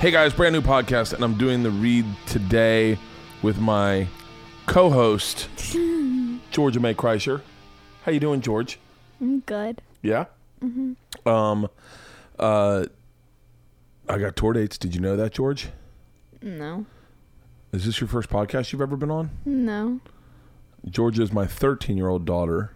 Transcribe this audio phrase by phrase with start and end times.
[0.00, 2.98] Hey guys, brand new podcast, and I'm doing the read today
[3.42, 4.08] with my
[4.64, 5.50] co-host
[6.50, 7.42] Georgia May Kreischer.
[8.04, 8.78] How you doing, George?
[9.20, 9.82] I'm good.
[10.00, 10.24] Yeah.
[10.64, 11.28] Mm-hmm.
[11.28, 11.68] Um,
[12.38, 12.86] uh,
[14.08, 14.78] I got tour dates.
[14.78, 15.68] Did you know that, George?
[16.40, 16.86] No.
[17.70, 19.28] Is this your first podcast you've ever been on?
[19.44, 20.00] No.
[20.88, 22.72] Georgia is my 13 year old daughter.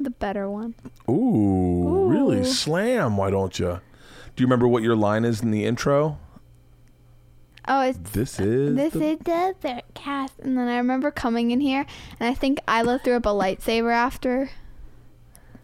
[0.00, 0.74] The better one.
[1.08, 2.42] Ooh, really?
[2.42, 3.80] Slam, why don't you?
[4.34, 6.18] Do you remember what your line is in the intro?
[7.70, 8.74] Oh, it's This is.
[8.74, 11.84] this the- is the third cast, and then I remember coming in here,
[12.18, 14.50] and I think Ila threw up a lightsaber after.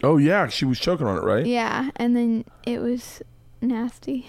[0.02, 1.46] Oh, yeah, she was choking on it, right?
[1.46, 3.22] Yeah, and then it was
[3.62, 4.28] nasty.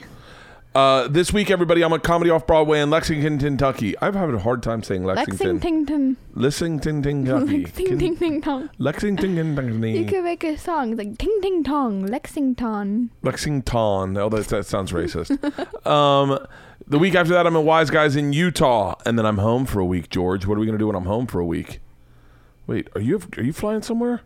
[0.73, 3.97] Uh, this week, everybody, I'm at Comedy Off Broadway in Lexington, Kentucky.
[3.99, 5.53] I've had a hard time saying Lexington.
[5.55, 7.57] Lexington, Lexington, Kentucky.
[7.63, 8.69] Lexington, ting ting tong.
[8.77, 9.35] Lexington,
[9.95, 13.09] You could make a song like ting ting tong, Lexington.
[13.21, 14.17] Lexington.
[14.17, 15.31] Oh, that, that sounds racist.
[15.87, 16.45] um,
[16.87, 19.79] the week after that, I'm at Wise Guys in Utah, and then I'm home for
[19.79, 20.09] a week.
[20.09, 21.79] George, what are we gonna do when I'm home for a week?
[22.67, 24.21] Wait, are you are you flying somewhere?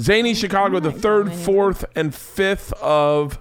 [0.00, 3.40] Zany Chicago, the third, fourth, and fifth of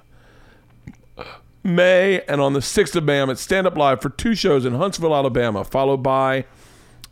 [1.63, 4.65] May, and on the sixth of May, I'm at Stand Up Live for two shows
[4.65, 6.45] in Huntsville, Alabama, followed by,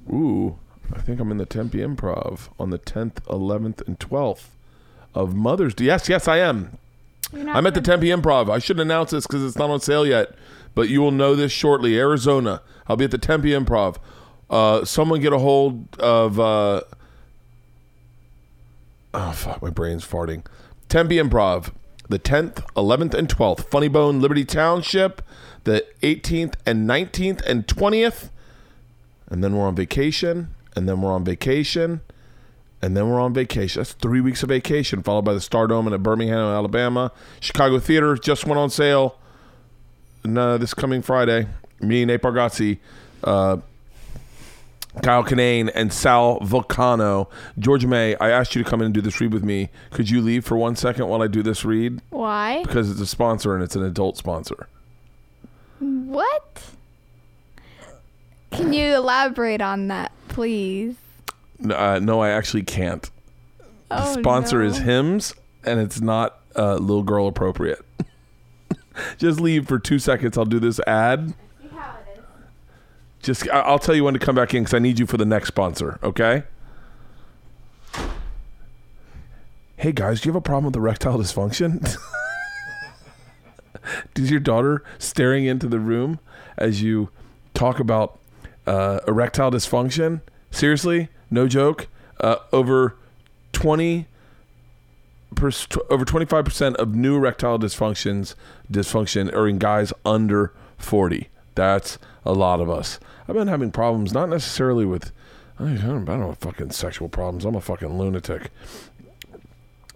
[0.09, 0.57] ooh,
[0.93, 4.45] I think I'm in the Tempe Improv on the 10th, 11th, and 12th
[5.13, 5.85] of Mother's Day.
[5.85, 6.77] Yes, yes, I am.
[7.33, 8.49] I'm at the Tempe Improv.
[8.49, 10.35] I shouldn't announce this because it's not on sale yet,
[10.75, 11.97] but you will know this shortly.
[11.97, 12.61] Arizona.
[12.87, 13.97] I'll be at the Tempe Improv.
[14.49, 16.39] Uh, someone get a hold of.
[16.39, 16.81] Uh,
[19.13, 20.45] oh fuck, my brain's farting.
[20.87, 21.73] Tempe Improv,
[22.07, 23.65] the 10th, 11th, and 12th.
[23.65, 25.23] Funny Bone, Liberty Township,
[25.63, 28.29] the 18th and 19th and 20th,
[29.27, 32.01] and then we're on vacation, and then we're on vacation
[32.85, 33.79] and then we're on vacation.
[33.79, 37.11] That's three weeks of vacation, followed by the Stardome at Birmingham, Alabama.
[37.39, 39.17] Chicago Theater just went on sale.
[40.25, 41.47] No, this coming Friday.
[41.81, 42.77] Me, Nate Bargatze,
[43.23, 43.57] uh,
[45.03, 47.27] Kyle Kinane, and Sal Vulcano.
[47.59, 49.69] Georgia May, I asked you to come in and do this read with me.
[49.91, 52.01] Could you leave for one second while I do this read?
[52.11, 52.63] Why?
[52.63, 54.67] Because it's a sponsor and it's an adult sponsor.
[55.79, 56.61] What?
[58.51, 60.95] Can you elaborate on that, please?
[61.69, 63.03] Uh, no, I actually can't.
[63.89, 64.85] The Oh, sponsor is no.
[64.85, 65.35] Hims,
[65.65, 67.83] and it's not uh, little girl appropriate.
[69.17, 70.37] Just leave for two seconds.
[70.37, 71.33] I'll do this ad.
[73.21, 75.25] Just I'll tell you when to come back in because I need you for the
[75.25, 75.99] next sponsor.
[76.03, 76.43] Okay.
[79.77, 81.97] Hey guys, do you have a problem with erectile dysfunction?
[84.13, 86.19] Does your daughter staring into the room
[86.57, 87.09] as you
[87.53, 88.19] talk about
[88.67, 90.21] uh, erectile dysfunction?
[90.51, 91.87] Seriously, no joke.
[92.19, 92.95] Uh, over
[93.53, 94.05] twenty
[95.89, 98.35] over twenty five percent of new erectile dysfunctions
[98.71, 101.29] dysfunction are in guys under forty.
[101.55, 102.99] That's a lot of us.
[103.27, 105.11] I've been having problems, not necessarily with.
[105.57, 107.45] I don't, don't have fucking sexual problems.
[107.45, 108.51] I'm a fucking lunatic.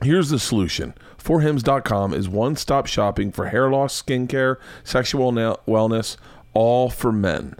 [0.02, 0.94] Here's the solution.
[1.18, 4.56] Forhims.com is one stop shopping for hair loss, skincare,
[4.86, 6.16] sexual na- wellness,
[6.54, 7.56] all for men.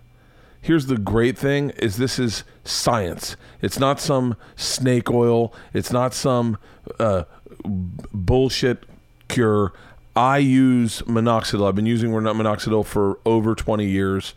[0.62, 3.36] Here's the great thing is this is science.
[3.62, 5.54] It's not some snake oil.
[5.74, 6.58] It's not some
[7.00, 7.24] uh,
[7.64, 8.84] bullshit
[9.28, 9.74] cure.
[10.16, 11.68] I use minoxidil.
[11.68, 14.34] I've been using minoxidil for over 20 years,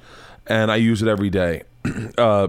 [0.46, 1.62] and I use it every day.
[2.18, 2.48] uh,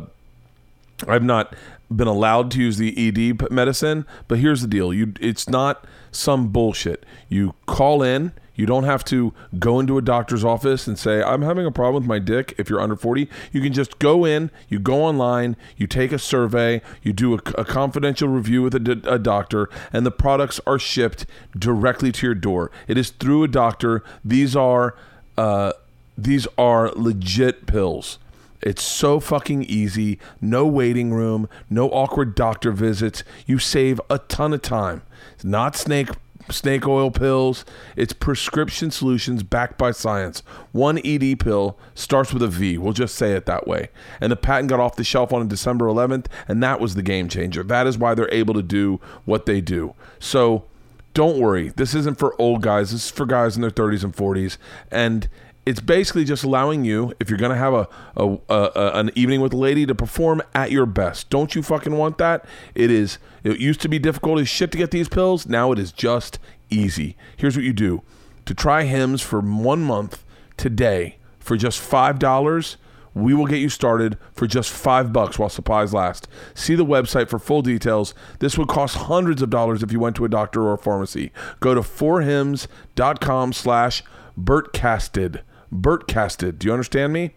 [1.08, 1.56] I've not
[1.94, 6.50] been allowed to use the ED medicine, but here's the deal: you, it's not some
[6.50, 7.06] bullshit.
[7.30, 8.34] You call in.
[8.56, 12.04] You don't have to go into a doctor's office and say, "I'm having a problem
[12.04, 14.52] with my dick." If you're under 40, you can just go in.
[14.70, 15.56] You go online.
[15.76, 16.82] You take a survey.
[17.02, 20.78] You do a, a confidential review with a, d- a doctor, and the products are
[20.78, 21.26] shipped
[21.58, 22.70] directly to your door.
[22.88, 24.04] It is through a doctor.
[24.24, 24.96] These are
[25.38, 25.74] uh,
[26.18, 28.20] these are legit pills.
[28.62, 30.20] It's so fucking easy.
[30.40, 33.24] No waiting room, no awkward doctor visits.
[33.46, 35.02] You save a ton of time.
[35.34, 36.10] It's not snake
[36.50, 37.66] snake oil pills.
[37.96, 40.44] It's prescription solutions backed by science.
[40.72, 42.78] One ED pill starts with a V.
[42.78, 43.90] We'll just say it that way.
[44.22, 47.30] And the patent got off the shelf on December 11th, and that was the game
[47.30, 47.64] changer.
[47.64, 49.94] That is why they're able to do what they do.
[50.20, 50.66] So
[51.14, 51.70] don't worry.
[51.70, 52.92] This isn't for old guys.
[52.92, 54.58] This is for guys in their 30s and 40s.
[54.92, 55.30] And
[55.66, 57.88] it's basically just allowing you, if you're gonna have a,
[58.18, 61.30] a, a, an evening with a lady, to perform at your best.
[61.30, 62.46] Don't you fucking want that?
[62.76, 63.18] It is.
[63.44, 65.48] It used to be difficult as shit to get these pills.
[65.48, 66.40] Now it is just
[66.70, 67.16] easy.
[67.38, 68.02] Here's what you do:
[68.46, 70.24] to try Hims for one month
[70.58, 72.78] today for just five dollars.
[73.16, 76.28] We will get you started for just five bucks while supplies last.
[76.56, 78.16] See the website for full details.
[78.40, 81.32] This would cost hundreds of dollars if you went to a doctor or a pharmacy.
[81.60, 84.04] Go to forhims.com slash
[84.36, 85.42] Bertcasted.
[85.74, 86.60] Bertcasted.
[86.60, 87.32] Do you understand me?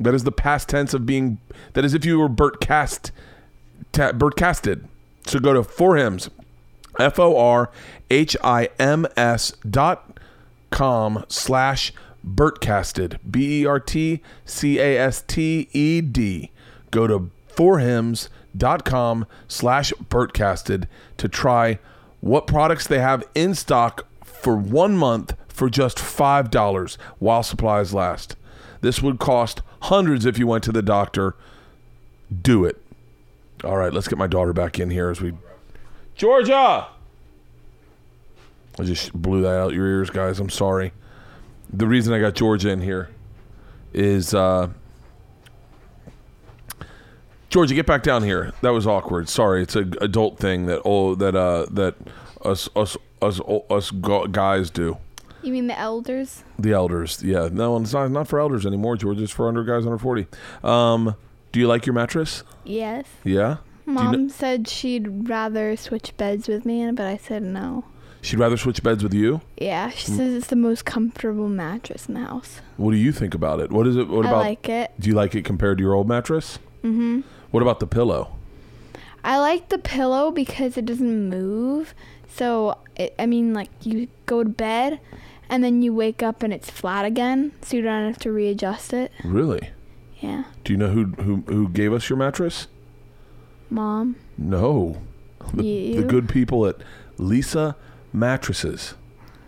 [0.00, 1.38] That is the past tense of being.
[1.72, 3.10] That is if you were Bertcast,
[3.92, 4.84] ta, Bertcasted.
[5.26, 6.30] So go to Hims,
[6.98, 7.70] F O R
[8.10, 10.18] H I M S dot
[10.70, 11.92] com slash
[12.26, 13.18] Bertcasted.
[13.28, 16.50] B E R T C A S T E D.
[16.90, 20.86] Go to forhims.com slash Bertcasted
[21.16, 21.78] to try
[22.20, 28.36] what products they have in stock for one month for just $5 while supplies last.
[28.80, 31.34] This would cost hundreds if you went to the doctor.
[32.42, 32.80] Do it.
[33.64, 35.32] All right, let's get my daughter back in here as we.
[36.14, 36.86] Georgia!
[38.78, 40.38] I just blew that out your ears, guys.
[40.38, 40.92] I'm sorry.
[41.72, 43.10] The reason I got Georgia in here
[43.92, 44.68] is uh,
[47.50, 48.52] Georgia, get back down here.
[48.62, 49.28] That was awkward.
[49.28, 51.96] Sorry, it's an adult thing that oh that uh that
[52.44, 54.98] us us us us guys do.
[55.42, 56.42] You mean the elders?
[56.58, 57.48] The elders, yeah.
[57.50, 59.20] No, it's not not for elders anymore, George.
[59.20, 60.26] It's for under guys under forty.
[60.64, 61.14] Um,
[61.52, 62.42] do you like your mattress?
[62.64, 63.06] Yes.
[63.24, 63.58] Yeah.
[63.86, 67.84] Mom said she'd rather switch beds with me, but I said no.
[68.20, 69.40] She'd rather switch beds with you.
[69.56, 72.60] Yeah, she says it's the most comfortable mattress in the house.
[72.76, 73.70] What do you think about it?
[73.70, 74.08] What is it?
[74.08, 74.38] What I about?
[74.40, 74.92] like it.
[74.98, 76.58] do you like it compared to your old mattress?
[76.82, 77.20] Mm-hmm.
[77.50, 78.36] What about the pillow?
[79.24, 81.94] I like the pillow because it doesn't move.
[82.28, 85.00] So, it, I mean, like you go to bed
[85.48, 88.92] and then you wake up and it's flat again, so you don't have to readjust
[88.92, 89.12] it.
[89.24, 89.70] Really?
[90.20, 90.44] Yeah.
[90.64, 92.66] Do you know who who who gave us your mattress?
[93.70, 94.16] Mom.
[94.36, 95.00] No.
[95.54, 96.00] The, You?
[96.02, 96.76] the good people at
[97.18, 97.74] Leesa
[98.12, 98.94] Mattresses.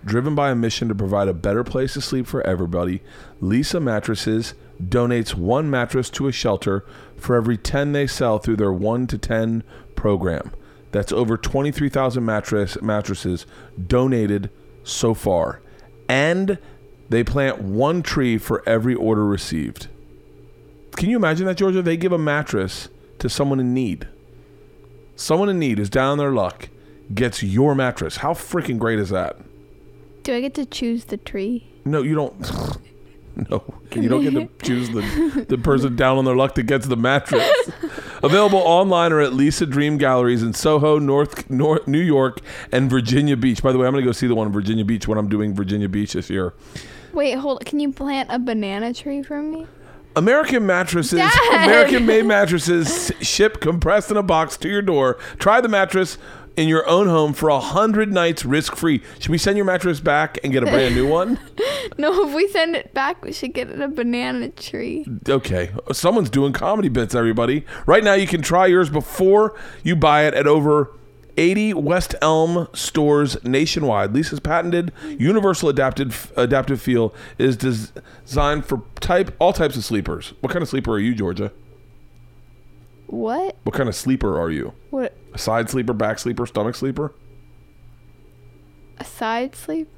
[0.04, 3.02] Driven by a mission to provide a better place to sleep for everybody,
[3.42, 6.84] Leesa Mattresses donates one mattress to a shelter
[7.16, 9.62] for every 10 they sell through their 1 to 10
[9.94, 10.52] program.
[10.90, 13.44] That's over 23,000 mattress mattresses
[13.86, 14.48] donated
[14.84, 15.60] so far.
[16.10, 16.58] And
[17.08, 19.86] they plant one tree for every order received.
[20.96, 21.82] Can you imagine that, Georgia?
[21.82, 22.88] They give a mattress
[23.20, 24.08] to someone in need.
[25.14, 26.68] Someone in need is down on their luck,
[27.14, 28.16] gets your mattress.
[28.16, 29.36] How freaking great is that?
[30.24, 31.68] Do I get to choose the tree?
[31.84, 32.50] No, you don't.
[33.48, 33.62] No,
[33.94, 36.96] you don't get to choose the, the person down on their luck that gets the
[36.96, 37.48] mattress.
[38.22, 42.40] Available online or at Leesa Dream Galleries in Soho, North, North New York,
[42.70, 43.62] and Virginia Beach.
[43.62, 45.28] By the way, I'm going to go see the one in Virginia Beach when I'm
[45.28, 46.52] doing Virginia Beach this year.
[47.12, 47.64] Wait, hold.
[47.64, 49.66] Can you plant a banana tree for me?
[50.16, 51.64] American mattresses, Dad!
[51.64, 55.18] American made mattresses ship compressed in a box to your door.
[55.38, 56.18] Try the mattress
[56.60, 59.02] in your own home for a hundred nights risk free.
[59.18, 61.38] Should we send your mattress back and get a brand new one?
[61.98, 65.04] No, if we send it back, we should get it a banana tree.
[65.28, 67.64] Okay, someone's doing comedy bits, everybody.
[67.84, 70.92] Right now, you can try yours before you buy it at over
[71.36, 74.12] 80 West Elm stores nationwide.
[74.12, 80.32] Leesa's patented universal adapted adaptive feel is des- designed for type all types of sleepers.
[80.40, 81.52] What kind of sleeper are you, Georgia?
[83.10, 83.56] What?
[83.64, 84.72] What kind of sleeper are you?
[84.90, 85.16] What?
[85.34, 87.12] A side sleeper, back sleeper, stomach sleeper?
[88.98, 89.88] A side sleep?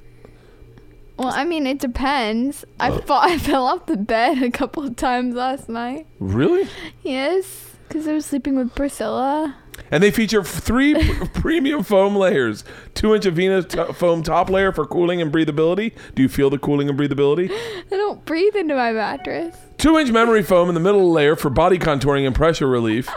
[1.19, 2.65] Well, I mean, it depends.
[2.81, 3.03] I uh.
[3.03, 6.07] fall, I fell off the bed a couple of times last night.
[6.21, 6.67] Really?
[7.03, 9.57] Yes, because I was sleeping with Priscilla.
[9.91, 10.95] And they feature three
[11.35, 12.65] premium foam layers:
[12.95, 15.93] two-inch Avena t- foam top layer for cooling and breathability.
[16.15, 17.51] Do you feel the cooling and breathability?
[17.51, 19.55] I don't breathe into my mattress.
[19.83, 23.11] Two-inch memory foam in the middle layer for body contouring and pressure relief.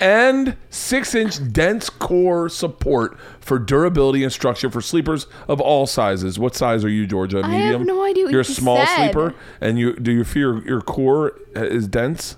[0.00, 6.38] And six-inch dense core support for durability and structure for sleepers of all sizes.
[6.38, 7.38] What size are you, Georgia?
[7.42, 7.84] I have Medium.
[7.86, 8.96] no idea what You're a you small said.
[9.12, 12.36] sleeper, and you do you feel your, your core is dense?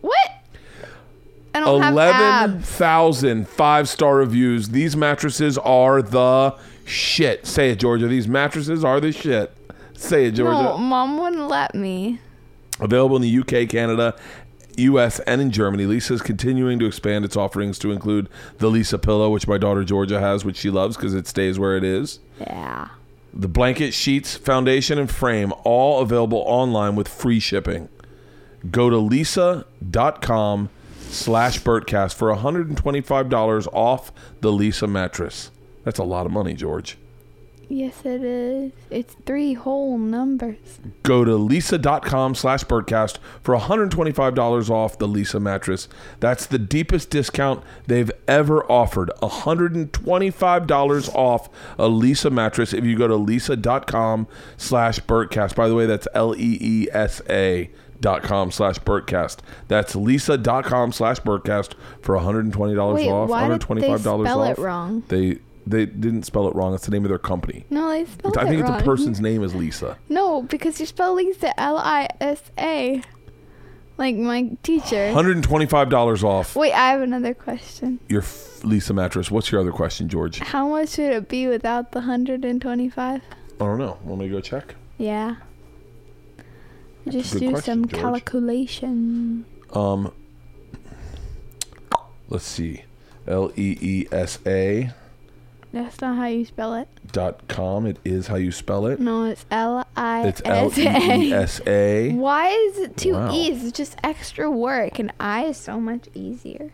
[0.00, 0.30] What?
[1.54, 2.20] I don't have Eleven
[2.56, 2.66] abs.
[2.70, 4.70] thousand five star reviews.
[4.70, 7.46] These mattresses are the shit.
[7.46, 8.08] Say it, Georgia.
[8.08, 9.54] These mattresses are the shit.
[9.94, 10.62] Say it, Georgia.
[10.62, 12.20] No, mom wouldn't let me.
[12.80, 14.16] Available in the UK, Canada,
[14.76, 15.84] US, and in Germany.
[15.84, 19.84] Leesa is continuing to expand its offerings to include the Leesa pillow, which my daughter
[19.84, 22.20] Georgia has, which she loves because it stays where it is.
[22.40, 22.88] Yeah.
[23.34, 27.88] The blanket, sheets, foundation, and frame, all available online with free shipping.
[28.70, 30.68] Go to leesa.com
[31.00, 35.50] slash Bertcast for $125 off the Leesa mattress.
[35.84, 36.96] That's a lot of money, George.
[37.72, 38.72] Yes, it is.
[38.90, 40.78] It's three whole numbers.
[41.04, 45.88] Go to leesa.com slash bertcast for $125 off the Leesa mattress.
[46.20, 49.10] That's the deepest discount they've ever offered.
[49.22, 51.48] $125 off
[51.78, 54.26] a Leesa mattress if you go to leesa.com
[54.58, 55.54] slash bertcast.
[55.54, 57.70] By the way, that's L-E-E-S-A
[58.02, 59.38] dot com slash bertcast.
[59.68, 63.30] That's leesa.com slash bertcast for $120 Wait, off.
[63.30, 64.58] why did they $125 spell off.
[64.58, 65.04] it wrong?
[65.08, 66.74] They They didn't spell it wrong.
[66.74, 67.64] It's the name of their company.
[67.70, 68.78] No, they spelled it I think wrong.
[68.78, 69.96] the person's name is Lisa.
[70.08, 73.02] No, because you spell Lisa L I S A.
[73.98, 75.12] Like my teacher.
[75.12, 78.00] Hundred and twenty-five dollars off Wait, I have another question.
[78.08, 79.30] your f- Leesa mattress.
[79.30, 80.38] What's your other question, George?
[80.40, 83.20] How much would it be without the 125 I
[83.58, 83.98] don't know.
[84.02, 84.74] Want me to go check?
[84.98, 85.36] Yeah.
[87.08, 88.00] Just do question, some George.
[88.02, 89.44] calculation.
[89.72, 90.12] Um,
[92.28, 92.84] let's see.
[93.28, 94.90] L E E S A
[95.72, 96.86] That's not how you spell it.
[97.12, 97.86] dot com.
[97.86, 99.00] It is how you spell it.
[99.00, 101.36] No, it's L I It's L E E A.
[101.42, 102.12] S A.
[102.12, 103.32] Why is it two Wow.
[103.32, 103.64] E's?
[103.64, 106.72] It's just extra work, and I is so much easier.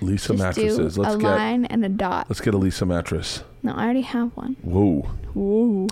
[0.00, 0.96] Leesa just mattresses.
[0.96, 2.26] Let's a get line and a dot.
[2.30, 3.42] let's get a Leesa mattress.
[3.62, 4.56] No, I already have one.
[4.62, 5.02] Whoa.
[5.34, 5.88] Whoa.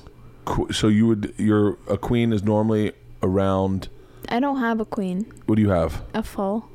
[0.73, 3.89] So you would your a queen is normally around.
[4.29, 5.27] I don't have a queen.
[5.47, 6.03] What do you have?
[6.15, 6.69] A full.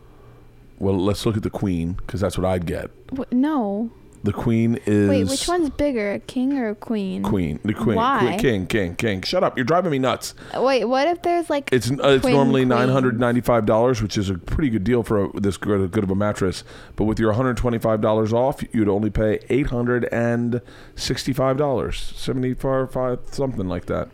[0.77, 2.91] Well, let's look at the queen because that's what I'd get.
[3.17, 3.91] Wh- no.
[4.23, 7.23] The queen is Wait, which one's bigger, a king or a queen?
[7.23, 7.59] queen.
[7.63, 7.95] The queen.
[7.95, 8.19] Why?
[8.19, 9.21] Queen, king, king, king.
[9.23, 9.57] Shut up!
[9.57, 10.35] You're driving me nuts.
[10.55, 14.17] Wait, what if there's like It's uh, it's normally nine hundred ninety five dollars, which
[14.17, 16.63] is a pretty good deal for a, this good, good of a mattress.
[16.95, 20.61] But with your one hundred twenty five dollars off, you'd only pay eight hundred and
[20.95, 22.91] sixty five dollars, seventy five
[23.31, 24.09] something like that.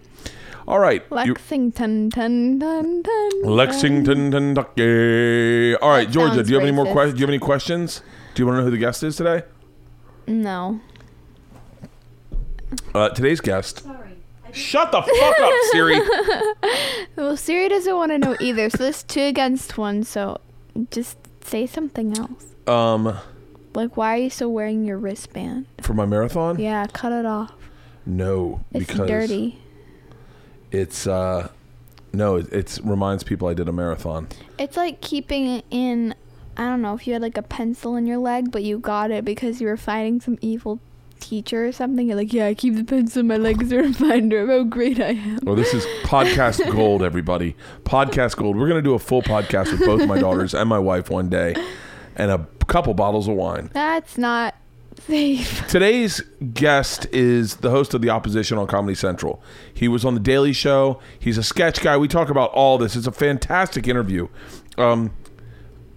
[0.67, 5.75] All right, Lexington, dun, dun, dun, Lexington, Kentucky.
[5.75, 6.43] All right, That Georgia.
[6.43, 7.13] Do you have any more questions?
[7.13, 8.01] Do you have any questions?
[8.35, 9.43] Do you want to know who the guest is today?
[10.27, 10.43] Dun.
[10.43, 10.79] No.
[12.93, 13.85] Uh, today's guest.
[14.53, 15.99] Shut the fuck up, Siri.
[17.15, 20.03] Well, Siri doesn't want to know either, so there's two against one.
[20.03, 20.39] So
[20.91, 22.45] just say something else.
[22.67, 23.17] Um,
[23.73, 25.65] Like, why are you still wearing your wristband?
[25.81, 26.59] for my marathon.
[26.59, 27.53] Yeah, cut it off.
[28.05, 29.59] No, It's because dirty.
[30.71, 31.49] it's uh,
[32.13, 34.27] no, it it's reminds people I did a marathon.
[34.59, 36.13] It's like keeping it in.
[36.57, 39.11] I don't know if you had like a pencil in your leg, but you got
[39.11, 40.79] it because you were fighting some evil
[41.19, 42.07] teacher or something.
[42.07, 44.63] You're like, yeah, I keep the pencil in my leg as a reminder of how
[44.63, 45.39] great I am.
[45.43, 47.55] Well, this is podcast gold, everybody.
[47.83, 48.57] Podcast gold.
[48.57, 51.55] We're gonna do a full podcast with both my daughters and my wife one day,
[52.15, 53.69] and a couple bottles of wine.
[53.73, 54.55] That's not
[55.01, 55.67] safe.
[55.69, 56.21] Today's
[56.53, 59.43] guest is the host of the opposition on Comedy Central.
[59.71, 60.99] He was on the Daily Show.
[61.19, 61.97] He's a sketch guy.
[61.97, 62.95] We talk about all this.
[62.95, 64.27] It's a fantastic interview.
[64.77, 65.11] Um,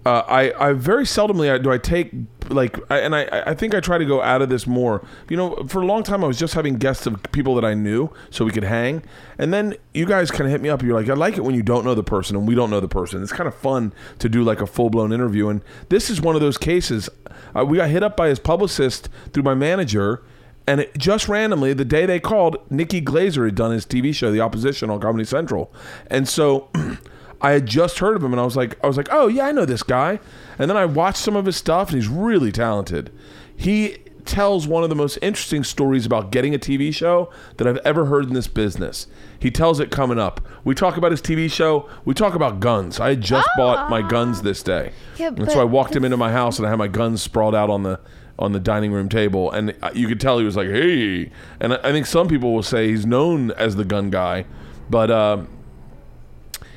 [0.05, 2.11] uh, I I very seldomly do I take
[2.49, 5.05] like I, and I I think I try to go out of this more.
[5.29, 7.75] You know, for a long time I was just having guests of people that I
[7.75, 9.03] knew so we could hang,
[9.37, 10.81] and then you guys kind of hit me up.
[10.81, 12.79] You're like, I like it when you don't know the person and we don't know
[12.79, 13.21] the person.
[13.21, 16.35] It's kind of fun to do like a full blown interview, and this is one
[16.35, 17.09] of those cases.
[17.55, 20.23] Uh, we got hit up by his publicist through my manager.
[20.67, 24.31] And it, just randomly, the day they called, Nikki Glazer had done his TV show,
[24.31, 25.73] The Opposition, on Comedy Central,
[26.07, 26.69] and so
[27.41, 29.45] I had just heard of him, and I was like, I was like, oh yeah,
[29.47, 30.19] I know this guy.
[30.59, 33.11] And then I watched some of his stuff, and he's really talented.
[33.55, 37.77] He tells one of the most interesting stories about getting a TV show that I've
[37.77, 39.07] ever heard in this business.
[39.39, 40.47] He tells it coming up.
[40.63, 41.89] We talk about his TV show.
[42.05, 42.99] We talk about guns.
[42.99, 46.17] I had just bought my guns this day, Yeah, and so I walked him into
[46.17, 47.99] my house, and I had my guns sprawled out on the
[48.37, 51.79] on the dining room table, and you could tell he was like, "Hey!" And I
[51.83, 54.45] I think some people will say he's known as the gun guy,
[54.89, 55.09] but.
[55.09, 55.43] Uh,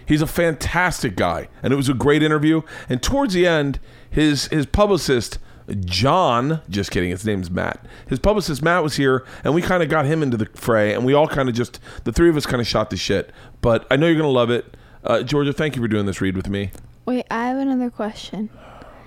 [0.06, 2.62] He's a fantastic guy, and it was a great interview.
[2.88, 3.80] And towards the end,
[4.10, 5.38] his his publicist
[5.86, 7.84] John, just kidding, his name's Matt.
[8.06, 11.04] His publicist Matt was here, and we kind of got him into the fray, and
[11.06, 13.30] we all kind of just the three of us kind of shot the shit.
[13.62, 15.52] But I know you're gonna love it, uh, Georgia.
[15.54, 16.70] Thank you for doing this read with me.
[17.06, 18.50] Wait, I have another question.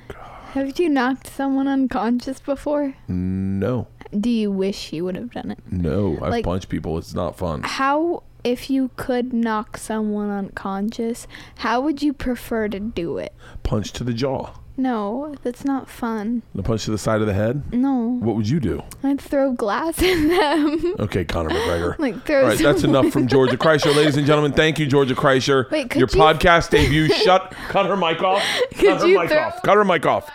[0.09, 0.13] Oh,
[0.53, 2.95] Have you knocked someone unconscious before?
[3.07, 3.87] No,
[4.17, 5.59] Do you wish you would have done it?
[5.69, 6.97] no, I've Like- punched people.
[6.97, 7.61] It's not fun.
[7.63, 11.27] How, if you could knock someone unconscious,
[11.57, 13.33] how would you prefer to do it?
[13.63, 16.43] Punch to the jaw, No, that's not fun.
[16.57, 17.73] a punch to the side of the head.
[17.73, 18.83] No, What would you do?
[19.03, 20.95] I'd throw glass in them.
[20.99, 21.97] Okay, Conor McGregor.
[22.05, 22.43] like throw.
[22.43, 24.53] All right, that's enough from Georgia Kreischer, ladies and gentlemen.
[24.53, 25.69] Thank you, Georgia Kreischer.
[25.71, 27.09] Wait, could Your you- podcast debut.
[27.09, 27.51] Shut.
[27.69, 28.43] Cut her mic off.
[28.75, 29.61] Could cut her mic throw- off.
[29.63, 30.29] Cut her mic off.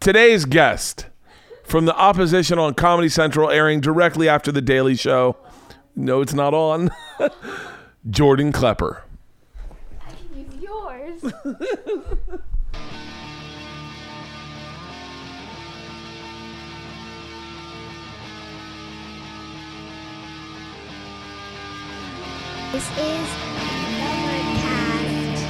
[0.00, 1.06] Today's guest
[1.68, 5.36] from the opposition on Comedy Central, airing directly after the Daily Show.
[5.94, 6.90] No, it's not on.
[8.10, 9.02] Jordan Klepper.
[10.00, 11.22] I can Use yours.
[22.72, 23.28] This is
[24.38, 25.44] Overcast.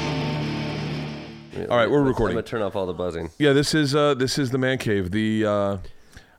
[1.71, 2.37] All right, we're recording.
[2.37, 3.31] I'm gonna turn off all the buzzing.
[3.39, 5.11] Yeah, this is uh, this is the man cave.
[5.11, 5.79] The uh,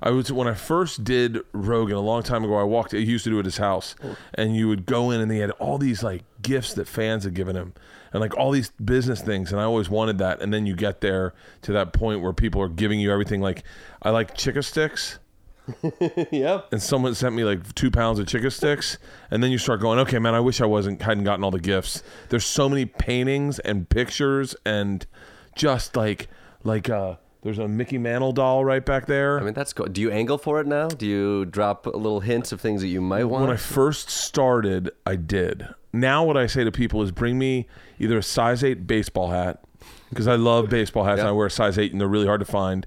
[0.01, 2.55] I was when I first did Rogan a long time ago.
[2.55, 2.93] I walked.
[2.93, 3.95] He used to do it at his house,
[4.33, 7.33] and you would go in, and they had all these like gifts that fans had
[7.33, 7.73] given him,
[8.13, 9.51] and like all these business things.
[9.51, 10.41] And I always wanted that.
[10.41, 13.41] And then you get there to that point where people are giving you everything.
[13.41, 13.63] Like
[14.01, 15.19] I like chicken sticks
[16.31, 16.67] yep.
[16.71, 18.97] and someone sent me like two pounds of chicken sticks,
[19.31, 21.59] and then you start going, okay, man, I wish I wasn't hadn't gotten all the
[21.59, 22.03] gifts.
[22.29, 25.05] There's so many paintings and pictures and
[25.55, 26.27] just like
[26.63, 29.39] like uh there's a Mickey Mantle doll right back there.
[29.39, 29.93] I mean, that's good.
[29.93, 30.88] Do you angle for it now?
[30.88, 33.43] Do you drop little hints of things that you might want?
[33.46, 35.67] when I first started, I did.
[35.93, 37.67] Now what I say to people is bring me
[37.98, 39.63] either a size 8 baseball hat
[40.10, 42.41] because I love baseball hats and I wear a size 8 and they're really hard
[42.41, 42.86] to find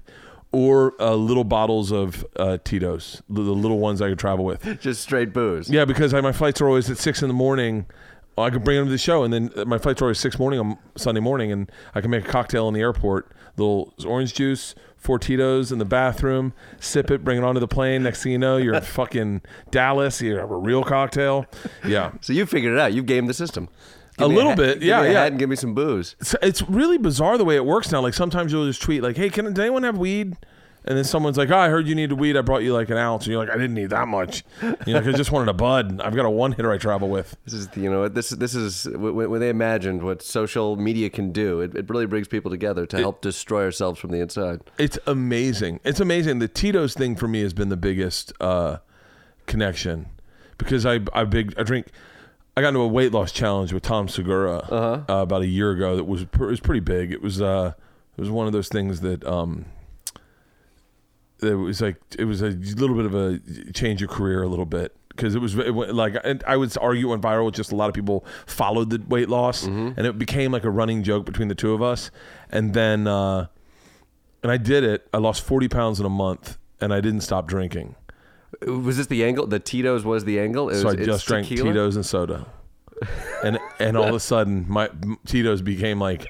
[0.53, 4.79] or uh, little bottles of uh, Tito's, the the little ones I could travel with.
[4.79, 5.69] Just straight booze.
[5.69, 7.87] Yeah, because I, my flights are always at six in the morning.
[8.37, 10.59] I could bring them to the show, and then uh, my flights always six morning
[10.59, 13.31] on Sunday morning, and I can make a cocktail in the airport.
[13.57, 18.01] Little orange juice, four Tito's in the bathroom, sip it, bring it onto the plane.
[18.01, 20.19] Next thing you know, you're in fucking Dallas.
[20.21, 21.45] You have a real cocktail.
[21.85, 22.93] Yeah, So you figured it out.
[22.93, 23.69] You gamed the system.
[24.19, 24.79] A me little hat- bit.
[24.79, 25.25] give Yeah, a yeah.
[25.25, 26.15] and give me some booze.
[26.19, 28.01] it's, it's really bizarre the way it works now.
[28.01, 30.35] Like sometimes you'll just tweet like, "Hey, can does anyone have weed?"
[30.85, 32.35] And then someone's like, "Oh, I heard you needed weed.
[32.35, 34.43] I brought you like an ounce." And you're like, "I didn't need that much."
[34.85, 36.01] You're like, "I just wanted a bud.
[36.01, 38.53] I've got a one hitter I travel with." This is, you know, this is this
[38.53, 41.61] is when, they imagined what social media can do.
[41.61, 44.61] It, it really brings people together to help destroy ourselves from the inside.
[44.77, 45.79] It's amazing.
[45.83, 46.39] It's amazing.
[46.39, 48.77] The Tito's thing for me has been the biggest uh,
[49.45, 50.07] connection
[50.57, 51.87] because I I big I drink.
[52.55, 55.95] I got into a weight loss challenge with Tom Segura uh about a year ago.
[55.95, 57.11] That was pr- it was pretty big.
[57.11, 57.73] It was uh
[58.17, 59.65] it was one of those things that um
[61.43, 63.39] it was like it was a little bit of a
[63.73, 66.75] change of career a little bit because it was it went, like and I would
[66.79, 67.51] argue it went viral.
[67.51, 71.03] Just a lot of people followed the weight loss, and it became like a running
[71.03, 72.09] joke between the two of us.
[72.49, 73.47] And then uh,
[74.41, 75.07] and I did it.
[75.13, 77.95] I lost forty pounds in a month, and I didn't stop drinking.
[78.67, 79.47] Was this the angle?
[79.47, 80.69] The Tito's was the angle.
[80.69, 81.69] It so I was- just drank tequila?
[81.73, 82.45] Tito's and soda.
[83.43, 84.89] And and all of a sudden, my
[85.25, 86.25] Tito's became like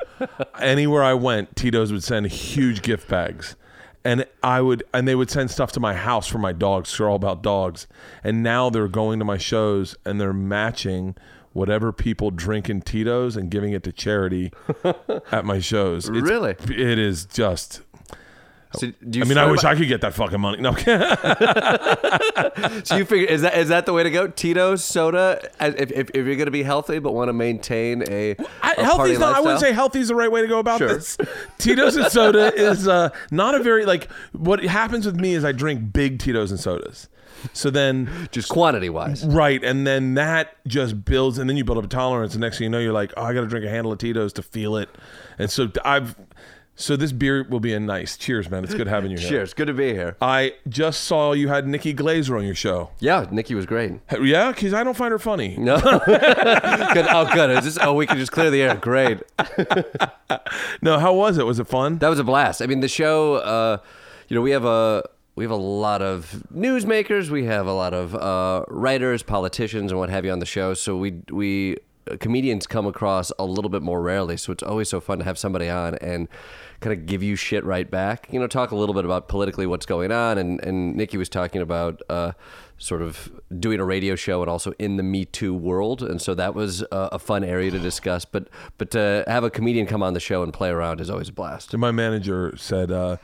[0.59, 3.55] anywhere I went, Tito's would send huge gift bags,
[4.05, 6.97] and I would and they would send stuff to my house for my dogs.
[6.97, 7.87] They're all about dogs,
[8.23, 11.15] and now they're going to my shows and they're matching
[11.53, 14.51] whatever people drink in Tito's and giving it to charity
[15.31, 16.09] at my shows.
[16.09, 16.51] It's- Really?
[16.69, 17.81] it is just.
[18.75, 20.59] So do you I mean, I wish by- I could get that fucking money.
[20.61, 20.73] No,
[22.83, 24.27] So you figure is that is that the way to go?
[24.27, 25.39] Tito's soda.
[25.59, 28.83] If, if, if you're going to be healthy but want to maintain a, I, a
[28.83, 29.35] healthy's party not.
[29.35, 30.87] I wouldn't say healthy's the right way to go about Sure.
[30.87, 31.17] this.
[31.57, 34.09] Tito's and soda is uh, not a very like.
[34.33, 37.09] What happens with me is I drink big Tito's and sodas.
[37.51, 39.25] So then, just quantity wise.
[39.25, 42.33] right, and then that just builds, and then you build up a tolerance.
[42.35, 43.97] And next thing you know, you're like, oh, I got to drink a handle of
[43.97, 44.87] Tito's to feel it.
[45.37, 46.15] And so I've,
[46.75, 48.17] so this beer will be a nice.
[48.17, 48.63] Cheers, man.
[48.63, 49.29] It's good having you here.
[49.29, 49.53] Cheers.
[49.53, 50.17] Good to be here.
[50.21, 52.89] I just saw you had Nikki Glazer on your show.
[52.99, 53.99] Yeah, Nikki was great.
[54.19, 55.55] Yeah, because I don't find her funny.
[55.57, 55.79] No.
[56.05, 57.05] good.
[57.09, 57.49] Oh, good.
[57.51, 58.75] Is this, oh, we can just clear the air.
[58.75, 59.19] Great.
[60.81, 61.45] No, how was it?
[61.45, 61.99] Was it fun?
[61.99, 62.61] That was a blast.
[62.61, 63.35] I mean, the show.
[63.35, 63.77] Uh,
[64.27, 65.03] you know, we have a
[65.35, 67.29] we have a lot of newsmakers.
[67.29, 70.73] We have a lot of uh, writers, politicians, and what have you on the show.
[70.73, 71.77] So we we
[72.19, 74.37] comedians come across a little bit more rarely.
[74.37, 76.27] So it's always so fun to have somebody on and
[76.79, 78.27] kind of give you shit right back.
[78.31, 80.37] You know, talk a little bit about politically what's going on.
[80.37, 82.01] And and Nikki was talking about.
[82.09, 82.33] Uh,
[82.79, 86.35] Sort of doing a radio show and also in the Me Too world, and so
[86.35, 88.25] that was a fun area to discuss.
[88.25, 91.29] But but to have a comedian come on the show and play around is always
[91.29, 91.73] a blast.
[91.73, 93.17] And my manager said, uh,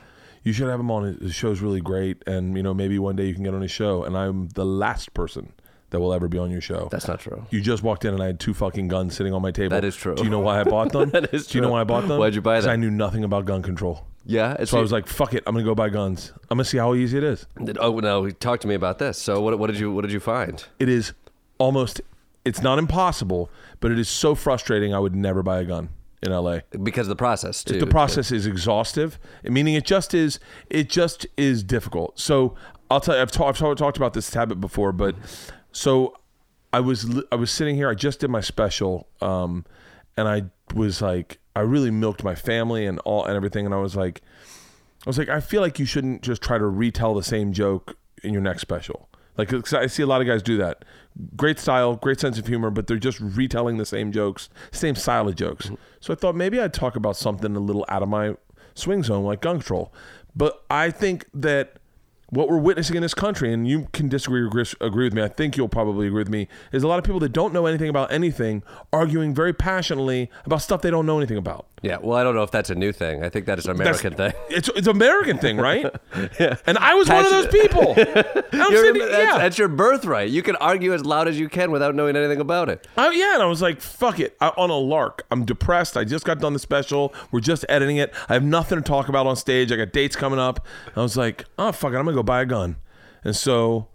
[0.44, 1.18] "You should have him on.
[1.20, 3.72] His show's really great, and you know maybe one day you can get on his
[3.72, 5.52] show." And I'm the last person
[5.90, 6.88] that will ever be on your show.
[6.90, 7.44] That's not true.
[7.50, 9.70] you just walked in and I had two fucking guns sitting on my table.
[9.70, 10.14] That is true.
[10.14, 11.10] Do you know why I bought them?
[11.12, 11.52] That is true.
[11.52, 12.18] Do you know why I bought them?
[12.18, 12.60] Why'd you buy them?
[12.62, 14.06] Because I knew nothing about gun control.
[14.26, 16.32] Yeah, it's So I was like, "Fuck it, I'm gonna go buy guns.
[16.50, 17.46] I'm gonna see how easy it is."
[17.80, 19.18] oh no, talk to me about this.
[19.18, 20.62] So what, what did you what did you find?
[20.78, 21.12] It is
[21.58, 22.00] almost.
[22.44, 23.50] It's not impossible,
[23.80, 24.94] but it is so frustrating.
[24.94, 25.88] I would never buy a gun
[26.22, 26.60] in LA.
[26.82, 27.80] Because of the process too.
[27.80, 32.54] the process is exhaustive meaning it just is it just is difficult so
[32.90, 35.14] i'll tell you i've, ta- I've ta- talked about this habit before but
[35.72, 36.14] so
[36.72, 39.64] i was i was sitting here i just did my special um
[40.16, 40.42] and i
[40.74, 44.22] was like i really milked my family and all and everything and i was like
[45.06, 47.96] i was like i feel like you shouldn't just try to retell the same joke
[48.22, 49.08] in your next special.
[49.38, 50.84] Like 'cause i see a lot of guys do that.
[51.36, 55.26] Great style great sense of humor but they're just retelling the same jokes same style
[55.28, 55.70] of jokes.
[56.00, 58.36] So i thought maybe i'd talk about something a little out of my
[58.74, 59.92] swing zone like gun control
[60.36, 61.79] but i think that
[62.30, 64.46] what we're witnessing in this country, and you can disagree or
[64.80, 67.20] agree, with me, I think you'll probably agree with me, is a lot of people
[67.20, 68.62] that don't know anything about anything
[68.92, 71.66] arguing very passionately about stuff they don't know anything about.
[71.82, 73.24] Yeah, well, I don't know if that's a new thing.
[73.24, 74.42] I think that is an That's- American thing.
[74.50, 75.86] It's it's American thing, right?
[76.40, 76.56] yeah.
[76.66, 77.94] And I was one of those people.
[77.96, 79.38] I'm sitting, that's, yeah.
[79.38, 80.28] that's your birthright.
[80.28, 82.86] You can argue as loud as you can without knowing anything about it.
[82.96, 84.36] I, yeah, and I was like, fuck it.
[84.40, 85.24] I, on a lark.
[85.30, 85.96] I'm depressed.
[85.96, 87.14] I just got done the special.
[87.30, 88.12] We're just editing it.
[88.28, 89.72] I have nothing to talk about on stage.
[89.72, 90.66] I got dates coming up.
[90.96, 91.96] I was like, oh, fuck it.
[91.96, 92.76] I'm going to go buy a gun.
[93.24, 93.88] And so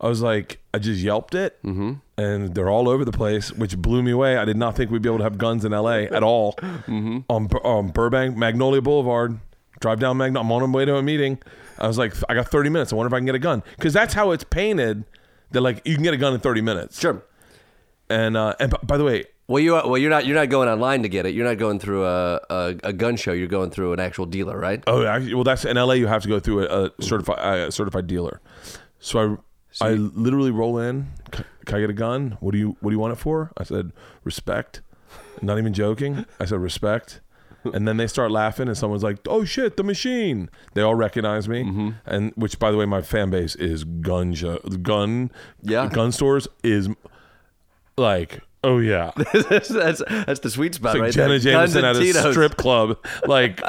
[0.00, 1.60] I was like, I just yelped it.
[1.64, 1.94] Mm-hmm.
[2.16, 4.36] And they're all over the place, which blew me away.
[4.36, 6.52] I did not think we'd be able to have guns in LA at all.
[6.54, 7.18] Mm-hmm.
[7.28, 9.38] On, on Burbank, Magnolia Boulevard.
[9.80, 10.44] Drive down Magnolia.
[10.44, 11.38] I'm on my way to a meeting.
[11.78, 12.92] I was like, I got 30 minutes.
[12.92, 13.62] I wonder if I can get a gun.
[13.76, 15.04] Because that's how it's painted.
[15.52, 17.00] That like you can get a gun in 30 minutes.
[17.00, 17.22] Sure.
[18.10, 20.48] And uh, and b- by the way, Well, you are, well, you're not you're not
[20.48, 21.34] going online to get it.
[21.34, 23.32] You're not going through a, a, a gun show.
[23.32, 24.82] You're going through an actual dealer, right?
[24.86, 25.92] oh, well, that's in LA.
[25.94, 28.40] You have to go through a, a certified uh, certified dealer.
[29.00, 29.36] So I
[29.80, 31.08] I literally roll in.
[31.34, 32.36] "C- Can I get a gun?
[32.40, 33.50] What do you What do you want it for?
[33.56, 33.92] I said
[34.24, 34.80] respect.
[35.42, 36.26] Not even joking.
[36.40, 37.20] I said respect.
[37.74, 41.48] And then they start laughing, and someone's like, "Oh shit, the machine!" They all recognize
[41.48, 45.30] me, and which, by the way, my fan base is gun jo- gun
[45.62, 45.88] Yeah.
[45.88, 46.88] gun stores is
[47.96, 49.10] like, oh yeah,
[49.50, 51.66] that's, that's that's the sweet spot, It's like right Jenna there.
[51.68, 53.60] Jameson at a strip club, like,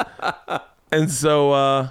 [0.92, 1.88] and so, uh,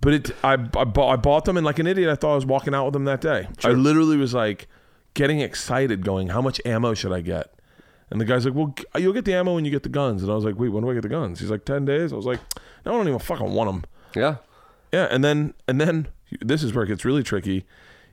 [0.00, 2.36] but it, I, I bought, I bought them, and like an idiot, I thought I
[2.36, 3.48] was walking out with them that day.
[3.64, 4.68] I literally was like
[5.14, 7.54] getting excited, going, "How much ammo should I get?"
[8.10, 10.30] And the guy's like, "Well, you'll get the ammo when you get the guns." And
[10.30, 12.16] I was like, "Wait, when do I get the guns?" He's like, 10 days." I
[12.16, 12.40] was like,
[12.86, 13.84] "No, I don't even fucking want them."
[14.14, 14.36] Yeah.
[14.92, 16.08] Yeah, and then and then
[16.40, 17.66] this is where it gets really tricky.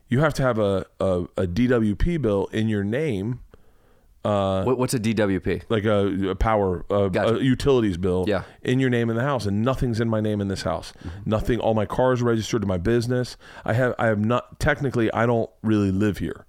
[0.08, 3.42] You have to have a a, a DWP bill in your name
[4.26, 5.64] Uh, what, what's a DWP?
[5.70, 7.36] like a, a power a, Gotcha.
[7.36, 8.44] a utilities bill Yeah.
[8.64, 11.30] in your name in the house and nothing's in my name in this house mm-hmm.
[11.30, 15.26] nothing all my cars registered to my business i have i have not technically i
[15.26, 16.46] don't really live here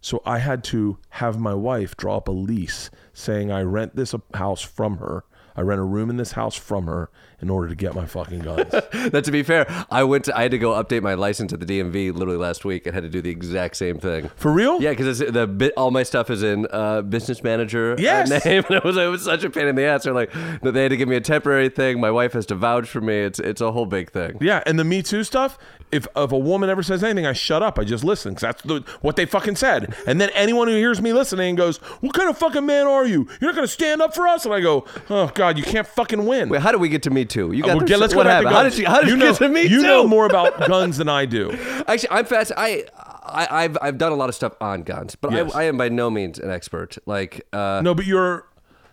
[0.00, 4.14] so i had to have my wife draw up a lease saying i rent this
[4.34, 5.24] house from her
[5.60, 7.10] i rent a room in this house from her
[7.42, 8.70] in order to get my fucking guns
[9.12, 10.26] That to be fair, I went.
[10.26, 12.94] To, I had to go update my license at the DMV literally last week and
[12.94, 14.30] had to do the exact same thing.
[14.36, 17.96] for real Yeah, because the bit all my stuff is in uh, business manager uh,
[17.98, 18.28] Yes.
[18.44, 20.04] name, and it was it was such a pain in the ass.
[20.04, 21.98] They're like, they had to give me a temporary thing.
[21.98, 23.20] My wife has to vouch for me.
[23.20, 24.36] It's it's a whole big thing.
[24.42, 25.58] Yeah, and the Me Too stuff.
[25.92, 27.78] If if a woman ever says anything, I shut up.
[27.78, 29.94] I just listen because that's the, what they fucking said.
[30.06, 33.26] And then anyone who hears me listening goes, "What kind of fucking man are you?
[33.40, 36.24] You're not gonna stand up for us?" And I go, "Oh God, you can't fucking
[36.26, 37.52] win." Wait, how did we get to me too?
[37.52, 38.54] You Uh, got there- let's what to happened?
[38.54, 39.74] How did you how did you, know, get to me You too?
[39.76, 41.50] You know more about guns than I do.
[41.88, 42.52] Actually, I'm fast.
[42.56, 42.84] I,
[43.24, 45.54] I I've I've done a lot of stuff on guns, but Yes.
[45.54, 46.98] I, I am by no means an expert.
[47.06, 48.46] Like, uh, No, but you're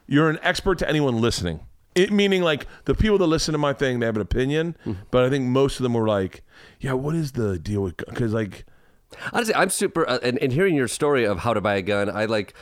[0.07, 1.59] you're an expert to anyone listening.
[1.95, 5.01] It meaning like the people that listen to my thing, they have an opinion, Mm-hmm.
[5.11, 6.43] but I think most of them were like,
[6.79, 8.65] "Yeah, what is the deal with?" Because like,
[9.31, 10.07] Honestly, I'm super.
[10.07, 12.53] Uh, and, and hearing your story of how to buy a gun, I like.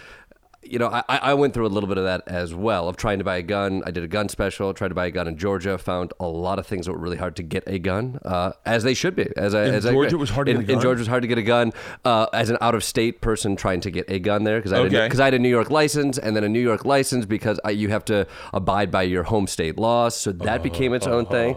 [0.67, 3.19] You know, I, I went through a little bit of that as well of trying
[3.19, 3.83] to buy a gun.
[3.85, 6.57] I did a gun special, tried to buy a gun in Georgia, found a lot
[6.57, 9.27] of things that were really hard to get a gun, uh, as they should be.
[9.37, 10.81] As I, In as Georgia it was hard to in, get a In?
[10.81, 11.71] Georgia, was hard to get a gun.
[12.03, 14.79] Uh, as an out of state person trying to get a gun there, because I,
[14.79, 15.07] Okay.
[15.07, 17.89] I had a New York license, and then a New York license because I, you
[17.89, 20.15] have to abide by your home state laws.
[20.15, 21.55] So that became its own thing.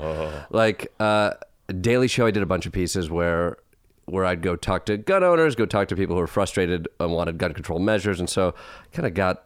[0.51, 1.31] Like uh,
[1.81, 3.57] Daily Show, I did a bunch of pieces where
[4.07, 7.12] where I'd go talk to gun owners, go talk to people who were frustrated and
[7.12, 8.54] wanted gun control measures, and so
[8.92, 9.44] kind of got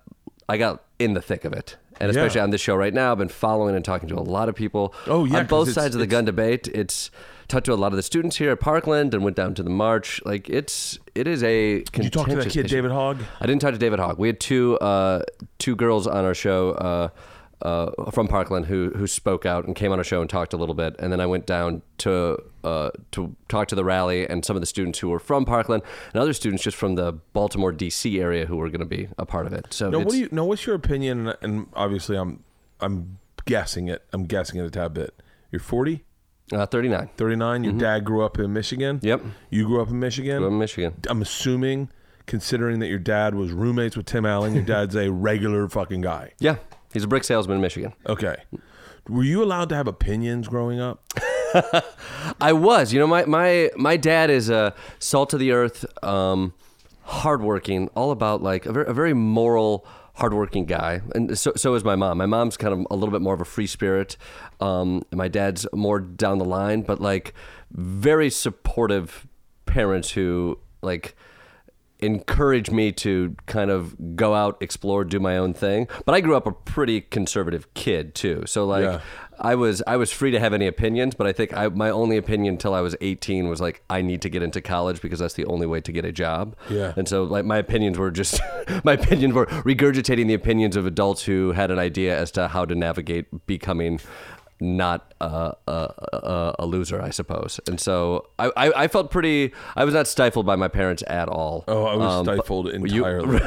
[0.48, 1.76] I got in the thick of it.
[2.00, 2.44] And especially Yeah.
[2.44, 4.94] on this show right now, I've been following and talking to a lot of people
[5.06, 6.66] Oh, yeah, on both sides of the gun debate.
[6.68, 7.11] It's
[7.48, 9.70] talked to a lot of the students here at Parkland and went down to the
[9.70, 10.20] march.
[10.24, 12.76] Like it's it is a did you talk to that kid, issue.
[12.76, 13.18] David Hogg?
[13.40, 14.18] I didn't talk to David Hogg.
[14.18, 15.22] We had two uh,
[15.58, 17.08] two girls on our show uh,
[17.62, 20.57] uh, from Parkland who who spoke out and came on a show and talked a
[20.57, 24.44] little bit, and then I went down to uh, to talk to the rally and
[24.44, 27.72] some of the students who were from Parkland and other students just from the Baltimore
[27.72, 28.20] D.C.
[28.20, 29.66] area who were going to be a part of it.
[29.70, 30.29] So No, what do you?
[30.33, 31.33] No, what's your opinion?
[31.40, 32.42] And obviously, I'm
[32.81, 34.05] I'm guessing it.
[34.12, 35.14] I'm guessing it a tad bit.
[35.51, 36.03] You're 40,
[36.53, 37.11] uh, 39.
[37.16, 37.64] 39.
[37.64, 39.01] Your dad grew up in Michigan.
[39.03, 39.22] Yep.
[39.51, 40.42] You grew up in Michigan.
[40.42, 40.94] From Michigan.
[41.09, 41.90] I'm assuming,
[42.27, 46.33] considering that your dad was roommates with Tim Allen, your dad's a regular fucking guy.
[46.38, 46.57] Yeah,
[46.92, 47.94] he's a brick salesman in Michigan.
[48.07, 48.37] Okay.
[49.09, 51.02] Were you allowed to have opinions growing up?
[52.40, 52.92] I was.
[52.92, 56.55] You know, my my my dad is a salt of the earth, um,
[57.02, 61.85] hardworking, all about like a very, a very moral, hardworking guy, and so so is
[61.85, 62.18] my mom.
[62.18, 64.16] My mom's kind of a little bit more of a free spirit.
[64.61, 67.35] Um, my dad's more down the line, but like
[67.72, 69.26] very supportive
[69.66, 71.16] parents who like
[72.03, 75.88] encourage me to kind of go out, explore, do my own thing.
[76.05, 78.43] But I grew up a pretty conservative kid too.
[78.47, 79.01] So like Yeah.
[79.41, 82.17] I was I was free to have any opinions, but I think I, my only
[82.17, 85.35] opinion until I was 18 was like I need to get into college because that's
[85.35, 86.55] the only way to get a job.
[86.69, 86.93] Yeah.
[86.97, 88.41] And so like my opinions were just
[88.85, 92.65] my opinions were regurgitating the opinions of adults who had an idea as to how
[92.67, 94.01] to navigate becoming
[94.61, 97.61] not a, a, a, a loser, I suppose.
[97.66, 99.52] And so I, I, I felt pretty.
[99.76, 101.64] I was not stifled by my parents at all.
[101.68, 103.40] Oh, I was Um, stifled you- entirely.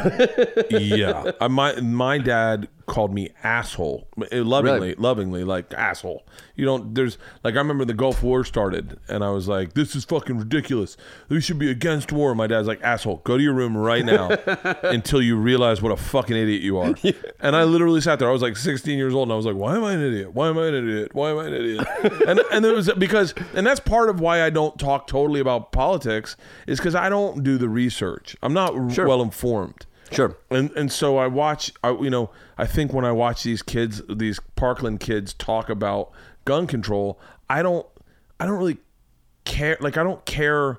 [0.70, 4.96] yeah, Uh, my my dad called me asshole Uh, lovingly, Really?
[4.96, 6.24] lovingly, like asshole.
[6.56, 6.94] You don't.
[6.94, 10.38] There's like I remember the Gulf War started, and I was like, "This is fucking
[10.38, 10.96] ridiculous.
[11.30, 14.30] We should be against war." My dad's like, "Asshole, go to your room right now
[14.84, 16.94] until you realize what a fucking idiot you are."
[17.42, 18.30] And I literally sat there.
[18.30, 20.34] I was like 16 years old, and I was like, "Why am I an idiot?
[20.34, 21.14] Why am I an idiot?
[21.14, 21.65] Why am I an idiot?"
[22.28, 25.72] And and it was because, and that's part of why I don't talk totally about
[25.72, 26.36] politics
[26.68, 28.36] is because I don't do the research.
[28.44, 29.08] I'm not Sure.
[29.08, 29.86] well informed.
[30.12, 30.38] Sure.
[30.52, 34.02] And and so I watch, I, you know, I think when I watch these kids,
[34.10, 36.12] these Parkland kids talk about
[36.46, 37.86] gun control, I don't,
[38.40, 38.78] I don't really
[39.46, 39.78] care.
[39.80, 40.78] Like I don't care.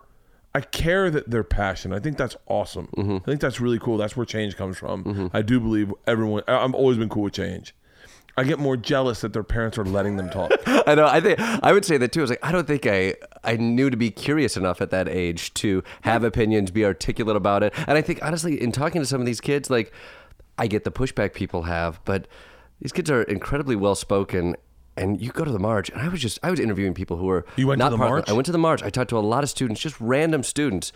[0.54, 1.96] I care that they're passionate.
[1.96, 2.88] I think that's awesome.
[2.96, 3.16] Mm-hmm.
[3.16, 3.98] I think that's really cool.
[3.98, 5.04] That's where change comes from.
[5.04, 5.26] Mm-hmm.
[5.36, 6.44] I do believe everyone.
[6.48, 7.74] I've always been cool with change.
[8.38, 10.52] I get more jealous that their parents are letting them talk.
[10.66, 11.06] I know.
[11.06, 12.20] I think I would say that too.
[12.20, 15.08] I was like, I don't think I I knew to be curious enough at that
[15.08, 17.72] age to have opinions, be articulate about it.
[17.86, 19.92] And I think honestly, in talking to some of these kids, like
[20.58, 22.28] I get the pushback people have, but
[22.80, 24.56] these kids are incredibly well spoken.
[24.96, 27.26] And you go to the march, and I was just I was interviewing people who
[27.26, 28.28] were You went to not the part of march?
[28.28, 28.82] I went to the march.
[28.82, 30.92] I talked to a lot of students, just random students,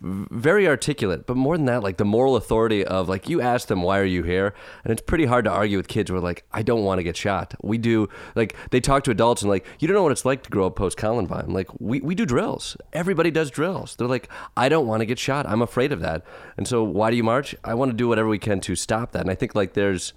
[0.00, 1.26] very articulate.
[1.26, 4.04] But more than that, like the moral authority of like you ask them why are
[4.04, 6.84] you here, and it's pretty hard to argue with kids who are like I don't
[6.84, 7.54] want to get shot.
[7.62, 10.42] We do like they talk to adults and like you don't know what it's like
[10.44, 11.52] to grow up post Columbine.
[11.52, 12.76] Like we we do drills.
[12.92, 13.96] Everybody does drills.
[13.96, 15.46] They're like I don't want to get shot.
[15.46, 16.24] I'm afraid of that.
[16.56, 17.54] And so why do you march?
[17.64, 19.20] I want to do whatever we can to stop that.
[19.20, 20.14] And I think like there's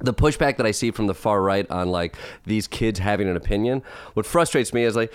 [0.00, 3.36] the pushback that I see from the far right on like these kids having an
[3.36, 3.82] opinion,
[4.14, 5.12] what frustrates me is like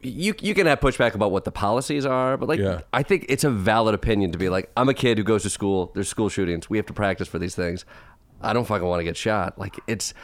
[0.00, 2.80] you you can have pushback about what the policies are, but like Yeah.
[2.92, 5.50] I think it's a valid opinion to be like I'm a kid who goes to
[5.50, 5.92] school.
[5.94, 6.68] There's school shootings.
[6.68, 7.84] We have to practice for these things.
[8.40, 9.58] I don't fucking want to get shot.
[9.58, 10.14] Like it's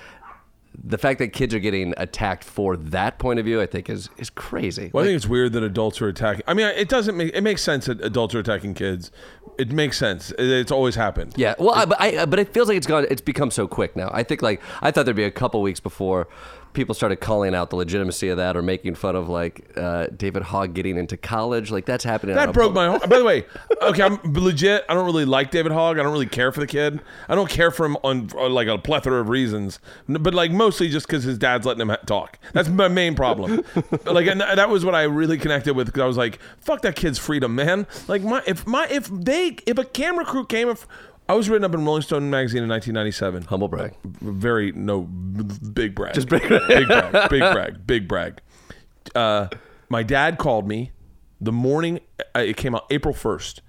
[0.83, 3.61] the fact that kids are getting attacked for that point of view.
[3.61, 4.91] I think is is crazy.
[4.93, 6.43] Well, I think it's weird that adults are attacking.
[6.47, 9.11] I mean, it doesn't make it makes sense that adults are attacking kids.
[9.59, 10.33] It makes sense.
[10.39, 11.35] It's always happened.
[11.37, 13.07] Yeah, well, I, but I, uh, but it feels like it's gone.
[13.11, 14.09] It's become so quick now.
[14.13, 16.29] I think like I thought there'd be a couple weeks before
[16.73, 20.43] people started calling out the legitimacy of that or making fun of like uh, David
[20.43, 21.71] Hogg getting into college.
[21.71, 22.37] Like that's happening.
[22.37, 23.09] That broke my heart.
[23.09, 23.45] By the way,
[23.83, 24.85] okay, I'm legit.
[24.89, 25.99] I don't really like David Hogg.
[25.99, 27.01] I don't really care for the kid.
[27.29, 30.89] I don't care for him on, on like a plethora of reasons, but like mostly
[30.89, 32.39] just because his dad's letting him ha- talk.
[32.53, 33.65] That's my main problem.
[34.05, 36.83] like, and th- that was what I really connected with because I was like, "Fuck
[36.83, 40.69] that kid's freedom, man." Like my if my if they if a camera crew came,
[40.69, 40.87] if
[41.29, 43.45] I was written up in Rolling Stone magazine in 1997.
[43.49, 43.95] Humble brag.
[44.05, 46.15] very no big brag.
[46.15, 48.41] Just big- big brag, big brag, big brag.
[49.15, 49.49] Uh,
[49.89, 50.93] my dad called me
[51.41, 52.01] the morning
[52.35, 53.63] uh, it came out April first,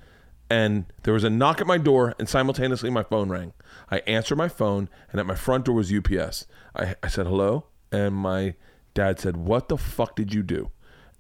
[0.50, 3.54] and there was a knock at my door, and simultaneously my phone rang.
[3.92, 6.46] I answered my phone, and at my front door was UPS.
[6.76, 8.56] I, I said hello, and my
[8.94, 10.72] dad said, "What the fuck did you do?"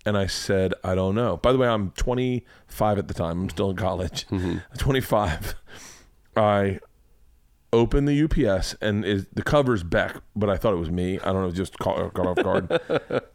[0.05, 3.41] And I said, "I don't know." By the way, I'm 25 at the time.
[3.41, 4.25] I'm still in college.
[4.77, 5.55] 25.
[6.39, 6.79] I
[7.71, 11.19] open the UPS and is the cover's Beck, but I thought it was me.
[11.19, 12.79] I don't know, just caught, got off guard.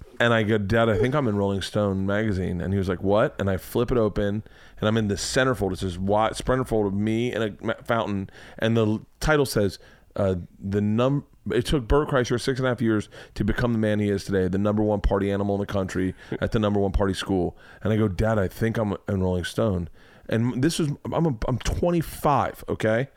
[0.21, 2.61] and I go, Dad, I think I'm in Rolling Stone magazine.
[2.61, 3.35] And he was like, What?
[3.39, 4.43] And I flip it open,
[4.81, 5.73] and I'm in the centerfold.
[5.73, 9.79] It says wide centerfold of me and a fountain, and the title says
[10.17, 11.27] uh, the num.
[11.51, 14.25] It took Bert Kreischer six and a half years to become the man he is
[14.25, 17.55] today, the number one party animal in the country at the number one party school.
[17.83, 19.91] And I go, Dad, I think I'm in Rolling Stone.
[20.29, 23.09] And this is I'm a, I'm 25, okay?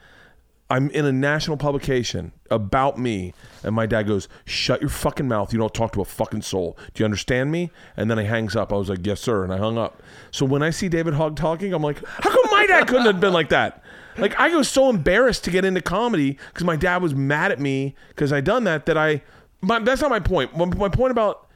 [0.70, 5.54] I'm in a national publication about me, and my dad goes, "Shut your fucking mouth!
[5.54, 6.78] You don't talk to a fucking soul.
[6.94, 8.74] Do you understand me?" And then he hangs up.
[8.74, 10.04] I was like, "Yes, sir," and I hung up.
[10.30, 13.22] So when I see David Hogg talking, I'm like, "How come my dad couldn't have
[13.22, 13.82] been like that?"
[14.18, 17.60] Like I was so embarrassed to get into comedy because my dad was mad at
[17.60, 18.88] me because I done that.
[18.88, 19.22] That I,
[19.62, 20.58] my, that's not my point.
[20.58, 21.48] My, my point about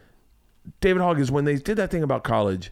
[0.80, 2.72] David Hogg is when they did that thing about college,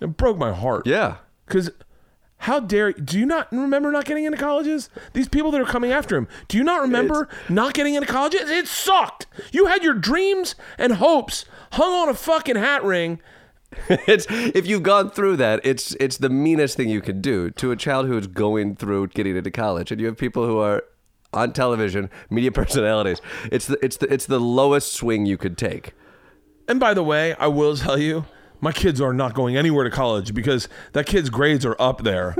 [0.00, 0.86] it broke my heart.
[0.86, 1.16] Yeah.
[1.46, 1.70] Because
[2.38, 4.90] how dare do you not remember not getting into colleges?
[5.14, 8.50] These people that are coming after him, do you not remember not getting into colleges?
[8.50, 9.26] It sucked.
[9.52, 13.20] You had your dreams and hopes hung on a fucking hat ring.
[13.88, 17.72] it's if you've gone through that, it's it's the meanest thing you can do to
[17.72, 20.84] a child who is going through getting into college, and you have people who are
[21.32, 23.20] on television, media personalities.
[23.50, 25.94] It's the it's the it's the lowest swing you could take.
[26.68, 28.24] And by the way, I will tell you,
[28.60, 32.34] my kids are not going anywhere to college because that kid's grades are up there.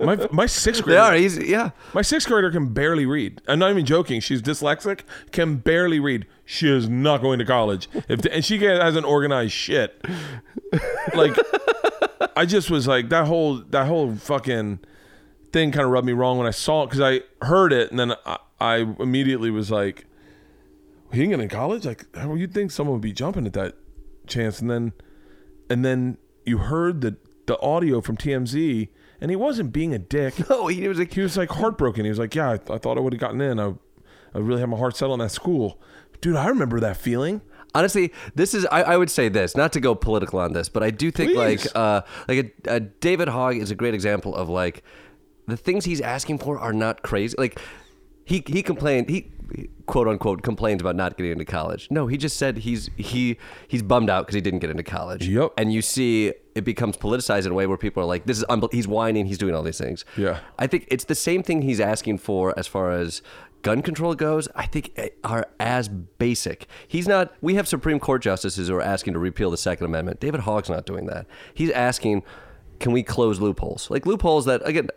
[0.00, 1.14] my my sixth They grader, are.
[1.14, 1.70] He's yeah.
[1.94, 3.40] my sixth grader can barely read.
[3.48, 4.20] I'm not even joking.
[4.20, 6.26] She's dyslexic, can barely read.
[6.44, 7.88] She is not going to college.
[8.08, 10.04] If and she hasn't organized shit.
[11.14, 11.36] Like,
[12.36, 14.80] I just was like that whole that whole fucking
[15.52, 18.00] thing kind of rubbed me wrong when I saw it because I heard it and
[18.00, 20.06] then I, I immediately was like,
[21.12, 21.84] he didn't get in college.
[21.84, 23.74] Like, how you'd think someone would be jumping at that
[24.26, 24.92] chance, and then
[25.72, 28.88] and then you heard the the audio from TMZ,
[29.20, 30.34] and he wasn't being a dick.
[30.50, 32.04] Oh, he was a He was like heartbroken.
[32.04, 33.58] He was like, "Yeah, I, th- I thought I would have gotten in.
[33.58, 33.74] I,
[34.34, 35.80] I really had my heart set on that school,
[36.20, 36.36] dude.
[36.36, 37.40] I remember that feeling.
[37.74, 40.82] Honestly, this is I, I would say this, not to go political on this, but
[40.82, 41.64] I do think Please.
[41.64, 44.82] like uh like a, a David Hogg is a great example of like
[45.48, 47.34] the things he's asking for are not crazy.
[47.38, 47.58] Like
[48.24, 49.32] he he complained he
[49.86, 51.88] quote unquote complains about not getting into college.
[51.90, 53.38] No, he just said he's he
[53.68, 55.26] he's bummed out because he didn't get into college.
[55.28, 55.52] Yep.
[55.56, 58.44] And you see it becomes politicized in a way where people are like, "This is
[58.44, 60.40] unbel- he's whining, he's doing all these things." Yeah.
[60.58, 63.22] I think it's the same thing he's asking for as far as
[63.62, 64.48] gun control goes.
[64.54, 66.66] I think are as basic.
[66.86, 67.32] He's not.
[67.40, 70.20] We have Supreme Court justices who are asking to repeal the Second Amendment.
[70.20, 71.26] David Hogg's not doing that.
[71.54, 72.22] He's asking,
[72.80, 73.90] can we close loopholes?
[73.90, 74.88] Like loopholes that again.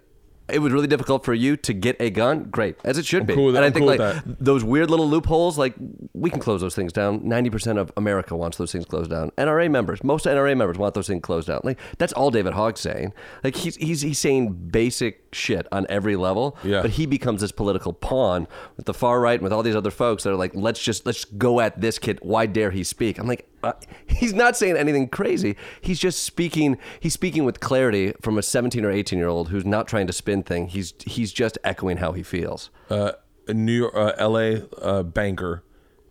[0.48, 2.46] It was really difficult for you to get a gun.
[2.52, 3.34] Great, as it should be.
[3.34, 3.58] cool and.
[3.58, 5.74] I I'm think cool like those weird little loopholes, like
[6.14, 7.28] we can close those things down.
[7.28, 9.32] Ninety percent of America wants those things closed down.
[9.38, 11.62] NRA members, most NRA members want those things closed down.
[11.64, 13.14] Like that's all David Hogg's saying.
[13.44, 16.58] Like he's he's he's saying basic shit on every level.
[16.64, 16.82] Yeah.
[16.82, 19.92] But he becomes this political pawn with the far right and with all these other
[19.92, 22.20] folks that are like, let's just let's go at this kid.
[22.22, 23.18] Why dare he speak?
[23.18, 23.73] I'm like, uh,
[24.08, 25.56] he's not saying anything crazy.
[25.82, 26.78] He's just speaking.
[26.99, 30.13] He's speaking with clarity from a 17 or 18 year old who's not trying to
[30.13, 30.67] spin thing.
[30.67, 32.69] He's he's just echoing how he feels.
[32.89, 33.13] Uh,
[33.47, 34.63] a New York, uh, L.A.
[34.82, 35.63] Uh, banker,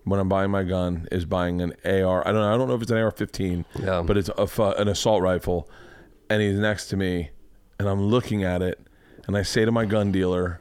[0.04, 2.26] when I'm buying my gun, is buying an AR.
[2.26, 2.54] I don't know.
[2.54, 4.02] I don't know if it's an AR-15, Yeah.
[4.06, 5.68] but it's a, an assault rifle,
[6.30, 7.30] and he's next to me,
[7.80, 8.78] and I'm looking at it,
[9.26, 10.60] and I say to my gun dealer,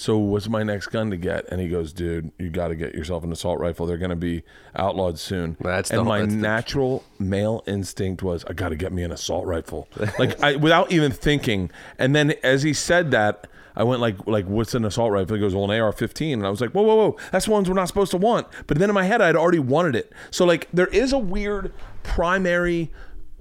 [0.00, 2.94] "So what's my next gun to get?" And he goes, "Dude, you got to get
[2.94, 3.84] yourself an assault rifle.
[3.84, 4.42] They're going to be
[4.74, 8.76] outlawed soon." That's and whole- my that's the- natural male instinct was, "I got to
[8.76, 11.70] get me an assault rifle," like I, without even thinking.
[11.98, 13.46] And then as he said that.
[13.76, 15.36] I went like, like, what's an assault rifle?
[15.36, 17.76] He goes, well, an AR-15, and I was like, whoa, whoa, whoa, that's ones we're
[17.76, 18.48] not supposed to want.
[18.66, 20.12] But then in my head, I'd already wanted it.
[20.32, 22.90] So like, there is a weird primary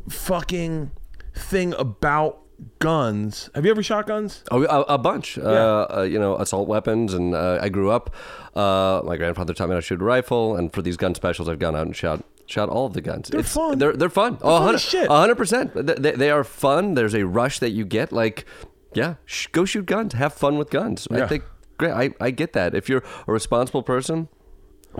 [0.07, 0.91] fucking
[1.33, 2.41] thing about
[2.79, 3.49] guns.
[3.55, 4.43] Have you ever shot guns?
[4.51, 5.37] Oh, a, a bunch.
[5.37, 8.13] Uh, uh, you know, assault weapons, and uh, I grew up.
[8.55, 11.47] Uh, my grandfather taught me how to shoot a rifle, and for these gun specials,
[11.49, 13.29] I've gone out and shot shot all of the guns.
[13.29, 13.77] They're fun.
[13.77, 14.37] They're they're fun.
[14.41, 15.07] Oh, fun 100 as shit.
[15.07, 15.73] hundred percent.
[15.75, 16.95] They, they are fun.
[16.95, 18.11] There's a rush that you get.
[18.11, 18.45] Like,
[18.93, 20.13] yeah, sh- go shoot guns.
[20.13, 21.07] Have fun with guns.
[21.11, 21.43] I think
[21.77, 21.91] great.
[21.91, 22.75] I, I get that.
[22.75, 24.29] If you're a responsible person,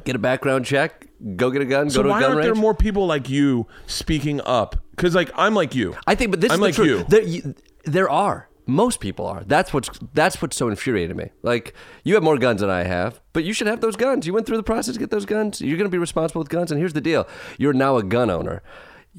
[0.06, 1.08] get a background check.
[1.36, 1.90] Go get a gun.
[1.90, 4.78] So go to why a gun aren't there more people like you speaking up?
[5.00, 5.96] Because like I'm like you.
[6.06, 6.88] I think, but this I'm is the like truth.
[6.90, 7.06] you.
[7.08, 7.56] There, you.
[7.86, 8.50] There are.
[8.66, 9.44] Most people are.
[9.46, 11.32] That's what's that's what's so infuriating to me.
[11.42, 14.28] Like you have more guns than I have, but you should have those guns.
[14.28, 15.62] You went through the process to get those guns.
[15.62, 16.70] You're going to be responsible with guns.
[16.72, 18.62] And here's the deal: you're now a gun owner.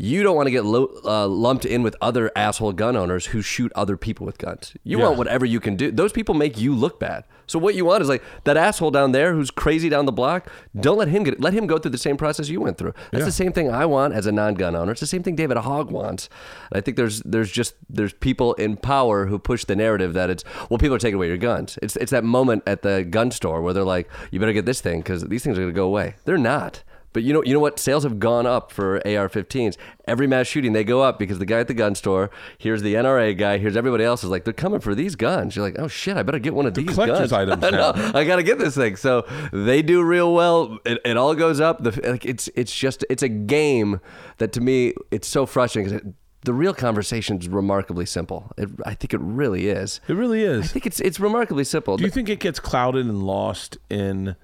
[0.03, 3.43] You don't want to get lo- uh, lumped in with other asshole gun owners who
[3.43, 4.73] shoot other people with guns.
[4.83, 5.05] You Yeah.
[5.05, 5.91] want whatever you can do.
[5.91, 7.25] Those people make you look bad.
[7.47, 10.49] So what you want is like that asshole down there who's crazy down the block.
[10.75, 11.39] Don't let him get.
[11.39, 12.95] Let him go through the same process you went through.
[13.11, 13.25] That's Yeah.
[13.27, 14.93] the same thing I want as a non-gun owner.
[14.93, 16.31] It's the same thing David Hogg wants.
[16.71, 20.31] And I think there's there's just there's people in power who push the narrative that
[20.31, 21.79] it's well people are taking away your guns.
[21.83, 24.81] It's it's that moment at the gun store where they're like you better get this
[24.81, 26.15] thing because these things are going to go away.
[26.25, 26.85] They're not.
[27.13, 29.77] But you know you know what sales have gone up for AR-15s.
[30.07, 32.95] Every mass shooting they go up because the guy at the gun store, here's the
[32.95, 35.57] NRA guy, here's everybody else is like they're coming for these guns.
[35.57, 37.33] You're like oh shit I better get one of these collector's guns.
[37.51, 37.93] items I know.
[37.93, 38.13] now.
[38.19, 38.97] I gotta get this thing.
[38.97, 40.79] So they do real well.
[40.85, 41.83] It, it all goes up.
[41.83, 44.01] The, like it's it's just it's a game
[44.39, 48.51] that to me it's so frustrating because the real conversation is remarkably simple.
[48.57, 50.01] It, I think it really is.
[50.09, 50.65] It really is.
[50.65, 51.97] I think it's it's remarkably simple.
[51.97, 54.37] Do you think it gets clouded and lost in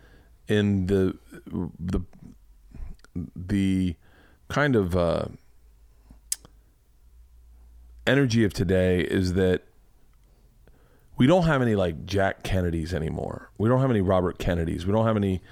[0.49, 1.17] in the
[1.79, 2.01] the
[3.35, 3.97] the
[4.49, 5.27] kind of uh,
[8.07, 9.63] energy of today is that
[11.17, 13.51] we don't have any like Jack Kennedys anymore.
[13.59, 14.87] We don't have any Robert Kennedys.
[14.87, 15.43] We don't have any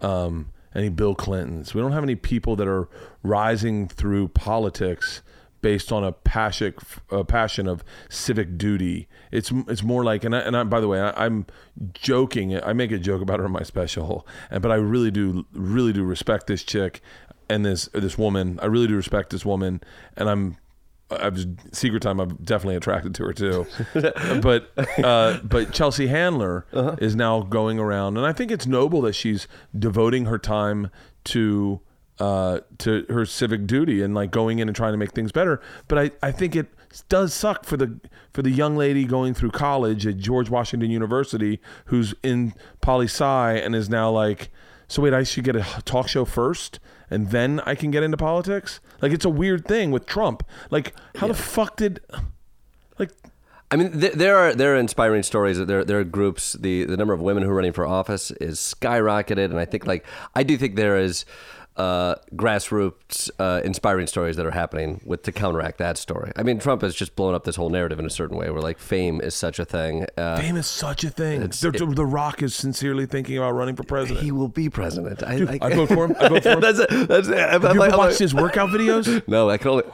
[0.00, 1.74] um, any Bill Clintons.
[1.74, 2.88] We don't have any people that are
[3.22, 5.22] rising through politics
[5.62, 6.74] based on a passion,
[7.10, 9.08] a passion of civic duty.
[9.30, 11.46] It's it's more like, and I, and I, by the way, I, I'm
[11.92, 12.60] joking.
[12.62, 15.92] I make a joke about her in my special, and but I really do really
[15.92, 17.00] do respect this chick
[17.48, 18.58] and this this woman.
[18.62, 19.82] I really do respect this woman,
[20.16, 20.56] and I'm
[21.10, 22.20] I've secret time.
[22.20, 23.66] I'm definitely attracted to her too,
[24.40, 24.70] but
[25.04, 26.66] uh, but Chelsea Handler
[26.98, 30.90] is now going around, and I think it's noble that she's devoting her time
[31.24, 31.80] to
[32.20, 35.60] uh, to her civic duty and like going in and trying to make things better.
[35.88, 36.68] But I, I think it
[37.08, 37.98] does suck for the
[38.32, 43.52] for the young lady going through college at George Washington University who's in poli sci
[43.52, 44.50] and is now like,
[44.86, 48.16] so wait, I should get a talk show first and then I can get into
[48.16, 48.80] politics.
[49.00, 50.42] Like it's a weird thing with Trump.
[50.70, 52.00] Like how the fuck did
[52.98, 53.10] like
[53.72, 55.64] I mean, th- there are there are inspiring stories.
[55.64, 56.54] There there are groups.
[56.54, 59.86] The the number of women who are running for office is skyrocketed, and I think
[59.86, 60.04] like
[60.34, 61.24] I do think there is
[61.76, 66.32] uh, grassroots uh, inspiring stories that are happening with to counteract that story.
[66.36, 68.60] I mean, Trump has just blown up this whole narrative in a certain way, where
[68.60, 70.06] like fame is such a thing.
[70.16, 71.42] Uh, fame is such a thing.
[71.42, 74.24] It's- The, Rock is sincerely thinking about running for president.
[74.24, 75.22] he will be president.
[75.22, 76.16] I, Dude, I, I vote for him.
[76.20, 76.60] I vote for him.
[76.66, 77.08] that's it.
[77.08, 77.38] That's it.
[77.38, 79.26] Have you like- watched his workout videos?
[79.28, 79.84] No, I can only.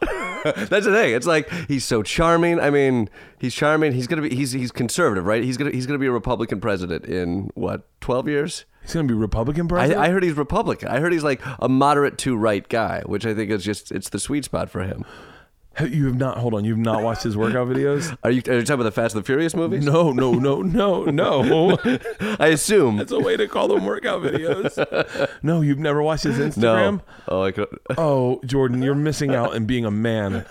[0.44, 1.14] That's the thing.
[1.14, 2.60] It's like he's so charming.
[2.60, 3.10] I mean,
[3.40, 3.92] he's charming.
[3.92, 4.32] He's gonna be.
[4.34, 5.42] He's he's conservative, right?
[5.42, 8.64] He's gonna he's gonna be a Republican president in what twelve years?
[8.88, 10.00] He's gonna be Republican I, president.
[10.00, 10.88] I heard he's Republican.
[10.88, 14.08] I heard he's like a moderate to right guy, which I think is just it's
[14.08, 15.04] the sweet spot for him.
[15.78, 16.38] You have not.
[16.38, 16.64] Hold on.
[16.64, 18.16] You've not watched his workout videos?
[18.24, 19.84] Are you, are you talking about the Fast and the Furious movies?
[19.84, 21.78] No, no, no, no, no.
[22.40, 22.96] I assume.
[22.96, 25.28] That's a way to call them workout videos.
[25.42, 26.94] No, you've never watched his Instagram.
[26.94, 27.00] no.
[27.28, 27.68] Oh, I could.
[27.98, 30.46] Oh, Jordan, you're missing out in being a man.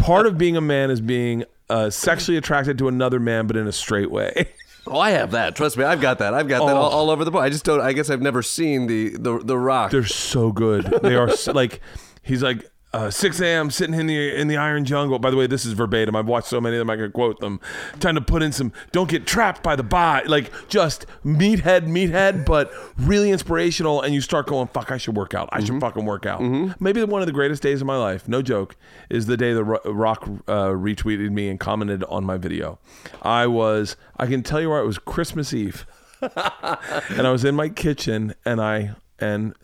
[0.00, 3.66] Part of being a man is being uh, sexually attracted to another man, but in
[3.66, 4.48] a straight way.
[4.86, 5.56] Oh, I have that.
[5.56, 6.32] Trust me, I've got that.
[6.34, 6.78] I've got that Oh.
[6.78, 7.44] all, all over the board.
[7.44, 7.80] I just don't.
[7.80, 9.90] I guess I've never seen the the the Rock.
[9.90, 10.84] They're so good.
[11.02, 11.80] They are s- like
[12.22, 12.64] he's like
[12.96, 13.70] uh, 6 a.m.
[13.70, 15.18] sitting in the in the iron jungle.
[15.18, 16.16] By the way, this is verbatim.
[16.16, 17.60] I've watched so many of them I could quote them.
[18.00, 22.46] Trying to put in some "Don't get trapped by the bot," like just meathead, meathead,
[22.46, 24.00] but really inspirational.
[24.00, 25.50] And you start going, "Fuck, I should work out.
[25.52, 26.40] I should fucking work out."
[26.80, 28.76] Maybe one of the greatest days of my life, no joke,
[29.10, 32.78] is the day the Rock uh, retweeted me and commented on my video.
[33.20, 35.86] I was, I can tell you where it was Christmas Eve
[36.22, 39.54] and I was in my kitchen and I and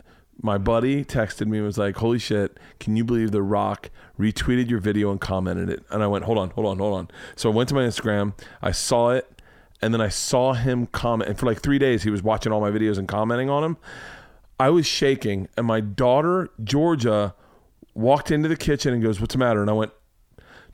[0.42, 2.58] my buddy texted me and was like, "Holy shit!
[2.80, 6.38] Can you believe The Rock retweeted your video and commented it?" And I went, "Hold
[6.38, 9.40] on, hold on, hold on." So I went to my Instagram, I saw it,
[9.80, 11.30] and then I saw him comment.
[11.30, 13.76] And for like three days, he was watching all my videos and commenting on them.
[14.58, 17.34] I was shaking, and my daughter Georgia
[17.94, 19.92] walked into the kitchen and goes, "What's the matter?" And I went,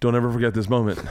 [0.01, 1.01] "Don't ever forget this moment."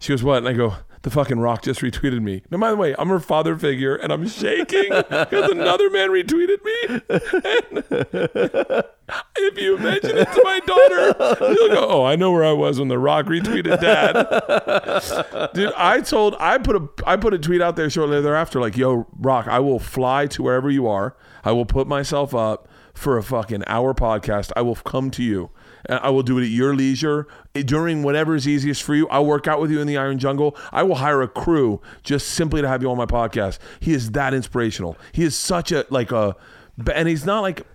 [0.00, 2.76] She goes, "What?" And I go, "The fucking Rock just retweeted me." Now, by the
[2.76, 7.00] way, I'm her father figure, and I'm shaking because another man retweeted me.
[9.36, 11.14] If you mention it to my daughter,
[11.54, 16.00] she'll go, "Oh, I know where I was when The Rock retweeted Dad." Dude, I
[16.00, 19.48] told I put a I put a tweet out there shortly thereafter, like, "Yo, Rock,
[19.48, 21.14] I will fly to wherever you are.
[21.44, 24.52] I will put myself up for a fucking hour podcast.
[24.56, 25.50] I will come to you."
[25.88, 29.08] I will do it at your leisure during whatever is easiest for you.
[29.08, 30.56] I'll work out with you in the Iron Jungle.
[30.70, 33.58] I will hire a crew just simply to have you on my podcast.
[33.80, 34.96] He is that inspirational.
[35.12, 36.36] He is such a like a,
[36.92, 37.66] and he's not like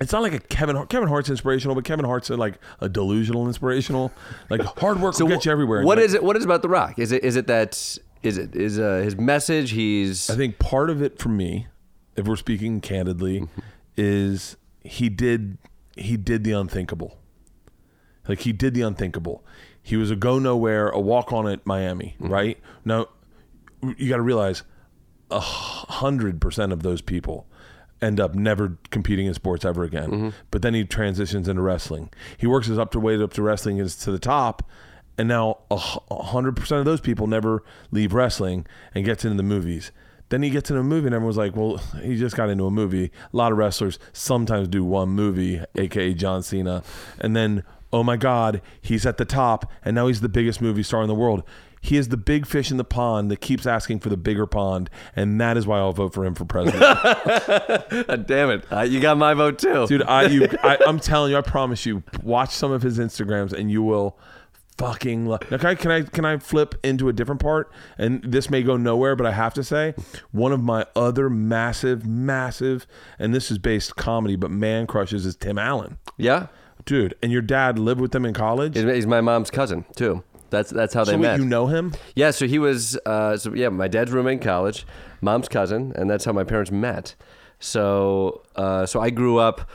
[0.00, 0.88] it's not like a Kevin Hart.
[0.88, 4.12] Kevin Hart's inspirational, but Kevin Hart's a, like a delusional inspirational.
[4.50, 5.84] Like hard work will get you everywhere.
[5.84, 6.22] What is it?
[6.22, 6.98] What is about the Rock?
[6.98, 7.74] Is it is it that
[8.22, 9.70] is it is uh, his message?
[9.70, 11.68] He's I think part of it for me,
[12.16, 13.48] if we're speaking candidly,
[13.96, 15.58] is he did
[15.96, 17.18] he did the unthinkable.
[18.28, 19.44] Like he did the unthinkable.
[19.82, 22.32] He was a go nowhere, a walk on at Miami, mm-hmm.
[22.32, 22.58] right?
[22.84, 23.08] Now
[23.96, 24.62] you got to realize
[25.30, 27.46] a hundred percent of those people
[28.00, 30.10] end up never competing in sports ever again.
[30.10, 30.28] Mm-hmm.
[30.50, 32.10] But then he transitions into wrestling.
[32.36, 34.68] He works his up to weight up to wrestling is to the top,
[35.18, 39.42] and now a hundred percent of those people never leave wrestling and gets into the
[39.42, 39.90] movies.
[40.32, 42.70] Then he gets in a movie and everyone's like, well, he just got into a
[42.70, 43.10] movie.
[43.34, 46.82] A lot of wrestlers sometimes do one movie, aka John Cena,
[47.20, 50.82] and then oh my God, he's at the top, and now he's the biggest movie
[50.82, 51.42] star in the world.
[51.82, 54.88] He is the big fish in the pond that keeps asking for the bigger pond,
[55.14, 56.80] and that is why I'll vote for him for president.
[58.26, 58.64] Damn it!
[58.72, 61.84] Uh, you got my vote too, Dude, I, you, I, I'm telling you, I promise
[61.84, 64.16] you, watch some of his Instagrams, and you will
[64.78, 65.42] fucking love.
[65.50, 67.70] Now, can I, can I can I flip into a different part?
[67.98, 69.94] And this may go nowhere, but I have to say,
[70.30, 72.86] one of my other massive, massive,
[73.18, 76.46] and this is based comedy, but man crushes is Tim Allen, Yeah,
[76.84, 77.14] dude.
[77.22, 78.74] And your dad lived with them in college.
[78.76, 80.22] he's, he's my mom's cousin too.
[80.50, 81.38] That's that's how they so met.
[81.38, 81.94] you know him?
[82.14, 84.84] Yeah, so he was, uh, so yeah, my dad's roommate in college,
[85.22, 87.14] mom's cousin, and that's how my parents met.
[87.58, 89.70] So, uh, so I grew up.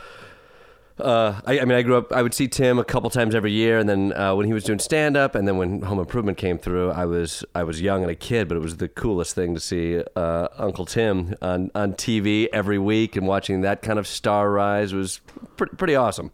[1.00, 2.12] Uh, I, I mean, I grew up.
[2.12, 4.64] I would see Tim a couple times every year, and then uh, when he was
[4.64, 8.02] doing stand up, and then when Home Improvement came through, I was I was young
[8.02, 11.70] and a kid, but it was the coolest thing to see uh, Uncle Tim on
[11.76, 15.22] on TV every week, and watching that kind of star rise was
[15.56, 16.32] pretty pretty awesome.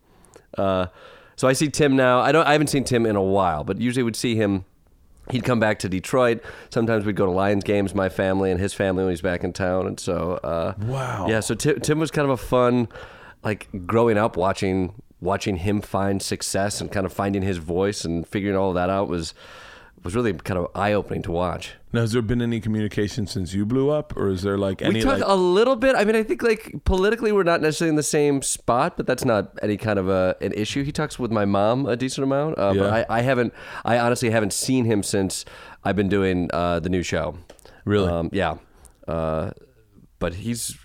[0.57, 0.87] Uh,
[1.35, 2.21] so I see Tim now.
[2.21, 2.47] I don't.
[2.47, 4.63] I haven't seen Tim in a while, but usually would see him.
[5.29, 6.41] He'd come back to Detroit.
[6.69, 9.53] Sometimes we'd go to Lions games, my family and his family when he's back in
[9.53, 9.87] town.
[9.87, 11.27] And so, uh, Wow.
[11.29, 11.39] yeah.
[11.39, 12.89] So Tim, Tim was kind of a fun,
[13.43, 18.27] like growing up watching watching him find success and kind of finding his voice and
[18.27, 19.33] figuring all of that out was
[20.03, 21.75] was really kind of eye opening to watch.
[21.93, 24.95] Now, has there been any communication since you blew up, or is there like any
[24.95, 25.23] we talk like?
[25.27, 25.95] a little bit.
[25.95, 29.23] I mean, I think like politically, we're not necessarily in the same spot, but that's
[29.23, 30.83] not any kind of a an issue.
[30.83, 32.57] He talks with my mom a decent amount.
[32.57, 32.81] Uh, Yeah.
[32.81, 33.53] But I, I haven't.
[33.85, 35.45] I honestly haven't seen him since
[35.83, 37.37] I've been doing uh, the new show.
[37.85, 38.09] Really?
[38.09, 38.57] Um, yeah.
[39.07, 39.51] Uh,
[40.19, 40.77] but he's.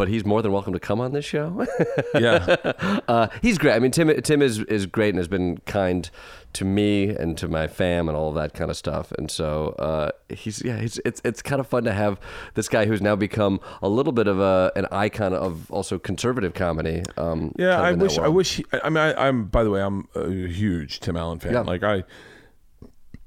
[0.00, 1.66] But he's more than welcome to come on this show.
[2.14, 2.56] yeah,
[3.06, 3.74] uh, he's great.
[3.74, 6.08] I mean, Tim Tim is is great and has been kind
[6.54, 9.12] to me and to my fam and all of that kind of stuff.
[9.12, 12.18] And so uh, he's yeah, he's, it's it's kind of fun to have
[12.54, 16.54] this guy who's now become a little bit of a an icon of also conservative
[16.54, 17.02] comedy.
[17.18, 17.76] Um, yeah.
[17.76, 18.18] kind of I in that wish.
[18.18, 18.62] I wish.
[18.82, 19.44] I mean, I, I'm.
[19.48, 21.52] By the way, I'm a huge Tim Allen fan.
[21.52, 21.60] Yeah.
[21.60, 22.04] Like I,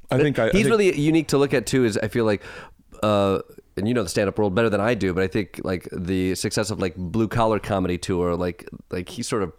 [0.09, 0.45] I think I.
[0.45, 1.85] I he's think- really unique to look at too.
[1.85, 2.41] Is I feel like.
[3.03, 3.41] Uh,
[3.77, 6.35] and you know the stand-up world better than I do, but I think like the
[6.35, 9.53] success of like blue collar comedy tour, like like he sort of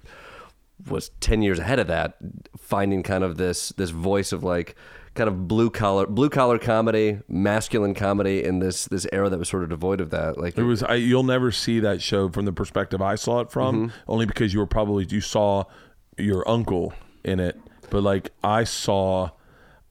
[0.89, 2.17] was ten years ahead of that,
[2.59, 4.75] finding kind of this this voice of like
[5.15, 9.49] kind of blue collar blue collar comedy, masculine comedy in this this era that was
[9.49, 10.37] sort of devoid of that.
[10.39, 10.83] Like It was.
[10.83, 13.97] I, you'll never see that show from the perspective I saw it from, Mm-hmm.
[14.11, 15.65] only because you were probably you saw
[16.19, 16.93] your uncle
[17.25, 17.59] in it.
[17.91, 19.31] But like I saw,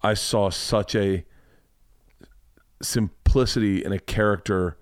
[0.02, 1.24] I saw such a
[3.34, 4.78] simplicity in a character.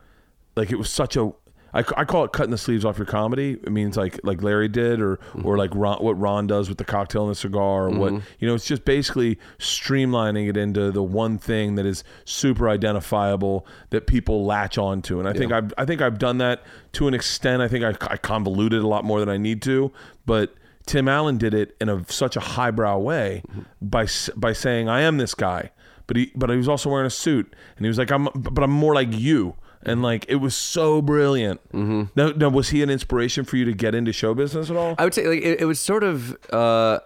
[0.56, 1.32] Like it was such a.
[1.74, 3.52] I, I call it cutting the sleeves off your comedy.
[3.52, 5.46] It means like like Larry did, or mm-hmm.
[5.46, 8.26] or like Ron, what Ron does with the cocktail and the cigar, or what mm-hmm.
[8.40, 8.56] you know.
[8.56, 14.46] It's just basically streamlining it into the one thing that is super identifiable that people
[14.46, 15.20] latch onto.
[15.20, 17.62] And I think I've I think I've done that to an extent.
[17.62, 19.92] I think I, I convoluted a lot more than I need to,
[20.26, 20.56] but.
[20.88, 23.62] Tim Allen did it in a such a highbrow way mm-hmm.
[23.82, 25.70] by by saying I am this guy,
[26.12, 28.62] but he but he was also wearing a suit and he was like I'm but
[28.62, 31.62] I'm more like you and like it was so brilliant.
[31.72, 32.04] Mm-hmm.
[32.16, 34.96] Now, now was he an inspiration for you to get into show business at all?
[34.98, 36.38] I would say like it, it was sort of.
[36.52, 37.00] Uh,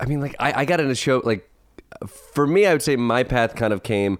[0.00, 1.48] I mean, like I, I got into show like
[2.08, 4.18] for me, I would say my path kind of came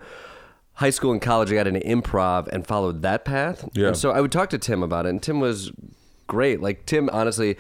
[0.74, 1.50] high school and college.
[1.50, 3.68] I got into improv and followed that path.
[3.72, 3.88] Yeah.
[3.88, 5.72] And so I would talk to Tim about it, and Tim was
[6.28, 6.60] great.
[6.60, 7.56] Like Tim, honestly.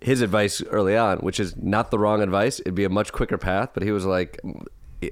[0.00, 3.38] His advice early on, which is not the wrong advice, it'd be a much quicker
[3.38, 3.70] path.
[3.72, 4.38] But he was like,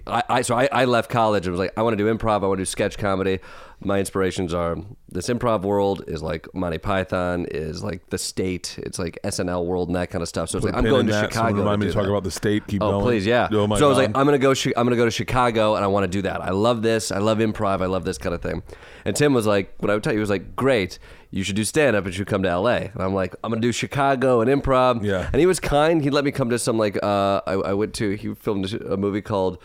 [0.07, 2.43] I, I so I, I left college and was like, I want to do improv.
[2.43, 3.40] I want to do sketch comedy.
[3.84, 4.76] My inspirations are
[5.09, 8.78] this improv world is like Monty Python, is like the state.
[8.78, 10.51] It's like SNL world and that kind of stuff.
[10.51, 11.32] So it's like I'm going to that.
[11.32, 11.59] Someone Chicago.
[11.59, 12.11] Remind me to talk that.
[12.11, 12.66] about the state.
[12.68, 13.05] Keep Oh going.
[13.05, 13.49] please, yeah.
[13.51, 14.53] Oh my so I was like, I'm gonna go.
[14.53, 16.40] I'm gonna go to Chicago, and I want to do that.
[16.40, 17.11] I love this.
[17.11, 17.82] I love improv.
[17.82, 18.62] I love this kind of thing.
[19.05, 20.99] And Tim was like, what I would tell you he was like, great.
[21.34, 22.76] You should do stand up, and you should come to LA.
[22.76, 25.03] And I'm like, I'm gonna do Chicago and improv.
[25.03, 25.28] Yeah.
[25.32, 26.03] And he was kind.
[26.03, 27.03] He let me come to some like.
[27.03, 28.11] Uh, I, I went to.
[28.11, 29.59] He filmed a movie called.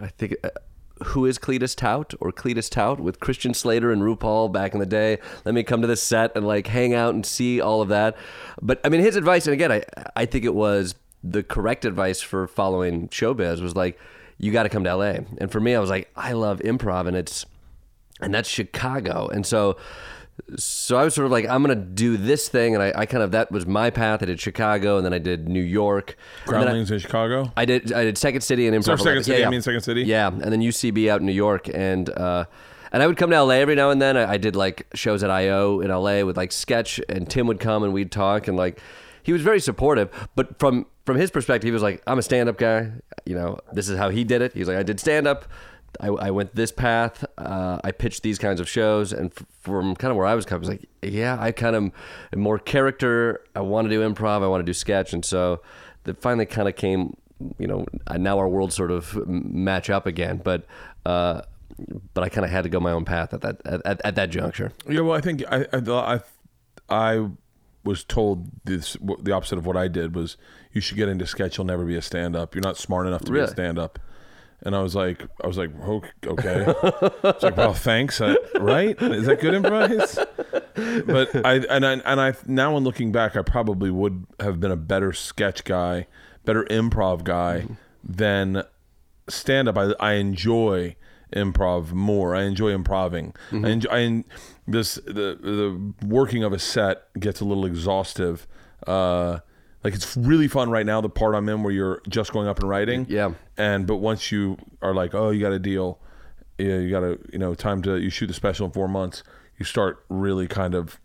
[0.00, 0.36] I think.
[0.42, 0.50] Uh,
[1.02, 4.86] who is Cletis Tout or Cletis Tout with Christian Slater and RuPaul back in the
[4.86, 5.16] day?
[5.46, 8.18] Let me come to this set and like hang out and see all of that.
[8.60, 9.82] But I mean, his advice, and again, I
[10.14, 13.98] I think it was the correct advice for following showbiz was like,
[14.38, 15.18] you got to come to LA.
[15.38, 17.46] And for me, I was like, I love improv, and it's
[18.20, 19.28] and that's Chicago.
[19.28, 19.76] And so
[20.56, 23.22] so I was sort of like, I'm gonna do this thing, and I, I kind
[23.22, 24.22] of that was my path.
[24.22, 26.16] I did Chicago, and then I did New York.
[26.46, 27.52] Then I- Groundlings in Chicago.
[27.56, 28.84] I did I did Second City and Improv.
[28.84, 29.24] Sorry, Second 11.
[29.24, 30.02] City, I mean Second City?
[30.02, 32.44] Yeah, and then UCB out in New York, and uh,
[32.92, 34.16] and I would come to LA every now and then.
[34.16, 37.60] I, I did like shows at IO in LA with like sketch, and Tim would
[37.60, 38.80] come and we'd talk, and like
[39.22, 40.10] he was very supportive.
[40.34, 42.92] But from from his perspective, he was like, I'm a stand up guy.
[43.24, 44.52] You know, this is how he did it.
[44.54, 45.44] He's like, I did stand up.
[46.00, 47.24] I, I went this path.
[47.36, 50.44] Uh, I pitched these kinds of shows, and f- from kind of where I was
[50.44, 51.82] coming, I was like, yeah, I kind of
[52.32, 53.44] am more character.
[53.56, 54.42] I want to do improv.
[54.42, 55.60] I want to do sketch, and so
[56.04, 57.16] that finally kind of came.
[57.58, 57.86] You know,
[58.16, 60.66] now our worlds sort of match up again, but
[61.06, 61.40] uh,
[62.14, 64.14] but I kind of had to go my own path at that at, at, at
[64.16, 64.72] that juncture.
[64.86, 66.20] Yeah, well, I think I I I,
[66.90, 67.28] I
[67.82, 70.36] was told this the opposite of what I did was
[70.72, 71.56] you should get into sketch.
[71.56, 72.54] You'll never be a stand up.
[72.54, 73.98] You're not smart enough to be a stand up.
[74.62, 76.64] And I was like, I was like, "Oh, okay.
[77.24, 78.20] it's like, well, thanks.
[78.20, 79.00] Uh, right?
[79.00, 80.18] Is that good advice?
[81.06, 84.70] But I and I and I now, in looking back, I probably would have been
[84.70, 86.06] a better sketch guy,
[86.44, 87.66] better improv guy
[88.04, 88.64] than
[89.28, 89.78] stand up.
[89.78, 90.96] I, I enjoy
[91.34, 92.34] improv more.
[92.34, 93.34] I enjoy improving.
[93.52, 94.24] I enjoy I,
[94.66, 98.46] this the the working of a set gets a little exhaustive.
[98.86, 99.40] Uh,
[99.84, 101.00] like it's really fun right now.
[101.00, 103.06] The part I'm in where you're just going up and writing.
[103.08, 103.32] Yeah.
[103.56, 105.98] And but once you are like, oh, you got a deal.
[106.58, 109.22] Yeah, you got to you know time to you shoot the special in four months.
[109.58, 111.00] You start really kind of.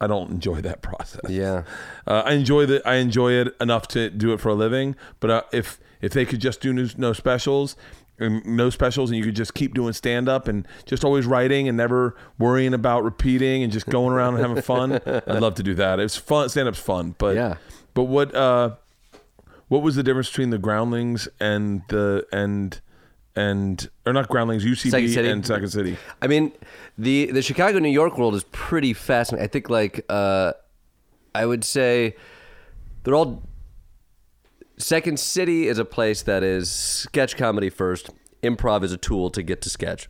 [0.00, 1.30] I don't enjoy that process.
[1.30, 1.64] Yeah.
[2.06, 4.96] Uh, I enjoy the I enjoy it enough to do it for a living.
[5.20, 7.76] But uh, if if they could just do no, no specials
[8.18, 11.68] and no specials, and you could just keep doing stand up and just always writing
[11.68, 14.92] and never worrying about repeating and just going around and having fun.
[15.06, 16.00] I'd love to do that.
[16.00, 16.48] It's fun.
[16.48, 17.56] Stand up's fun, but Yeah.
[17.94, 18.74] But what uh,
[19.68, 22.80] what was the difference between the Groundlings and the and
[23.36, 25.28] and or not Groundlings, UCB Second City?
[25.28, 25.96] and Second City?
[26.20, 26.52] I mean,
[26.98, 29.44] the the Chicago New York world is pretty fascinating.
[29.44, 30.52] I think like uh,
[31.34, 32.16] I would say
[33.04, 33.42] they're all.
[34.76, 38.10] Second City is a place that is sketch comedy first.
[38.42, 40.08] Improv is a tool to get to sketch.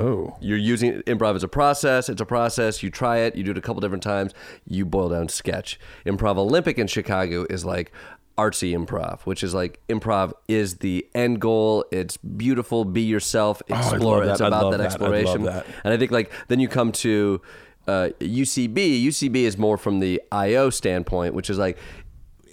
[0.00, 2.08] Oh, You're using improv as a process.
[2.08, 2.82] It's a process.
[2.82, 3.36] You try it.
[3.36, 4.32] You do it a couple different times.
[4.66, 5.78] You boil down sketch.
[6.06, 7.92] Improv Olympic in Chicago is like
[8.38, 11.84] artsy improv, which is like improv is the end goal.
[11.92, 12.84] It's beautiful.
[12.84, 13.62] Be yourself.
[13.70, 14.24] Oh, Explore.
[14.24, 14.32] that.
[14.32, 14.86] It's about that that.
[14.86, 15.42] Exploration.
[15.44, 15.66] that.
[15.84, 17.40] And I think like then you come to
[17.86, 19.04] uh, UCB.
[19.04, 21.76] UCB is more from the IO standpoint, which is like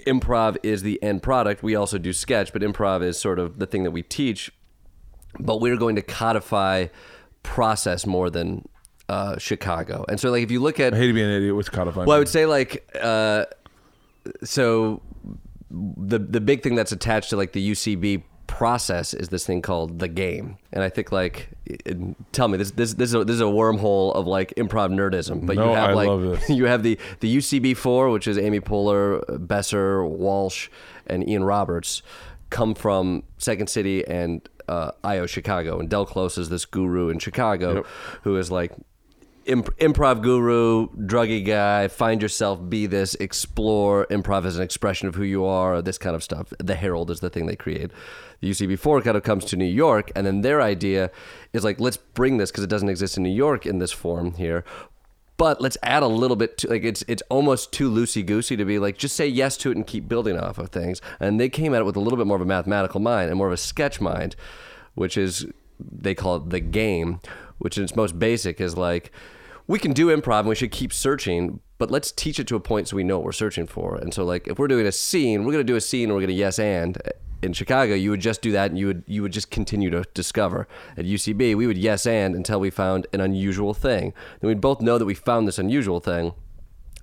[0.05, 1.63] improv is the end product.
[1.63, 4.51] We also do sketch, but improv is sort of the thing that we teach.
[5.39, 6.87] But we're going to codify
[7.47, 8.67] process more than
[9.09, 10.03] uh, Chicago.
[10.09, 11.55] And so, like, if you look at I hate to be an idiot.
[11.55, 12.07] What's codified?
[12.07, 13.45] well, I would say like uh,
[14.43, 15.01] so
[15.71, 19.99] the the big thing that's attached to like the UCB process is this thing called
[19.99, 21.97] the game, and I think like it-
[22.33, 25.45] tell me this this this is a, this is a wormhole of like improv nerdism,
[25.45, 28.59] but No, you have I like you have the the UCB four, which is Amy
[28.59, 30.69] Poehler, Besser, Walsh,
[31.07, 32.01] and Ian Roberts,
[32.49, 37.20] come from Second City and uh, IO Chicago, and Del Close is this guru in
[37.20, 37.86] Chicago Yep.
[38.24, 38.74] who is like
[39.45, 44.05] imp- improv guru, druggy guy, find yourself, be this, explore.
[44.09, 46.51] Improv as an expression of who you are, this kind of stuff.
[46.59, 47.91] The Harold is the thing they create.
[48.41, 51.09] The UCB4 kind of comes to New York, and then their idea
[51.53, 54.34] is like, let's bring this because it doesn't exist in New York in this form
[54.36, 54.63] here.
[55.38, 58.65] But let's add a little bit to like it's it's almost too loosey goosey to
[58.65, 60.99] be like just say yes to it and keep building off of things.
[61.19, 63.38] And they came at it with a little bit more of a mathematical mind and
[63.38, 64.35] more of a sketch mind,
[64.95, 65.45] which is
[65.79, 67.19] they call it the game,
[67.59, 69.11] which in its most basic is like
[69.67, 72.59] we can do improv and we should keep searching, but let's teach it to a
[72.59, 73.95] point so we know what we're searching for.
[73.95, 76.21] And so like if we're doing a scene, we're gonna do a scene and we're
[76.21, 76.97] gonna yes and
[77.41, 80.03] in Chicago, you would just do that and you would you would just continue to
[80.13, 80.67] discover.
[80.97, 84.13] At UCB, we would yes and until we found an unusual thing.
[84.39, 86.34] Then we'd both know that we found this unusual thing.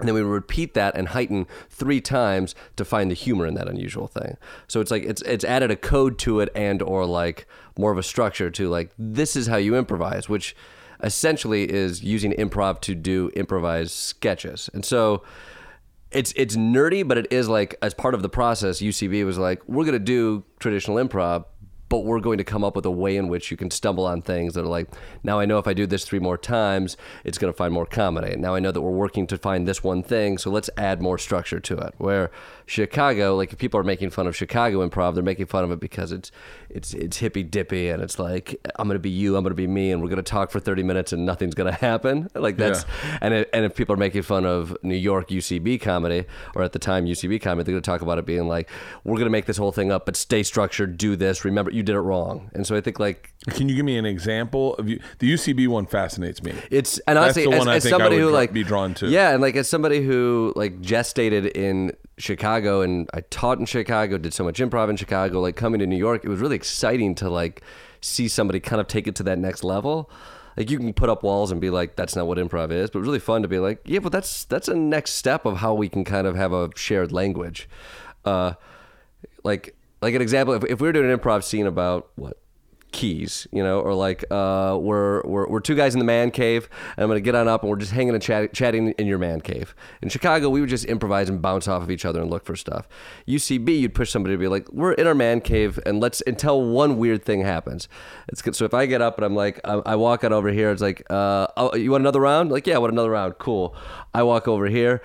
[0.00, 3.54] And then we would repeat that and heighten three times to find the humor in
[3.54, 4.36] that unusual thing.
[4.66, 7.46] So it's like it's it's added a code to it and or like
[7.78, 10.56] more of a structure to like this is how you improvise, which
[11.04, 14.68] essentially is using improv to do improvised sketches.
[14.74, 15.22] And so
[16.10, 19.62] it's it's nerdy, but it is like as part of the process, UCB was like,
[19.68, 21.44] we're gonna do traditional improv,
[21.88, 24.22] but we're going to come up with a way in which you can stumble on
[24.22, 24.88] things that are like,
[25.22, 28.36] now I know if I do this three more times, it's gonna find more comedy.
[28.36, 31.18] Now I know that we're working to find this one thing, so let's add more
[31.18, 31.94] structure to it.
[31.98, 32.30] Where
[32.66, 35.80] Chicago, like if people are making fun of Chicago improv, they're making fun of it
[35.80, 36.30] because it's
[36.68, 39.90] it's it's hippy dippy and it's like I'm gonna be you, I'm gonna be me,
[39.92, 42.28] and we're gonna talk for 30 minutes and nothing's gonna happen.
[42.34, 42.84] Like that's
[43.20, 46.72] and it, and if people are making fun of New York UCB comedy or at
[46.72, 48.70] the time UCB comedy, they're going to talk about it being like,
[49.04, 51.44] we're going to make this whole thing up, but stay structured, do this.
[51.44, 52.50] Remember, you did it wrong.
[52.54, 55.00] And so I think like Can you give me an example of you?
[55.18, 56.54] The UCB one fascinates me.
[56.70, 59.08] it's and honestly, as, as somebody who like be drawn to.
[59.08, 64.16] yeah, and like as somebody who like gestated in Chicago and I taught in Chicago,
[64.16, 67.14] did so much improv in Chicago, like coming to New York, it was really exciting
[67.16, 67.62] to like
[68.00, 70.10] see somebody kind of take it to that next level.
[70.56, 73.00] Like you can put up walls and be like, "That's not what improv is," but
[73.00, 75.90] really fun to be like, "Yeah, but that's that's a next step of how we
[75.90, 77.68] can kind of have a shared language."
[78.24, 78.54] Uh,
[79.42, 82.38] like like an example, if, if we were doing an improv scene about what
[82.94, 86.68] keys, you know, or like uh, we're, we're we're two guys in the man cave,
[86.96, 89.18] and I'm gonna get on up and we're just hanging and chat, chatting in your
[89.18, 89.74] man cave.
[90.00, 92.54] In Chicago, we would just improvise and bounce off of each other and look for
[92.54, 92.88] stuff.
[93.26, 96.62] UCB, you'd push somebody to be like, we're in our man cave, and let's until
[96.62, 97.88] one weird thing happens.
[98.28, 98.54] It's good.
[98.54, 100.80] So if I get up and I'm like, I, I walk out over here, it's
[100.80, 102.52] like, uh, oh, you want another round?
[102.52, 103.38] Like, yeah, I want another round.
[103.38, 103.76] Cool.
[104.14, 105.02] I walk over here.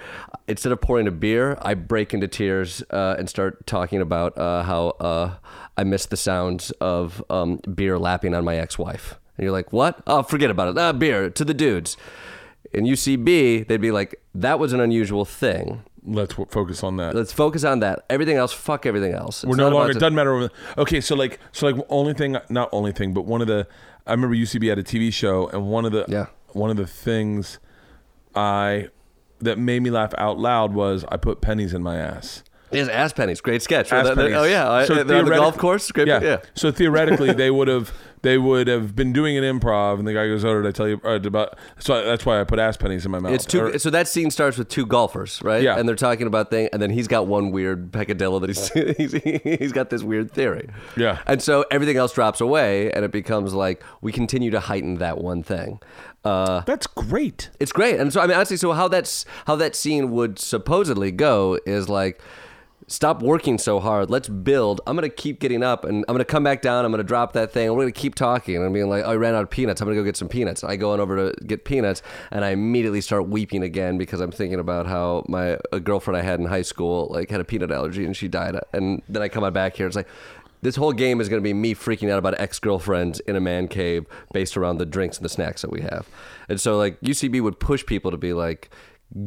[0.47, 4.63] Instead of pouring a beer, I break into tears uh, and start talking about uh,
[4.63, 5.35] how uh,
[5.79, 9.17] I miss the sounds of um, beer lapping on my ex-wife.
[9.37, 10.01] And you're like, what?
[10.05, 10.77] Oh, forget about it.
[10.77, 11.95] Ah, beer to the dudes.
[12.73, 15.83] In UCB, they'd be like, that was an unusual thing.
[16.03, 17.15] Let's w- focus on that.
[17.15, 18.03] Let's focus on that.
[18.09, 19.45] Everything else, fuck everything else.
[19.45, 19.91] We're no not longer.
[19.91, 20.49] It doesn't matter.
[20.77, 23.65] Okay, so like, so like, only thing, not only thing, but one of the.
[24.05, 26.25] I remember UCB had a TV show, and one of the Yeah.
[26.53, 27.59] one of the things
[28.35, 28.89] I
[29.39, 32.43] that made me laugh out loud was I put pennies in my ass.
[32.71, 33.41] It's ass pennies.
[33.41, 33.91] Great sketch.
[33.91, 34.35] Ass That- that- pennies.
[34.37, 34.85] Oh yeah.
[34.85, 35.91] So they're on the golf course.
[35.91, 36.07] Great.
[36.07, 36.21] Yeah.
[36.21, 36.37] yeah.
[36.53, 37.91] So theoretically, they would have
[38.21, 40.87] they would have been doing an improv, and the guy goes, "Oh, did I tell
[40.89, 43.31] you uh, about?" So that's why I put ass pennies in my mouth.
[43.31, 43.61] It's two.
[43.61, 45.63] Or- so that scene starts with two golfers, right?
[45.63, 45.77] Yeah.
[45.79, 49.13] And they're talking about thing, and then he's got one weird peccadillo that he's he's,
[49.59, 50.69] he's got this weird theory.
[50.97, 51.19] Yeah.
[51.27, 55.17] And so everything else drops away, and it becomes like we continue to heighten that
[55.19, 55.79] one thing.
[56.25, 57.49] Uh, that's great.
[57.61, 57.97] it's great.
[57.97, 61.87] And so I mean, honestly, so how that's how that scene would supposedly go is
[61.89, 62.21] like.
[62.89, 64.09] Stop working so hard.
[64.09, 64.81] Let's build.
[64.87, 66.85] I'm gonna keep getting up, and I'm gonna come back down.
[66.85, 67.71] I'm gonna drop that thing.
[67.71, 68.55] We're gonna keep talking.
[68.55, 69.79] And I'm being like, oh, I ran out of peanuts.
[69.79, 70.63] I'm gonna go get some peanuts.
[70.63, 74.31] I go on over to get peanuts, and I immediately start weeping again because I'm
[74.31, 77.71] thinking about how my a girlfriend I had in high school like had a peanut
[77.71, 78.59] allergy and she died.
[78.73, 79.85] And then I come on back here.
[79.85, 80.07] It's like
[80.63, 83.67] this whole game is gonna be me freaking out about ex girlfriends in a man
[83.67, 86.07] cave based around the drinks and the snacks that we have.
[86.49, 88.71] And so like UCB would push people to be like,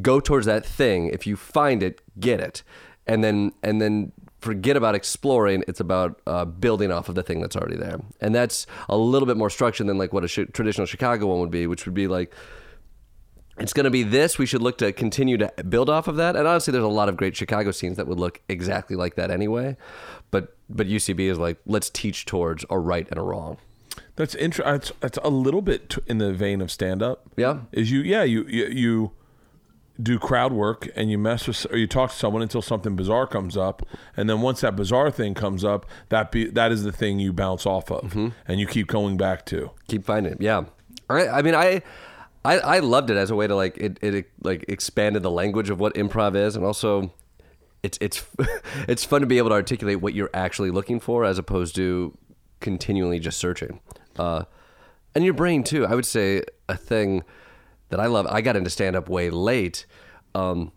[0.00, 1.06] go towards that thing.
[1.06, 2.64] If you find it, get it
[3.06, 7.40] and then and then forget about exploring it's about uh, building off of the thing
[7.40, 10.40] that's already there and that's a little bit more structured than like what a sh-
[10.52, 12.34] traditional chicago one would be which would be like
[13.58, 16.34] it's going to be this we should look to continue to build off of that
[16.34, 19.30] and honestly there's a lot of great chicago scenes that would look exactly like that
[19.30, 19.76] anyway
[20.32, 23.58] but but ucb is like let's teach towards a right and a wrong
[24.16, 24.72] That's interesting.
[24.72, 27.30] That's, it's a little bit t- in the vein of stand up.
[27.36, 27.60] Yeah.
[27.72, 29.12] Is you yeah you, you you
[30.00, 33.26] do crowd work and you mess with or you talk to someone until something bizarre
[33.26, 33.82] comes up
[34.16, 37.32] and then once that bizarre thing comes up that be that is the thing you
[37.32, 38.28] bounce off of Mm-hmm.
[38.48, 39.70] and you keep going back to.
[39.88, 40.40] keep finding it.
[40.40, 40.64] Yeah,
[41.10, 41.82] I, I mean, I,
[42.44, 44.30] I, I loved it as a way to like it, it.
[44.42, 47.12] like expanded the language of what improv is, and also,
[47.82, 48.24] it's it's
[48.88, 52.16] it's fun to be able to articulate what you're actually looking for, as opposed to
[52.60, 53.80] continually just searching.
[54.18, 54.44] Uh,
[55.14, 55.86] and your brain too.
[55.86, 57.22] I would say a thing
[57.92, 58.26] that I love.
[58.26, 59.84] I got into stand up way late.
[60.34, 60.72] Um,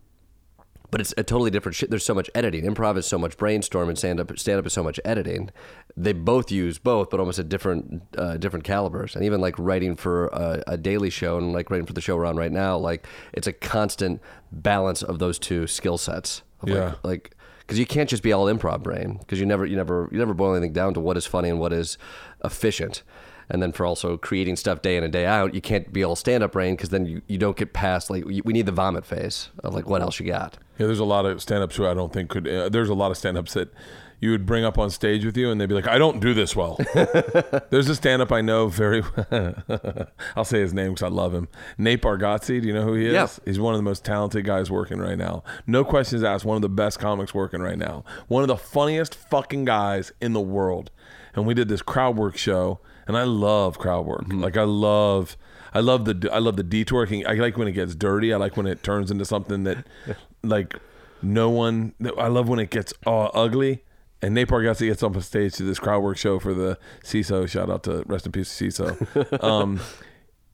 [0.90, 1.88] but it's a totally different shit.
[1.90, 2.64] There's so much editing.
[2.64, 5.50] Improv is so much brainstorm, and stand up stand up is so much editing.
[5.96, 9.16] They both use both, but almost at different uh, different calibers.
[9.16, 12.16] And even like writing for a, a daily show and like writing for the show
[12.16, 14.20] we're on right now, like it's a constant
[14.52, 16.42] balance of those two skill sets.
[16.64, 16.74] Yeah.
[16.84, 20.08] Like, like because you can't just be all improv brain because you never you never
[20.12, 21.96] you never boil anything down to what is funny and what is
[22.44, 23.02] efficient.
[23.48, 26.16] And then for also creating stuff day in and day out, you can't be all
[26.16, 29.04] stand up brain because then you, you don't get past like we need the vomit
[29.04, 30.58] phase of like what else you got.
[30.78, 32.46] Yeah, there's a lot of stand-ups who I don't think could.
[32.46, 33.72] Uh, there's a lot of stand-ups that
[34.20, 36.34] you would bring up on stage with you, and they'd be like, "I don't do
[36.34, 36.78] this well."
[37.70, 39.02] there's a stand-up I know very.
[39.02, 39.56] well.
[40.36, 41.48] I'll say his name because I love him.
[41.78, 42.60] Nate Bargatze.
[42.60, 43.12] Do you know who he is?
[43.12, 43.28] Yeah.
[43.44, 45.44] He's one of the most talented guys working right now.
[45.66, 46.44] No questions asked.
[46.44, 48.04] One of the best comics working right now.
[48.28, 50.90] One of the funniest fucking guys in the world.
[51.34, 54.24] And we did this crowd work show, and I love crowd work.
[54.32, 55.36] Like I love.
[55.72, 57.06] I love the I love the detour.
[57.26, 58.32] I like when it gets dirty.
[58.32, 59.86] I like when it turns into something that,
[60.42, 60.74] like,
[61.22, 61.94] no one.
[62.18, 63.84] I love when it gets uh, ugly.
[64.22, 67.46] And Nate Bargatze gets up on stage to this crowd work show for the CISO.
[67.46, 69.42] Shout out to rest in peace CISO.
[69.44, 69.80] Um,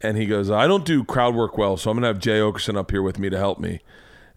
[0.00, 2.76] and he goes, I don't do crowd work well, so I'm gonna have Jay Oakerson
[2.76, 3.80] up here with me to help me.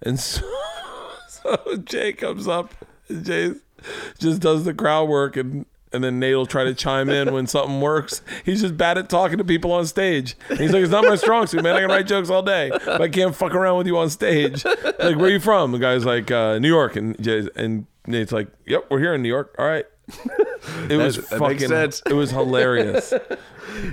[0.02, 0.44] And so,
[1.28, 2.74] so Jay comes up,
[3.10, 3.52] and Jay
[4.20, 7.48] just does the crowd work, and and then Nate will try to chime in when
[7.48, 8.22] something works.
[8.44, 10.36] He's just bad at talking to people on stage.
[10.50, 11.76] And he's like, it's not my strong suit, man.
[11.76, 14.64] I can write jokes all day, but I can't fuck around with you on stage.
[14.66, 15.72] Like, where are you from?
[15.72, 19.22] The guy's like, uh, New York, and Jay's, and Nate's like, Yep, we're here in
[19.24, 19.56] New York.
[19.58, 19.86] All right.
[20.90, 21.72] It was fucking.
[21.72, 23.14] It was hilarious.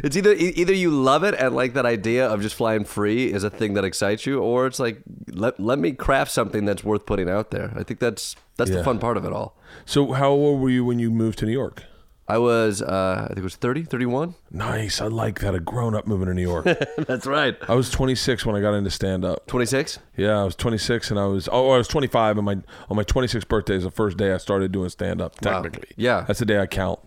[0.04, 3.42] It's either either you love it and like that idea of just flying free is
[3.42, 7.04] a thing that excites you, or it's like let let me craft something that's worth
[7.04, 7.72] putting out there.
[7.76, 8.76] I think that's that's Yeah.
[8.78, 9.56] the fun part of it all.
[9.84, 11.82] So, how old were you when you moved to New York?
[12.32, 14.34] I was uh, I think it was 30, 31.
[14.50, 15.00] Nice.
[15.00, 15.54] I like that.
[15.54, 16.64] A grown up moving to New York.
[16.98, 17.56] that's right.
[17.68, 19.46] I was 26 when I got into stand up.
[19.48, 19.98] 26?
[20.16, 22.52] Yeah, I was 26 and I was oh I was 25 and my
[22.88, 25.60] on my 26th birthday is the first day I started doing stand up Wow.
[25.62, 25.90] technically.
[25.96, 26.24] Yeah.
[26.26, 27.00] That's the day I count.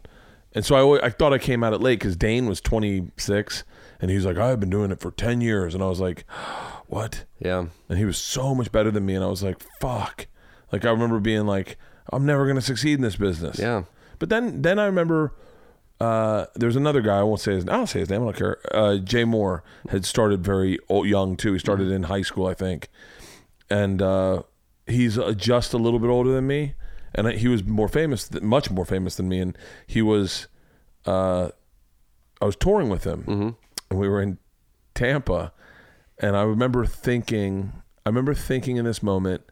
[0.53, 3.63] And so I always, I thought I came at it late cuz Dane was 26
[4.01, 6.25] and he was like I've been doing it for 10 years and I was like
[6.87, 7.25] what?
[7.39, 7.65] Yeah.
[7.89, 10.27] And he was so much better than me and I was like fuck.
[10.71, 11.77] Like I remember being like
[12.13, 13.57] I'm never going to succeed in this business.
[13.57, 13.83] Yeah.
[14.19, 15.33] But then then I remember
[15.99, 17.19] uh, there's another guy.
[17.19, 17.67] I won't say his.
[17.67, 18.21] I'll say his name.
[18.21, 18.57] I don't care.
[18.73, 21.53] Uh, Jay Mohr had started very old, young too.
[21.53, 22.89] He started in high school, I think,
[23.69, 24.43] and uh,
[24.87, 26.73] he's uh, just a little bit older than me.
[27.17, 29.39] And he was more famous, much more famous than me.
[29.39, 29.57] And
[29.87, 30.47] he was,
[31.05, 31.49] uh,
[32.41, 33.23] I was touring with him,
[33.89, 34.37] and we were in
[34.95, 35.53] Tampa.
[36.19, 37.71] And I remember thinking,
[38.05, 39.43] I remember thinking in this moment,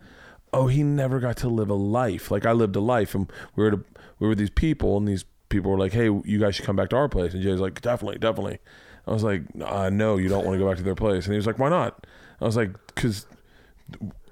[0.51, 2.32] oh, he never got to live a life.
[2.32, 3.84] Like I lived a life, and we were to,
[4.24, 6.78] we were with these people, and these people were like, hey, you guys should come
[6.78, 7.34] back to our place.
[7.34, 8.59] And Jay's like, definitely, definitely.
[9.05, 11.26] I was like, uh, no, you don't want to go back to their place.
[11.26, 12.07] And he was like, why not?
[12.39, 13.26] I was like, because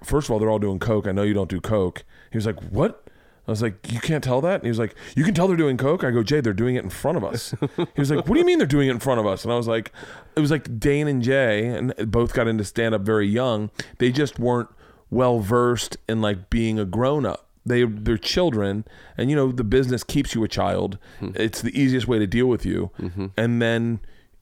[0.01, 1.07] first of all, they're all doing coke.
[1.07, 2.05] I know you don't do coke.
[2.31, 3.05] He was like, what?
[3.49, 4.55] I was like, you can't tell that?
[4.55, 6.05] And he was like, you can tell they're doing coke.
[6.05, 7.53] I go, Jay, they're doing it in front of us.
[7.75, 9.43] he was like, what do you mean they're doing it in front of us?
[9.43, 9.91] And I was like,
[10.37, 13.71] it was like Dane and Jay, and both got into stand up very young.
[13.97, 14.69] They just weren't
[15.09, 17.49] well versed in like being a grown up.
[17.65, 18.85] They they're children,
[19.17, 20.97] and you know the business keeps you a child.
[21.19, 21.29] Hmm.
[21.35, 23.27] It's the easiest way to deal with you, mm-hmm.
[23.37, 23.99] and then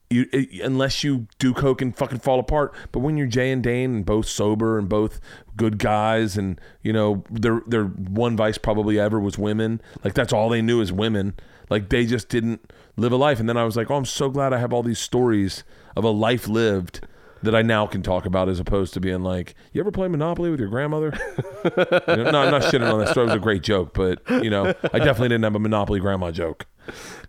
[0.08, 2.74] you it, unless you do coke and fucking fall apart.
[2.92, 5.20] But when you're Jay and Dane and both sober and both
[5.56, 9.80] good guys, and you know their their one vice probably ever was women.
[10.02, 11.34] Like that's all they knew is women.
[11.68, 13.38] Like they just didn't live a life.
[13.38, 15.62] And then I was like, oh, I'm so glad I have all these stories
[15.96, 17.00] of a life lived
[17.42, 20.50] that I now can talk about, as opposed to being like, you ever play Monopoly
[20.50, 21.12] with your grandmother?
[21.62, 23.26] You know, no, I'm not shitting on that story.
[23.26, 26.30] It was a great joke, but you know, I definitely didn't have a Monopoly grandma
[26.30, 26.66] joke.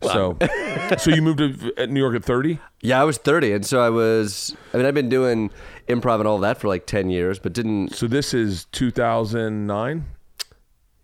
[0.02, 0.38] So,
[0.98, 2.58] so you moved to New York at 30?
[2.82, 4.56] Yeah, I was 30, and so I was.
[4.74, 5.52] I mean, I've been doing
[5.88, 7.94] improv and all that for like 10 years, but didn't.
[7.94, 10.06] So this is 2009.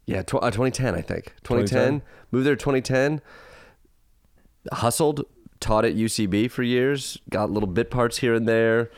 [0.06, 1.34] Yeah, tw- uh, 2010, I think.
[1.44, 1.68] 2010.
[1.68, 2.02] 2010.
[2.32, 3.22] Moved there 2010.
[4.72, 5.26] Hustled,
[5.68, 8.90] taught at UCB for years, got little bit parts here and there,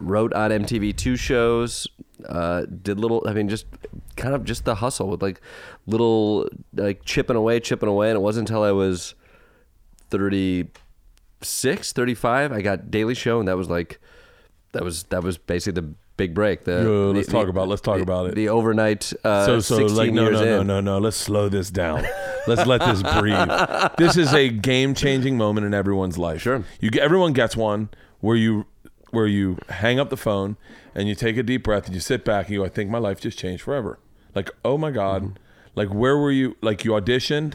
[0.00, 1.86] wrote on MTV2 shows,
[2.28, 3.66] uh, did little, I mean, just
[4.16, 5.40] kind of just the hustle with like
[5.86, 8.10] little, like chipping away, chipping away.
[8.10, 9.14] And it wasn't until I was
[10.10, 14.00] 36, 35, I got Daily Show, and that was like,
[14.72, 16.64] that was that was basically the big break.
[16.64, 18.34] The, the- let's talk about- let's talk the- about it.
[18.34, 20.66] The overnight, uh, so so 16 like no years no no in.
[20.66, 22.04] no no let's slow this down
[22.46, 23.48] let's let this breathe
[23.98, 26.62] this is a game changing moment in everyone's life Sure.
[26.80, 27.88] you everyone gets one
[28.20, 28.66] where you
[29.10, 30.56] where you hang up the phone
[30.94, 32.90] and you take a deep breath and you sit back and you go i think
[32.90, 33.98] my life just changed forever
[34.34, 35.36] like oh my god Mm-hmm.
[35.74, 37.54] like where were you like you auditioned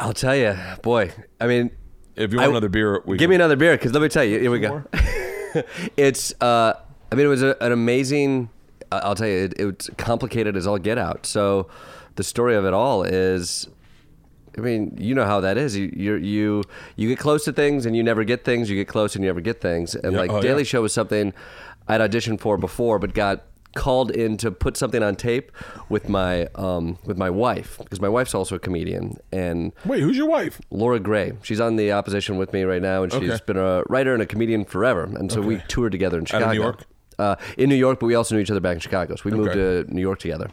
[0.00, 1.12] I'll tell you, boy.
[1.40, 1.70] I mean,
[2.16, 4.08] if you want I- another beer we give can- me another beer because let me
[4.08, 4.40] tell you.
[4.40, 4.82] Here we go.
[5.96, 6.34] it's.
[6.40, 6.74] Uh,
[7.14, 8.50] I mean, it was a, an amazing.
[8.90, 11.26] I'll tell you, it, it's complicated as all get out.
[11.26, 11.68] So,
[12.16, 13.68] the story of it all is.
[14.56, 15.76] I mean, you know how that is.
[15.76, 16.62] You you you
[16.96, 18.68] you get close to things and you never get things.
[18.68, 19.94] You get close and you never get things.
[19.94, 20.64] And Yeah, like oh, Daily yeah.
[20.64, 21.32] Show was something
[21.86, 23.44] I'd auditioned for before, but got
[23.74, 25.50] called in to put something on tape
[25.88, 30.16] with my um, with my wife because my wife's also a comedian and wait who's
[30.16, 31.32] your wife Laura Grey.
[31.42, 33.40] She's on the opposition with me right now, and she's Okay.
[33.46, 35.02] been a writer and a comedian forever.
[35.02, 36.46] And so we toured together in Out Chicago.
[36.46, 36.84] of New York?
[37.18, 39.14] Uh, in New York, but we also knew each other back in Chicago.
[39.16, 40.50] So we moved to New York together.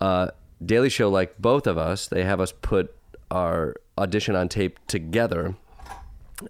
[0.00, 0.28] Uh,
[0.64, 2.94] Daily Show, like both of us, they have us put
[3.30, 5.54] our audition on tape together,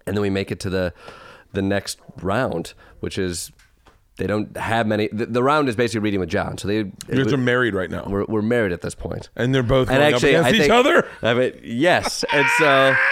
[0.05, 0.93] and then we make it to the
[1.53, 3.51] the next round, which is
[4.17, 5.07] they don't have many.
[5.11, 6.57] The, the round is basically reading with Jon.
[6.57, 8.95] So they you guys are married right now we're, we're married at this
[9.35, 12.45] and they're both And actually, up I against each think, other I mean, yes, and
[12.57, 12.95] so.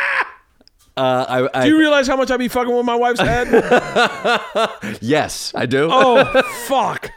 [1.00, 3.48] Uh, I, I, do you realize how much i be fucking with my wife's head
[5.02, 5.88] yes, I do.
[5.90, 7.10] Oh fuck!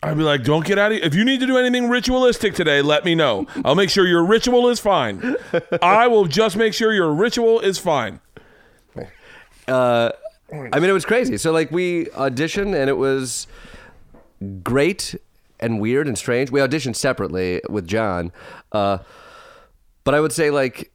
[0.00, 0.98] I'd be like, don't get out of.
[0.98, 1.04] Here.
[1.04, 3.48] If you need to do anything ritualistic today, let me know.
[3.64, 5.34] I'll make sure your ritual is fine.
[5.82, 8.20] I will just make sure your ritual is fine.
[9.66, 10.12] Uh,
[10.52, 11.36] I mean, it was crazy.
[11.36, 13.48] So like we auditioned, and it was
[14.62, 15.16] great
[15.58, 16.52] and weird and strange.
[16.52, 18.30] We auditioned separately with Jon,
[18.70, 18.98] uh,
[20.04, 20.92] but I would say like.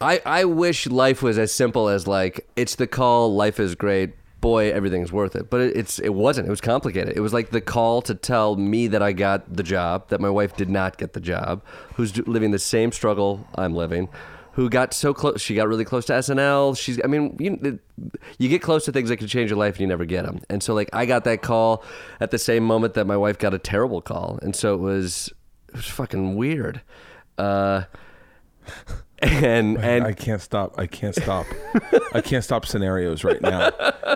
[0.00, 4.14] I, I wish life was as simple as like it's the call life is great
[4.40, 5.50] boy everything's worth it.
[5.50, 6.48] But it, it's it wasn't.
[6.48, 7.16] It was complicated.
[7.16, 10.30] It was like the call to tell me that I got the job that my
[10.30, 11.62] wife did not get the job
[11.94, 14.08] who's living the same struggle I'm living
[14.54, 17.78] who got so close she got really close to SNL she's I mean you,
[18.38, 20.40] you get close to things that can change your life and you never get them
[20.50, 21.84] and so like I got that call
[22.18, 24.38] at the same moment that my wife got a terrible call.
[24.42, 25.32] And so it was
[25.68, 26.80] it was fucking weird.
[27.38, 27.84] Uh
[29.22, 30.78] and and I can't stop.
[30.78, 31.46] I can't stop.
[32.14, 33.70] I can't stop scenarios right now.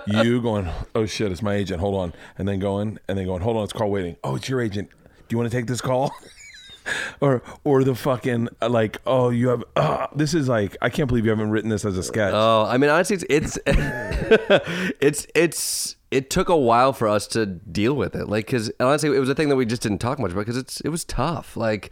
[0.06, 0.68] You going?
[0.94, 1.32] Oh shit!
[1.32, 1.80] It's my agent.
[1.80, 3.42] Hold on, and then going, and then going.
[3.42, 4.16] Hold on, it's call waiting.
[4.24, 4.90] Oh, it's your agent.
[4.90, 6.14] Do you want to take this call?
[7.20, 11.24] or or the fucking like oh you have uh, this is like I can't believe
[11.24, 12.34] you haven't written this as a sketch.
[12.34, 13.58] Oh, I mean, honestly, it's it's
[15.00, 18.28] it's it's it took a while for us to deal with it.
[18.28, 20.56] Like, because honestly, it was a thing that we just didn't talk much about because
[20.56, 21.56] it's it was tough.
[21.56, 21.90] Like,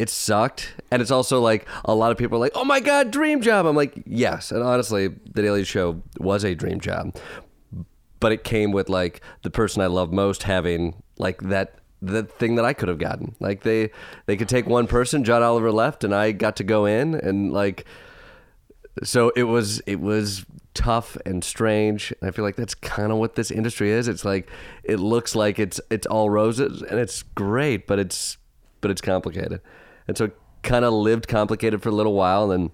[0.00, 3.10] it sucked, and it's also like a lot of people are like, "Oh my god,
[3.10, 7.14] dream job." I'm like, yes, and honestly, the Daily Show was a dream job,
[8.18, 12.54] but it came with like the person I love most having like that the thing
[12.54, 13.34] that I could have gotten.
[13.40, 13.90] Like they
[14.24, 17.52] they could take one person, John Oliver left, and I got to go in and
[17.52, 17.84] like
[19.02, 22.10] so it was it was tough and strange.
[22.20, 24.08] And i feel like that's kind of what this industry is.
[24.08, 24.48] It's like
[24.82, 28.38] it looks like it's it's all roses and it's great but it's
[28.80, 29.60] but it's complicated
[30.10, 30.30] and so
[30.62, 32.70] kind of lived complicated for a little while and then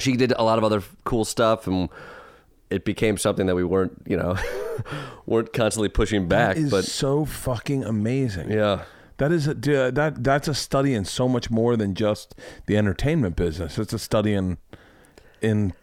[0.00, 1.88] she did a lot of other cool stuff and
[2.70, 4.34] it became something that we weren't you know
[5.26, 8.50] weren't constantly pushing back That is but so fucking amazing.
[8.50, 8.84] yeah
[9.18, 12.34] That is a, that that's a study in so much more than just
[12.66, 13.78] the entertainment business.
[13.78, 14.56] It's a study in
[15.40, 15.74] in.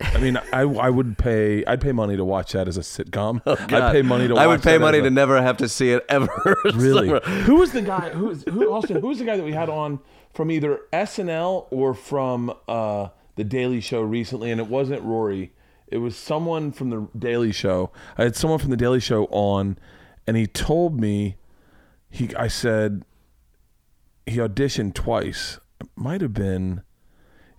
[0.00, 3.42] I mean, I I would pay I'd pay money to watch that as a sitcom.
[3.46, 4.36] I'd pay money to.
[4.36, 6.28] I would pay that money as a- to never have to see it ever.
[6.74, 7.08] Really?
[7.42, 8.10] who was the guy?
[8.10, 8.72] Who was who?
[8.72, 9.00] Austin?
[9.00, 10.00] Who was the guy that we had on
[10.32, 14.50] from either SNL or from uh, the Daily Show recently?
[14.50, 15.52] And it wasn't Rory.
[15.88, 17.90] It was someone from the Daily Show.
[18.16, 19.76] I had someone from the Daily Show on,
[20.26, 21.36] and he told me,
[22.08, 22.34] he.
[22.36, 23.04] I said,
[24.26, 25.58] he auditioned twice.
[25.80, 26.82] It might have been,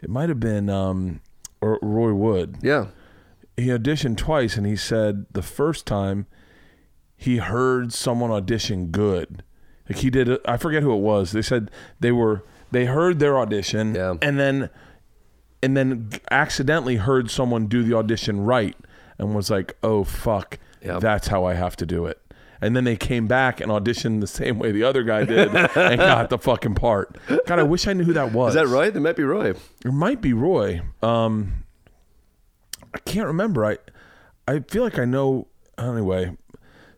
[0.02, 1.22] it might have been um,
[1.62, 2.88] or Roy Wood Yeah.
[3.58, 6.26] he auditioned twice and he said the first time
[7.16, 9.44] he heard someone audition good
[9.88, 13.38] like he did i forget who it was they said they were they heard their
[13.38, 14.16] audition Yeah.
[14.22, 14.70] and then
[15.62, 18.76] and then accidentally heard someone do the audition right
[19.20, 21.00] and was like oh fuck Yeah.
[21.00, 22.21] that's how i have to do it
[22.62, 25.98] and then they came back and auditioned the same way the other guy did and
[25.98, 27.18] got the fucking part.
[27.48, 28.56] God, I wish I knew who that was.
[28.56, 28.92] Is that Roy?
[28.92, 29.50] That might be Roy.
[29.50, 30.82] It might be Roy.
[31.02, 31.66] Um,
[32.94, 33.66] I can't remember.
[33.66, 33.78] I
[34.48, 35.48] I feel like I know.
[35.78, 36.38] Anyway,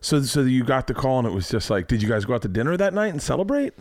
[0.00, 2.34] so so you got the call and it was just like, did you guys go
[2.34, 3.72] out to dinner that night and celebrate?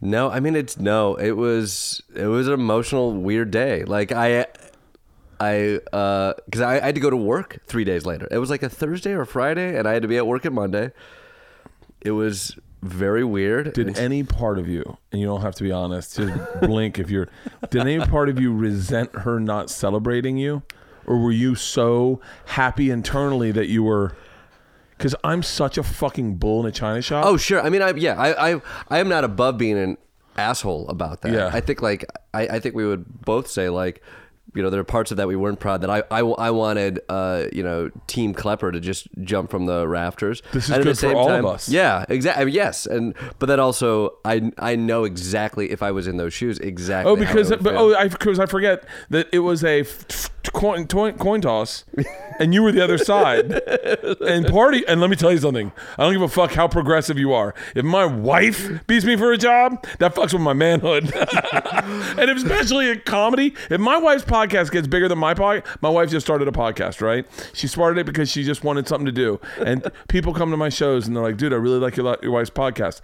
[0.00, 1.14] No, I mean it's no.
[1.14, 3.84] It was it was an emotional, weird day.
[3.84, 4.46] Like I,
[5.42, 8.28] I, uh, because I, I had to go to work three days later.
[8.30, 10.52] It was like a Thursday or Friday, and I had to be at work at
[10.52, 10.92] Monday.
[12.00, 13.72] It was very weird.
[13.72, 17.10] Did any part of you, and you don't have to be honest, just blink if
[17.10, 17.28] you're.
[17.70, 20.62] Did any part of you resent her not celebrating you,
[21.06, 24.16] or were you so happy internally that you were?
[24.96, 27.24] Because I'm such a fucking bull in a china shop.
[27.26, 27.60] Oh sure.
[27.60, 29.96] I mean, I yeah, I I I am not above being an
[30.36, 31.32] asshole about that.
[31.32, 31.50] Yeah.
[31.52, 34.02] I think like I I think we would both say like.
[34.54, 37.00] You know, there are parts of that we weren't proud that I I, I wanted,
[37.08, 40.42] uh, you know, Team Klepper to just jump from the rafters.
[40.52, 41.68] This is And at good for all of us.
[41.70, 42.52] Yeah, exactly.
[42.52, 46.58] Yes, and but then also I I know exactly if I was in those shoes
[46.58, 47.10] exactly.
[47.10, 47.78] Oh, I because but, feel.
[47.78, 49.84] oh, I because I forget that it was a
[50.52, 51.84] coin, coin coin toss,
[52.38, 53.52] and you were the other side,
[54.20, 54.84] and party.
[54.86, 55.72] And let me tell you something.
[55.96, 57.54] I don't give a fuck how progressive you are.
[57.74, 61.12] If my wife beats me for a job, that fucks with my manhood.
[62.18, 66.10] and especially in comedy, if my wife's podcast gets bigger than my podcast, my wife
[66.10, 67.26] just started a podcast, right?
[67.52, 70.70] She started it because she just wanted something to do, and people come to my
[70.70, 73.00] shows and they're like, "Dude, I really like your, your wife's podcast."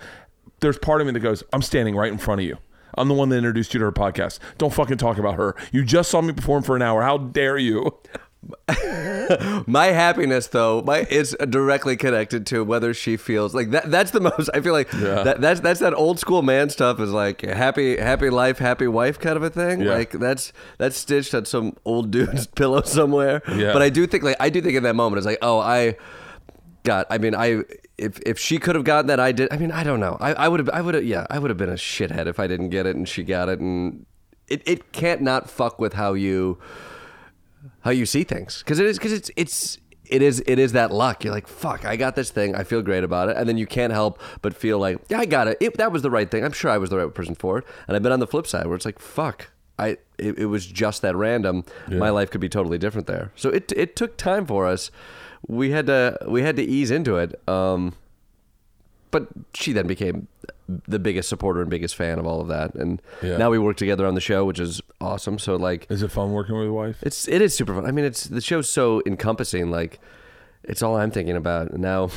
[0.60, 2.56] There's part of me that goes, "I'm standing right in front of you."
[2.94, 4.38] I'm the one that introduced you to her podcast.
[4.56, 5.54] Don't fucking talk about her.
[5.70, 7.02] You just saw me perform for an hour.
[7.02, 7.96] How dare you?
[9.66, 13.90] My happiness, though, my is directly connected to whether she feels like that.
[13.90, 14.50] That's the most.
[14.54, 15.22] I feel like Yeah.
[15.22, 17.00] that, that's that's that old school man stuff.
[17.00, 19.80] Is like happy, happy life, happy wife kind of a thing.
[19.82, 19.92] Yeah.
[19.92, 23.42] Like that's that's stitched on some old dude's pillow somewhere.
[23.54, 23.72] Yeah.
[23.72, 25.96] But I do think like I do think in that moment it's like oh I.
[26.84, 27.64] God, I mean, I
[27.98, 29.52] if if she could have gotten that, I did.
[29.52, 30.16] I mean, I don't know.
[30.20, 32.38] I, I would have, I would have, yeah, I would have been a shithead if
[32.40, 34.06] I didn't get it and she got it, and
[34.46, 36.56] it, it can't not fuck with how you
[37.88, 40.90] how you see things because it is because it's it's it is it is that
[40.90, 41.24] luck.
[41.24, 42.54] You're like fuck, I got this thing.
[42.54, 45.24] I feel great about it, and then you can't help but feel like yeah, I
[45.24, 45.56] got it.
[45.58, 46.44] it that was the right thing.
[46.44, 47.64] I'm sure I was the right person for it.
[47.86, 49.50] And I've been on the flip side where it's like fuck.
[49.78, 51.64] I it, it was just that random.
[51.88, 53.32] My life could be totally different there.
[53.36, 54.90] So it it took time for us.
[55.46, 57.40] We had to we had to ease into it.
[57.48, 57.94] Um,
[59.10, 60.28] but she then became
[60.86, 63.36] the biggest supporter and biggest fan of all of that, and Yeah.
[63.38, 65.38] now we work together on the show, which is awesome.
[65.38, 66.98] So like, Is it fun working with your wife?
[67.02, 67.86] it's it is super fun.
[67.86, 69.70] I mean, it's the show's so encompassing.
[69.70, 69.98] Like,
[70.64, 72.10] it's all I'm thinking about And now.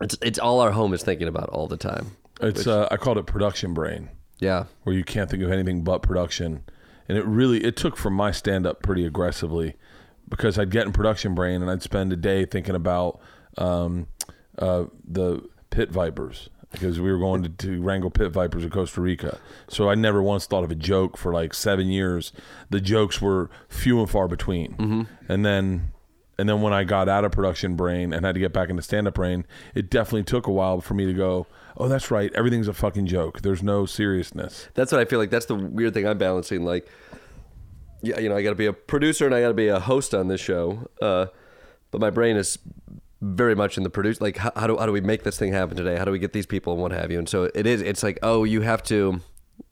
[0.00, 2.12] It's it's all our home is thinking about all the time.
[2.40, 6.02] It's uh, I called it production brain, Yeah, where you can't think of anything but
[6.02, 6.62] production.
[7.08, 9.74] And it really it took from my stand up pretty aggressively
[10.28, 13.18] because I'd get in production brain and I'd spend a day thinking about
[13.56, 14.06] um,
[14.58, 19.00] uh, the pit vipers because we were going to, to wrangle pit vipers in Costa
[19.00, 19.38] Rica.
[19.68, 22.32] So I never once thought of a joke for like seven years.
[22.70, 25.06] The jokes were few and far between.
[25.28, 25.92] And then
[26.38, 28.82] and then when I got out of production brain and had to get back into
[28.82, 29.44] stand up brain,
[29.74, 32.32] it definitely took a while for me to go, oh, that's right.
[32.32, 33.42] Everything's a fucking joke.
[33.42, 34.68] There's no seriousness.
[34.74, 35.30] that's what I feel like.
[35.30, 36.64] That's the weird thing I'm balancing.
[36.64, 36.88] Like,
[38.02, 39.80] yeah, you know, I got to be a producer and I got to be a
[39.80, 40.88] host on this show.
[41.02, 41.26] Uh,
[41.90, 42.56] but my brain is
[43.20, 44.20] very much in the produce.
[44.20, 45.96] Like, how, how do how do we make this thing happen today?
[45.96, 47.18] How do we get these people and what have you?
[47.18, 47.82] And so it is.
[47.82, 49.20] It's like, oh, you have to.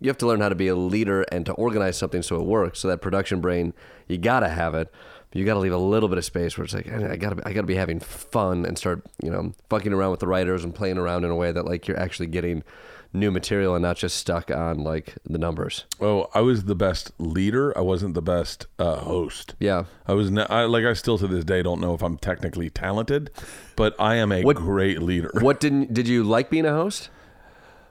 [0.01, 2.45] You have to learn how to be a leader and to organize something so it
[2.45, 2.81] works.
[2.81, 3.73] So that production brain,
[4.09, 4.93] you gotta have it.
[5.31, 7.53] But you gotta leave a little bit of space where it's like I gotta, I
[7.53, 10.99] gotta be having fun and start, you know, fucking around with the writers and playing
[10.99, 12.65] around in a way that like you're actually getting
[13.13, 15.85] new material and not just stuck on like the numbers.
[16.01, 17.77] Oh, I was the best leader.
[17.77, 19.55] I wasn't the best uh, host.
[19.61, 19.85] Yeah.
[20.07, 22.69] I was ne- I, like I still to this day don't know if I'm technically
[22.71, 23.31] talented,
[23.77, 25.31] but I am a What- great leader.
[25.41, 27.09] What didn't did you like being a host?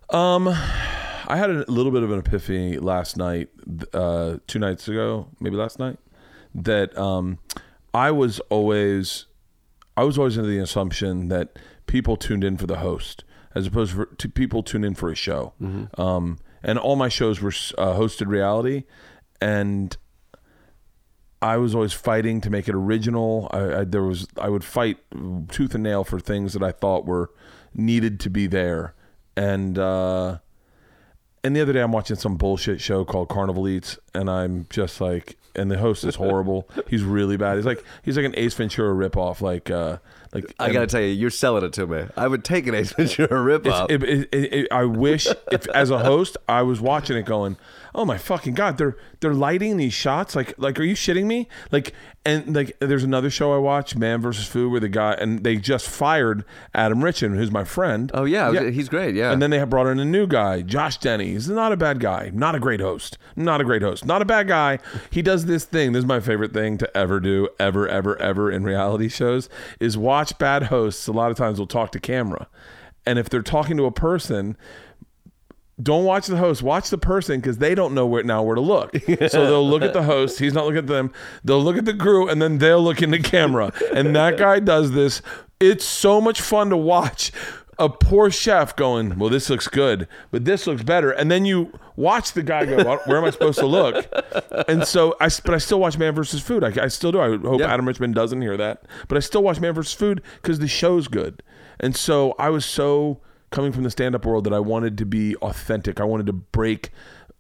[0.10, 3.50] Um, I had a little bit of an epiphany last night,
[3.94, 5.98] uh, two nights ago, maybe last night,
[6.54, 7.40] that um,
[7.94, 9.26] I was always,
[9.98, 11.58] I was always under the assumption that
[11.88, 13.24] people tuned in for the host
[13.56, 15.54] as opposed for, to people tune in for a show.
[15.98, 18.84] Um, and all my shows were uh, hosted reality,
[19.40, 19.96] and
[21.42, 23.50] I was always fighting to make it original.
[23.52, 24.98] I, I there was I would fight
[25.50, 27.32] tooth and nail for things that I thought were
[27.74, 28.96] needed to be there,
[29.38, 30.40] and uh,
[31.44, 35.00] and the other day I'm watching some bullshit show called Carnival Eats, and I'm just
[35.00, 36.68] like, and the host is horrible.
[36.90, 37.58] he's really bad.
[37.58, 39.42] He's like he's like an Ace Ventura ripoff.
[39.42, 39.98] Like uh,
[40.36, 42.04] like I gotta tell you, you're selling it to me.
[42.16, 43.90] I would take an Ace Ventura rip off.
[43.90, 47.58] it- it- it- I wish, if as a host, I was watching it going,
[47.96, 50.36] "Oh my fucking god!" They're they're lighting these shots.
[50.36, 51.48] Like like, are you shitting me?
[51.72, 51.94] Like,
[52.28, 55.56] and like, there's another show I watch, Man versus Food, where the guy and they
[55.58, 58.12] just fired Adam Richman, who's my friend.
[58.14, 59.16] oh yeah, he's great.
[59.16, 61.28] Yeah, And then they have brought in a new guy, Josh Denny.
[61.32, 64.26] He's not a bad guy, not a great host, not a great host, not a
[64.26, 64.80] bad guy.
[65.12, 65.94] He does this thing.
[65.94, 69.48] This is my favorite thing to ever do, ever, ever, ever in reality shows
[69.80, 71.08] is watch bad hosts.
[71.08, 72.48] A lot of times will talk to camera,
[73.06, 74.58] and if they're talking to a person.
[75.84, 76.64] Don't watch the host.
[76.64, 78.96] Watch the person because they don't know where now where to look.
[79.28, 80.40] So they'll look at the host.
[80.40, 81.12] He's not looking at them.
[81.44, 83.74] They'll look at the crew, and then they'll look in the camera.
[83.94, 85.22] And that guy does this.
[85.60, 87.34] It's so much fun to watch
[87.78, 91.12] a poor chef going, well, this looks good, but this looks better.
[91.12, 94.06] And then you watch the guy go, "Well, where am I supposed to look?
[94.68, 96.64] And so I, but I still watch Man versus Food.
[96.64, 97.20] I, I still do.
[97.20, 97.74] I hope Yeah.
[97.74, 101.08] Adam Richman doesn't hear that, but I still watch Man versus Food because the show's
[101.08, 101.44] good.
[101.80, 103.20] And so I was so
[103.52, 106.00] coming from the stand-up world that I wanted to be authentic.
[106.00, 106.92] I wanted to break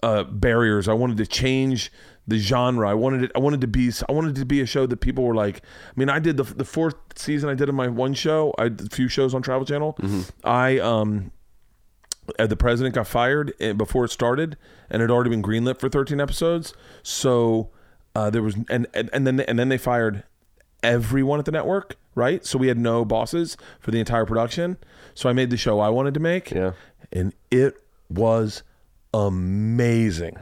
[0.03, 0.87] uh, barriers.
[0.87, 1.91] I wanted to change
[2.27, 2.89] the genre.
[2.89, 3.31] I wanted it.
[3.35, 3.91] I wanted to be.
[4.09, 5.57] I wanted to be a show that people were like.
[5.63, 7.49] I mean, I did the the fourth season.
[7.49, 8.53] I did in my one show.
[8.57, 9.97] I did a few shows on Travel Channel.
[10.43, 11.31] I um.
[12.39, 14.57] uh, The president got fired uh, before it started,
[14.89, 16.73] and it had already been greenlit for 13 episodes.
[17.03, 17.69] So
[18.15, 20.23] uh, there was, and, and and then and then they fired
[20.81, 22.45] everyone at the network, right?
[22.45, 24.77] So we had no bosses for the entire production.
[25.13, 26.71] So I made the show I wanted to make, Yeah.
[27.11, 27.75] and it
[28.09, 28.63] was
[29.13, 30.37] amazing.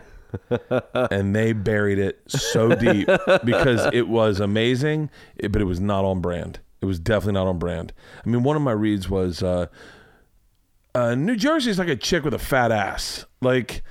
[1.11, 3.07] And they buried it so deep
[3.43, 5.09] because it was amazing,
[5.49, 6.59] but it was not on brand.
[6.81, 7.93] It was definitely not on brand.
[8.25, 9.67] I mean, one of my reads was uh,
[10.93, 13.25] uh, New Jersey's like a chick with a fat ass.
[13.41, 13.83] Like,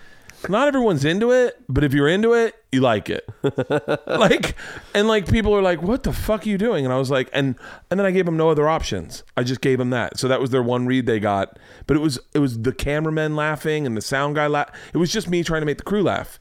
[0.48, 3.28] not everyone's into it, but if you're into it, you like it.
[4.06, 4.56] like,
[4.94, 7.28] and like people are like, "What the fuck are you doing?" And I was like,
[7.32, 7.56] and
[7.90, 9.24] and then I gave them no other options.
[9.36, 10.18] I just gave them that.
[10.18, 11.58] So that was their one read they got.
[11.86, 14.70] But it was it was the cameraman laughing and the sound guy laugh.
[14.92, 16.38] It was just me trying to make the crew laugh.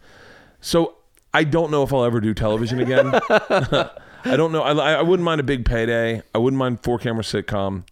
[0.61, 0.97] So
[1.33, 3.13] I don't know if I'll ever do television again.
[4.23, 4.61] I don't know.
[4.61, 6.21] I, I wouldn't mind a big payday.
[6.33, 7.85] I wouldn't mind four camera sitcom,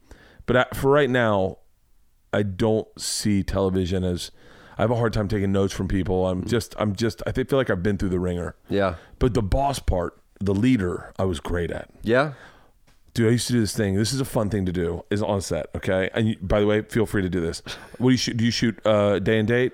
[0.45, 1.57] but I, for right now,
[2.31, 4.31] I don't see television as.
[4.79, 6.27] I have a hard time taking notes from people.
[6.27, 6.73] I'm just.
[6.79, 7.21] I'm just.
[7.27, 8.55] I feel like I've been through the ringer.
[8.69, 11.89] yeah, But the boss part, the leader, I was great at.
[12.01, 12.33] yeah.
[13.15, 13.95] Dude, I used to do this thing.
[13.95, 15.03] This is a fun thing to do.
[15.09, 16.09] Is on set, okay?
[16.13, 17.61] And you, by the way, feel free to do this.
[17.97, 18.37] What do you shoot?
[18.37, 19.73] Do you shoot uh, day and date,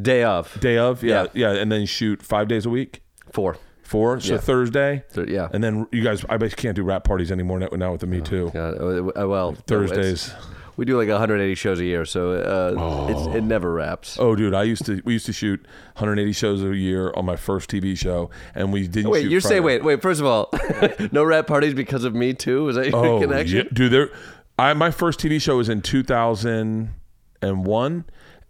[0.00, 1.04] Day of day of?
[1.04, 1.52] Yeah, Yeah.
[1.52, 3.58] and then shoot five days a week, four.
[3.82, 4.18] four.
[4.20, 4.40] So Yeah.
[4.40, 5.48] Thursday, Th- yeah.
[5.52, 6.24] and then you guys.
[6.30, 8.50] I basically can't do wrap parties anymore now, now with the Me Too.
[8.54, 10.32] Yeah, uh, well, no, it's- Thursdays.
[10.76, 14.16] We do like 180 shows a year, so uh, it's, it never wraps.
[14.18, 15.02] Oh, dude, I used to.
[15.04, 15.60] We used to shoot
[15.96, 19.10] 180 shows a year on my first TV show, and we didn't.
[19.10, 19.54] Wait, you're Friday.
[19.56, 20.00] saying wait, wait.
[20.00, 20.48] First of all,
[21.12, 22.68] no wrap parties because of me too.
[22.68, 23.58] Is that your Oh, connection?
[23.58, 23.92] yeah, dude.
[23.92, 24.10] There,
[24.58, 28.04] I my first TV show was in 2001,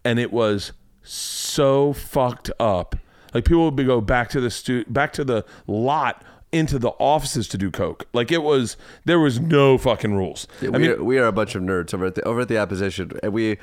[0.05, 2.95] and it was so fucked up.
[3.35, 6.91] Like people would be go back to the stu- back to the lot into the
[6.99, 8.07] offices to do coke.
[8.13, 10.47] Like it was there was no fucking rules.
[10.61, 12.41] Yeah, I we, mean, are, we are a bunch of nerds over at the over
[12.41, 13.59] at the opposition, and we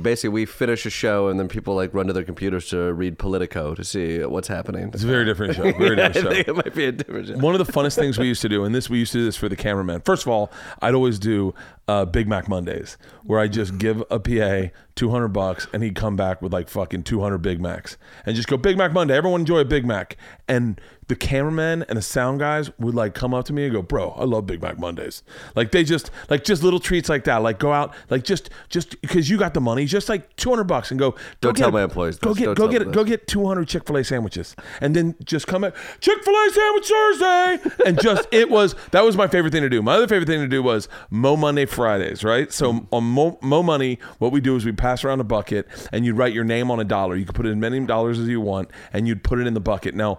[0.00, 3.18] basically we finish a show, and then people like run to their computers to read
[3.18, 4.90] Politico to see what's happening.
[4.92, 5.62] it's a very different show.
[5.72, 6.30] Very I different show.
[6.30, 7.36] think it might be a different show.
[7.38, 9.24] One of the funnest things we used to do, and this we used to do
[9.24, 10.00] this for the cameraman.
[10.02, 11.54] First of all, I'd always do
[11.88, 15.94] uh, Big Mac Mondays, where I just give a PA two hundred bucks, and he'd
[15.94, 19.16] come back with like fucking two hundred Big Macs, and just go Big Mac Monday.
[19.16, 20.16] Everyone enjoy a Big Mac,
[20.48, 23.82] and the cameraman and the sound guys would like come up to me and go,
[23.82, 25.22] "Bro, I love Big Mac Mondays."
[25.56, 27.38] Like they just like just little treats like that.
[27.42, 30.64] Like go out, like just just because you got the money, just like two hundred
[30.64, 31.12] bucks, and go.
[31.12, 32.38] go Don't get tell a- my employees Go this.
[32.38, 36.50] get Don't go get go get 200 Chick-fil-A sandwiches and then just come at Chick-fil-A
[36.52, 39.82] sandwich Thursday and just it was that was my favorite thing to do.
[39.82, 42.52] My other favorite thing to do was Mo Monday Fridays, right?
[42.52, 46.04] So on Mo, Mo Money, what we do is we pass around a bucket and
[46.04, 47.16] you'd write your name on a dollar.
[47.16, 49.60] You could put as many dollars as you want and you'd put it in the
[49.60, 49.94] bucket.
[49.94, 50.18] Now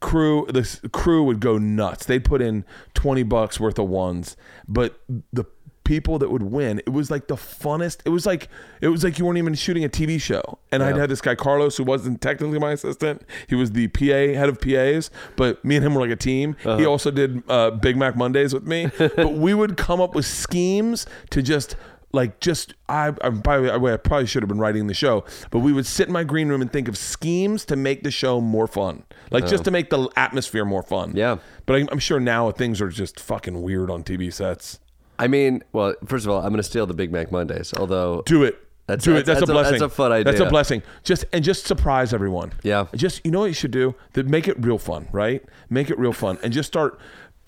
[0.00, 2.04] crew the crew would go nuts.
[2.06, 2.64] They'd put in
[2.94, 4.36] 20 bucks worth of ones,
[4.68, 5.00] but
[5.32, 5.44] the
[5.86, 6.80] people that would win.
[6.80, 8.00] It was like the funnest.
[8.04, 8.48] It was like
[8.82, 10.58] it was like you weren't even shooting a TV show.
[10.70, 13.22] And I'd had this guy Carlos who wasn't technically my assistant.
[13.48, 16.56] He was the PA head of PAs, but me and him were like a team.
[16.62, 16.84] He Uh-huh.
[16.86, 18.90] also did uh, Big Mac Mondays with me.
[18.98, 21.76] but we would come up with schemes to just
[22.12, 25.24] like just I, I by the way I probably should have been writing the show,
[25.50, 28.10] but we would sit in my green room and think of schemes to make the
[28.10, 31.12] show more fun, like just to make the atmosphere more fun.
[31.14, 31.36] Yeah.
[31.66, 34.78] but I'm, I'm sure now things are just fucking weird on TV sets.
[35.18, 37.72] I mean, well, first of all, I'm going to steal the Big Mac Mondays.
[37.74, 38.58] Although, Do it.
[38.86, 39.26] That's- do it.
[39.26, 39.72] that's- That's, a a- blessing.
[39.80, 40.24] that's a fun idea.
[40.24, 40.82] That's a blessing.
[41.02, 42.52] Just and just surprise everyone.
[42.62, 42.86] Yeah.
[42.94, 43.94] Just you know what you should do?
[44.12, 45.42] That make it real fun, right?
[45.70, 46.98] Make it real fun, and just start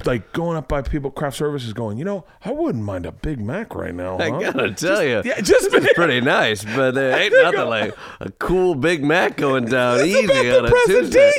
[0.04, 3.40] like going up by people craft services, going, you know, I wouldn't mind a Big
[3.40, 4.16] Mac right now.
[4.18, 7.68] I gotta tell you, Yeah, just it's pretty nice, but there ain't nothing go.
[7.68, 11.32] like a cool Big Mac going down easy on a the Tuesday.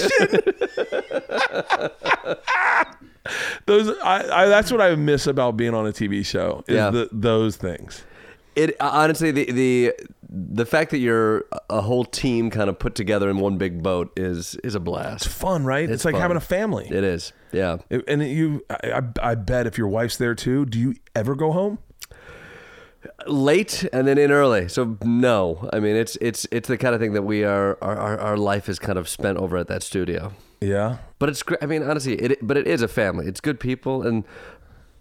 [3.66, 6.64] those, I, I, that's what I miss about being on a TV show.
[6.68, 6.90] Is Yeah.
[6.90, 8.04] the, those things.
[8.56, 9.94] It honestly, the the
[10.28, 14.12] the fact that you're a whole team kind of put together in one big boat
[14.18, 15.26] is is a blast.
[15.28, 15.84] It's fun, right?
[15.86, 16.22] It's, It's like fun.
[16.22, 16.88] having a family.
[16.90, 17.78] It is, yeah.
[17.90, 21.52] It- and you, I, I, bet if your wife's there too, do you ever go
[21.52, 21.78] home?
[23.28, 24.68] late and then in early.
[24.68, 28.18] So no, I mean it's it's it's the kind of thing that we are our,
[28.20, 30.34] our life is kind of spent over at that studio.
[30.62, 30.98] Yeah.
[31.20, 31.64] But it's great.
[31.64, 33.28] I mean, honestly, it but it is a family.
[33.28, 34.26] It's good people, and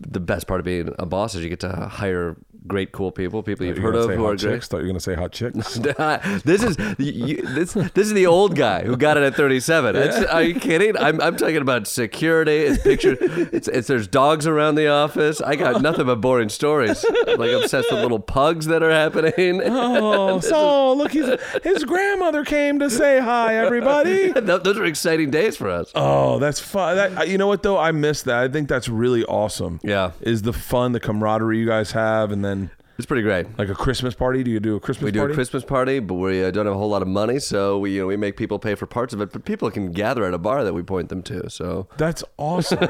[0.00, 3.42] the best part of being a boss is you get to hire great, cool people,
[3.42, 4.40] people you've heard of who are great.
[4.40, 4.68] chicks?
[4.68, 5.74] Thought you were gonna say hot chicks.
[6.44, 9.96] this is you, this this is the old guy who got it at 37.
[9.96, 10.96] It's- are you kidding?
[10.96, 12.56] I'm, I'm talking about security.
[12.58, 13.16] It's picture.
[13.20, 15.40] It's, it's there's dogs around the office.
[15.40, 17.04] I got nothing but boring stories.
[17.26, 19.62] I'm like obsessed with little pugs that are happening.
[19.64, 21.26] Oh, so look, he's,
[21.62, 24.30] his grandmother came to say hi, everybody.
[24.32, 25.90] Those are exciting days for us.
[25.94, 26.96] Oh, that's fun.
[26.96, 27.78] That, uh, you know what though?
[27.78, 28.36] I miss that.
[28.38, 29.80] I think that's really awesome.
[29.88, 30.12] Yeah.
[30.20, 33.46] Is the fun, the camaraderie you guys have, and then It's pretty great.
[33.58, 34.42] like a Christmas party.
[34.42, 35.06] Do you do a Christmas party?
[35.06, 35.32] We do party?
[35.32, 37.92] a Christmas party, but we uh, don't have a whole lot of money, so we
[37.94, 39.32] you know we make people pay for parts of it.
[39.32, 41.48] But people can gather at a bar that we point them to.
[41.48, 42.80] So That's awesome.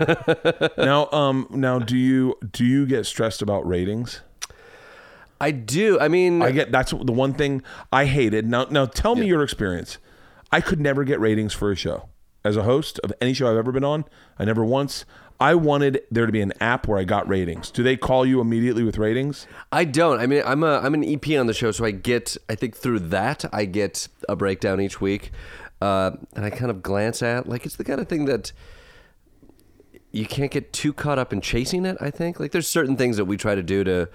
[0.78, 4.22] now, um, now do you do you get stressed about ratings?
[5.40, 6.00] I do.
[6.00, 7.62] I mean, I get that's the one thing
[7.92, 8.46] I hated.
[8.46, 9.98] Now, now tell me your experience.
[10.50, 12.08] I could never get ratings for a show.
[12.44, 14.04] As a host of any show I've ever been on,
[14.38, 15.04] I never once.
[15.40, 17.70] I wanted there to be an app where I got ratings.
[17.70, 19.46] Do they call you immediately with ratings?
[19.70, 20.18] I don't.
[20.18, 22.36] I mean, I'm a I'm an EP on the show, so I get.
[22.48, 25.30] I think through that, I get a breakdown each week,
[25.80, 28.52] uh, and I kind of glance at like it's the kind of thing that
[30.10, 31.96] you can't get too caught up in chasing it.
[32.00, 34.08] I think like there's certain things that we try to do to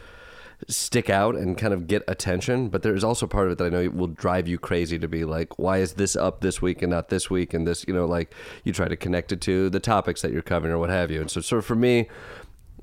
[0.68, 3.70] stick out and kind of get attention, but there's also part of it that I
[3.70, 6.92] know will drive you crazy to be like, why is this up this week and
[6.92, 7.54] not this week?
[7.54, 8.34] And this, you know, like
[8.64, 11.22] you try to connect it to the topics that you're covering or what have you.
[11.22, 12.08] And so, sort of for me,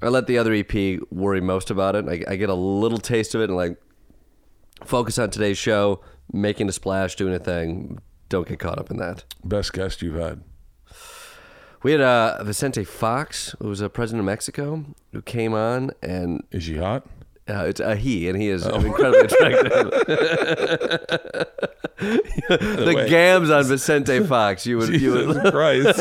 [0.03, 2.09] I let the other EP worry most about it.
[2.09, 3.81] I, I get a little taste of it and like
[4.85, 6.01] focus on today's show,
[6.33, 7.99] making a splash, doing a thing.
[8.29, 9.25] Don't get caught up in that.
[9.45, 10.43] Best guest you've had.
[11.83, 16.45] We had uh, Vicente Fox, who was a president of Mexico, who came on, and
[16.51, 17.07] Is she hot?
[17.49, 19.71] Uh, it's a he, and he is incredibly attractive.
[21.99, 23.09] the way.
[23.09, 25.27] gams on Vicente Fox, you would, you would.
[25.27, 26.01] Jesus Christ.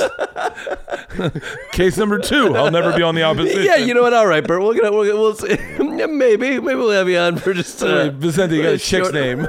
[1.71, 2.55] Case number two.
[2.55, 3.63] I'll never be on the opposition.
[3.63, 4.13] Yeah, you know what?
[4.13, 4.61] All right, Bert.
[4.61, 5.57] Gonna, we're gonna we'll see.
[5.79, 7.81] Maybe, maybe we'll have you on for just.
[7.83, 9.47] Uh, Vicente, you got a chick's name.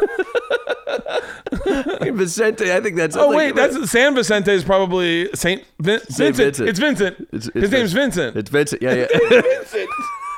[2.17, 2.73] Vicente.
[2.73, 3.17] I think that's.
[3.17, 6.37] Oh wait, that's San Vicente is probably Saint Vin- Vincent.
[6.37, 6.69] Vincent.
[6.69, 7.21] It's Vincent.
[7.21, 8.37] It's- it's His name's Vincent.
[8.37, 8.83] It's Vincent.
[8.83, 9.07] Yeah, yeah.
[9.29, 9.89] Vincent.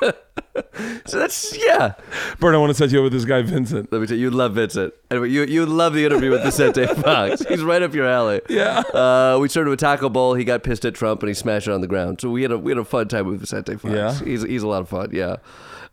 [1.05, 1.93] so that's yeah.
[2.39, 3.91] Bert, I want to set you up with this guy Vincent.
[3.91, 4.93] Let me tell you, you love Vincent.
[5.09, 7.43] Anyway, you you love the interview with Vicente Fox.
[7.45, 8.41] He's right up your alley.
[8.49, 8.79] Yeah.
[8.79, 10.33] Uh, we started with Taco Bowl.
[10.33, 12.21] He got pissed at Trump and he smashed it on the ground.
[12.21, 13.93] So we had a we had a fun time with Vicente Fox.
[13.93, 14.13] Yeah?
[14.19, 15.09] He's he's a lot of fun.
[15.11, 15.37] Yeah.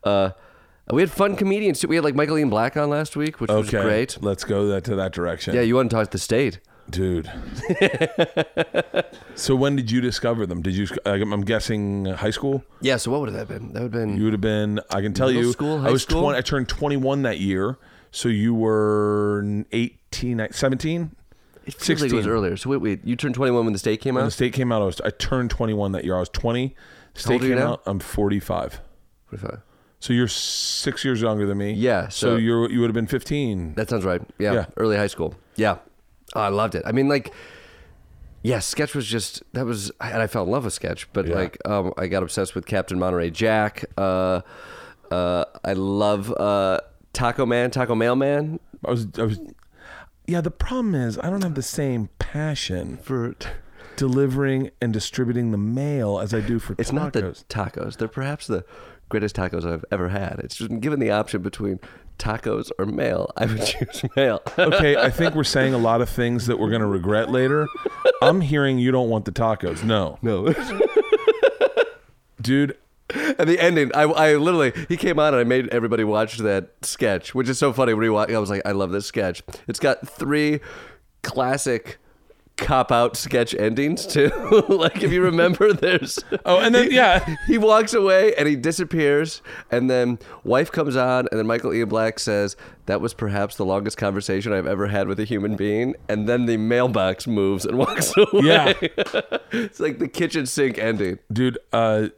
[0.04, 0.30] Uh,
[0.92, 1.88] we had fun comedians too.
[1.88, 4.18] We had like Michael Ian Black on last week, which was great.
[4.20, 5.54] Let's go that to that direction.
[5.54, 6.58] Yeah, you want to talk to the state?
[6.90, 7.30] Dude.
[9.34, 10.62] so when did you discover them?
[10.62, 10.86] Did you?
[11.06, 12.64] I'm guessing high school.
[12.80, 12.96] Yeah.
[12.96, 13.72] So what would have that been?
[13.72, 14.16] That would have been.
[14.16, 14.80] You would have been.
[14.90, 15.52] I can tell you.
[15.52, 16.22] school, I was school?
[16.22, 16.38] 20.
[16.38, 17.78] I turned 21 that year.
[18.12, 21.14] So you were 18, 17.
[21.64, 22.28] it feels like it was 16.
[22.28, 22.56] earlier.
[22.56, 23.00] So wait, wait.
[23.04, 24.20] You turned 21 when the state came out.
[24.20, 25.00] When the state came out, I was.
[25.02, 26.16] I turned 21 that year.
[26.16, 26.74] I was 20.
[27.14, 27.72] State old are you came now?
[27.74, 27.82] out.
[27.86, 28.80] I'm 45.
[29.28, 29.60] 45.
[30.02, 31.72] So you're six years younger than me.
[31.72, 33.74] Yeah, So, so- you're you would have been 15.
[33.74, 34.22] That sounds right.
[34.38, 34.66] Yeah, Yeah.
[34.78, 35.34] early high school.
[35.56, 35.76] Yeah,
[36.34, 36.82] oh, I loved it.
[36.86, 37.32] I mean, like,
[38.42, 41.12] yeah, sketch was just that was, and I fell in love with sketch.
[41.12, 41.34] But Yeah.
[41.34, 43.84] like, um, I got obsessed with Captain Monterey Jack.
[43.98, 44.40] Uh,
[45.10, 46.80] uh, I love uh,
[47.12, 48.60] Taco Man, Taco Mailman.
[48.84, 49.06] I was.
[49.18, 49.40] I was.
[50.26, 50.40] Yeah.
[50.40, 53.34] The problem is I don't have the same passion For
[53.96, 56.94] delivering and distributing the mail as I do for it's tacos.
[56.94, 58.64] not the tacos; they're perhaps the
[59.08, 60.40] greatest tacos I've ever had.
[60.44, 61.80] It's just given the option between
[62.20, 64.40] tacos or mail, I would choose mail.
[64.58, 67.66] Okay, I think we're saying a lot of things that we're going to regret later.
[68.22, 69.82] I'm hearing you don't want the tacos.
[69.82, 70.18] No.
[70.22, 70.54] no.
[72.40, 72.76] Dude,
[73.38, 76.70] And the ending, I, I literally, he came on and I made everybody watch that
[76.82, 77.92] sketch, which is so funny.
[77.92, 79.42] When he wa- I was like, I love this sketch.
[79.68, 80.60] It's got three
[81.22, 81.98] classic
[82.60, 84.30] cop out sketch endings too.
[84.68, 87.36] like if you remember, there's Oh, and then- he- yeah.
[87.46, 91.88] he walks away and he disappears, and then wife comes on, and then Michael Ian
[91.88, 92.56] Black says
[92.86, 96.46] that was perhaps the longest conversation I've ever had with a human being, and then
[96.46, 98.28] the mailbox moves and walks away.
[98.44, 98.72] Yeah.
[99.52, 101.18] it's like the kitchen sink ending.
[101.32, 102.08] dude, uh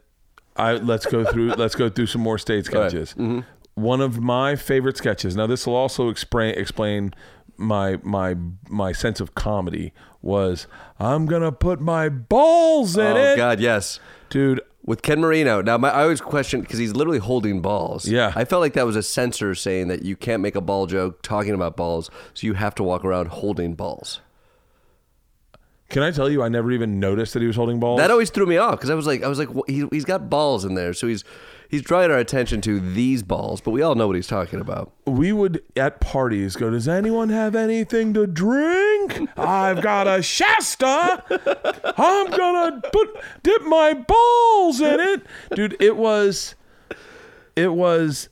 [0.55, 2.89] I let's go through let's go through some more state right.
[2.91, 3.15] sketches.
[3.75, 5.35] One of my favorite sketches.
[5.35, 7.11] Now this will also explain explain
[7.57, 8.35] my my
[8.69, 10.67] my sense of comedy was
[10.99, 13.35] I'm to put my balls in Oh it.
[13.37, 13.99] God, yes.
[14.29, 15.61] Dude, with Ken Marino.
[15.61, 18.07] Now, my, I always question because he's literally holding balls.
[18.07, 18.33] Yeah.
[18.35, 21.21] I felt like that was a censor saying that you can't make a ball joke
[21.21, 24.19] talking about balls, so you have to walk around holding balls.
[25.89, 27.99] can I tell you I never even noticed that he was holding balls?
[27.99, 30.29] That always threw me off because I was like, I was like, he, he's got
[30.29, 31.23] balls in there, so he's
[31.73, 34.93] he's drawing our attention to these balls, but we all know what he's talking about.
[35.07, 39.27] we would at parties go, Does anyone have anything to drink?
[39.35, 41.23] I've got a Shasta.
[41.97, 45.25] I'm gonna put dip my balls in it.
[45.55, 46.53] Dude, it was
[47.55, 48.29] it was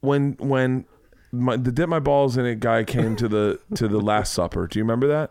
[0.00, 0.84] when when
[1.30, 4.66] my, the dip my balls in it guy came to the to the last supper.
[4.66, 5.30] Do you remember that?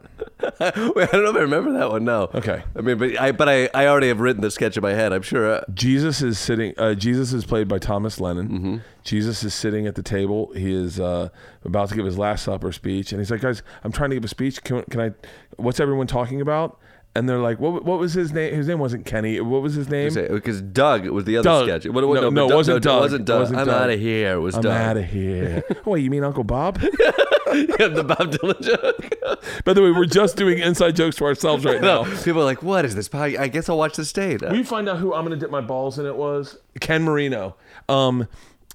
[0.96, 2.06] Wait, I don't know if I remember that one.
[2.06, 2.30] No.
[2.36, 2.64] Okay.
[2.76, 5.12] I mean, but I but I, I already have written the sketch in my head.
[5.12, 5.56] I'm sure.
[5.56, 6.76] Uh, Jesus is sitting.
[6.78, 8.84] Uh, Jesus is played by Thomas Lennon.
[9.04, 10.52] Jesus is sitting at the table.
[10.54, 11.30] He is uh,
[11.64, 14.26] about to give his Last Supper speech, and he's like, "Guys, I'm trying to give
[14.26, 14.64] a speech.
[14.64, 15.12] Can, can I?
[15.56, 16.80] What's everyone talking about?"
[17.18, 17.84] And they're like, "What?
[17.84, 18.54] What was his name?
[18.54, 19.42] His name wasn't Kenny.
[19.42, 21.66] What was his name?" because Doug was the other Doug.
[21.66, 21.86] sketch.
[21.92, 22.98] What, what, No, but no, it wasn't no, Doug.
[22.98, 23.40] It wasn't It Doug.
[23.40, 24.34] wasn't I'm out of here.
[24.34, 24.72] It was I'm Doug.
[24.82, 25.64] out of here.
[25.86, 26.80] oh, wait, you mean Uncle Bob?
[26.84, 29.64] yeah, the Bob Dylan joke.
[29.66, 32.04] By the way, we're just doing inside jokes to ourselves right now.
[32.04, 34.42] No, people are like, "What is this?" I I guess I'll watch the state.
[34.52, 36.06] We find out who I'm going to dip my balls in.
[36.06, 37.56] It was Ken Marino.
[37.90, 38.28] Um,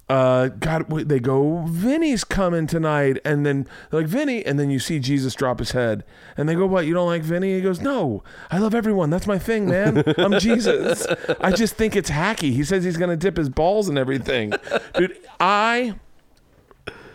[0.09, 4.77] uh, God, they go, Vinny's coming tonight, and then they're like Vinny, and then you
[4.79, 6.03] see Jesus drop his head,
[6.35, 6.85] and they go, "What?
[6.85, 9.09] You don't like Vinny?" He goes, "No, I love everyone.
[9.09, 10.03] That's my thing, man.
[10.17, 11.07] I'm Jesus.
[11.39, 14.53] I just think it's hacky." He says he's going to dip his balls and everything,
[14.95, 15.17] dude.
[15.39, 15.95] I.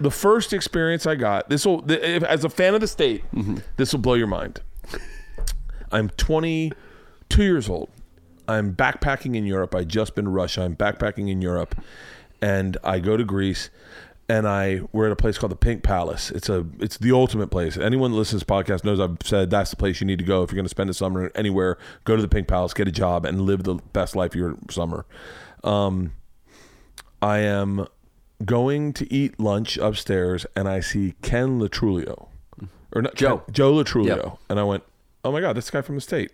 [0.01, 3.25] The first experience I got, this will, as a fan of the state,
[3.77, 4.61] this will blow your mind.
[5.91, 7.91] I'm 22 years old.
[8.47, 9.75] I'm backpacking in Europe.
[9.75, 10.63] I just been to Russia.
[10.63, 11.75] I'm backpacking in Europe,
[12.43, 13.71] and I go to Greece,
[14.29, 16.31] and I we're at a place called the Pink Palace.
[16.31, 17.77] It's a it's the ultimate place.
[17.77, 20.25] Anyone that listens to this podcast knows I've said that's the place you need to
[20.25, 21.79] go if you're going to spend a summer anywhere.
[22.05, 24.57] Go to the Pink Palace, get a job, and live the best life of your
[24.71, 25.07] summer.
[25.65, 26.13] Um,
[27.23, 27.87] I am
[28.45, 32.29] going to eat lunch upstairs, and I see Ken Lo Truglio,
[32.95, 33.39] or not Joe.
[33.39, 34.39] Ken- Joe Lo Truglio, Yep.
[34.51, 34.85] and I went,
[35.25, 36.31] "Oh my god, that's the guy from the state."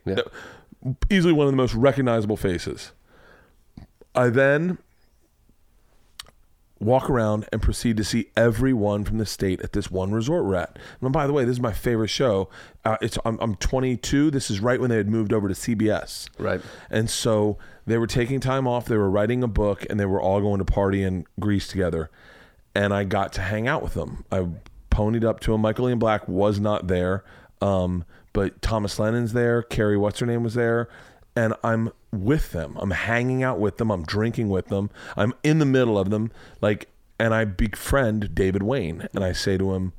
[1.09, 2.93] Easily one of the most recognizable faces.
[4.15, 4.77] I then
[6.81, 10.57] walk around and proceed to see everyone from the state at this one resort we're
[10.57, 10.79] at.
[11.01, 12.49] And by the way, this is my favorite show.
[12.85, 14.31] Uh, it's I'm, I'm 22.
[14.31, 16.29] This is right when they had moved over to CBS.
[16.39, 16.61] Right.
[16.91, 18.87] And so they were taking time off.
[18.87, 22.11] They were writing a book, and they were all going to party in Greece together.
[22.75, 24.25] And I got to hang out with them.
[24.33, 24.47] I
[24.91, 25.61] ponied up to him.
[25.61, 27.25] Michael Ian Black was not there,
[27.61, 29.63] um, but Thomas Lennon's there.
[29.63, 30.89] Carrie, what's her name, was there.
[31.37, 31.91] And I'm
[32.23, 32.77] with them.
[32.79, 33.91] I'm hanging out with them.
[33.91, 34.91] I'm drinking with them.
[35.17, 36.31] I'm in the middle of them.
[36.61, 36.89] Like,
[37.19, 39.93] and I befriend David Wain, and I say to him,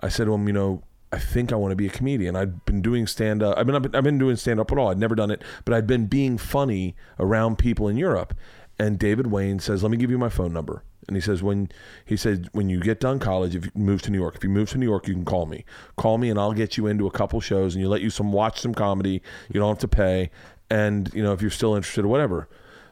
[0.00, 0.82] I said to him, you know,
[1.14, 2.34] I think I want to be a comedian.
[2.34, 3.56] I'd been doing stand up.
[3.56, 4.88] I've been I've been doing stand up at all.
[4.88, 8.34] I'd never done it, but I'd been being funny around people in Europe.
[8.80, 11.68] And David Wain says, "Let me give you my phone number." And he says, "When
[12.04, 14.50] he said when you get done college, if you move to New York, if you
[14.50, 15.64] move to New York, you can call me.
[15.96, 18.32] Call me, and I'll get you into a couple shows, and you let you some
[18.32, 19.22] watch some comedy.
[19.52, 20.30] You don't have to pay,
[20.70, 22.48] and you know if you're still interested or whatever."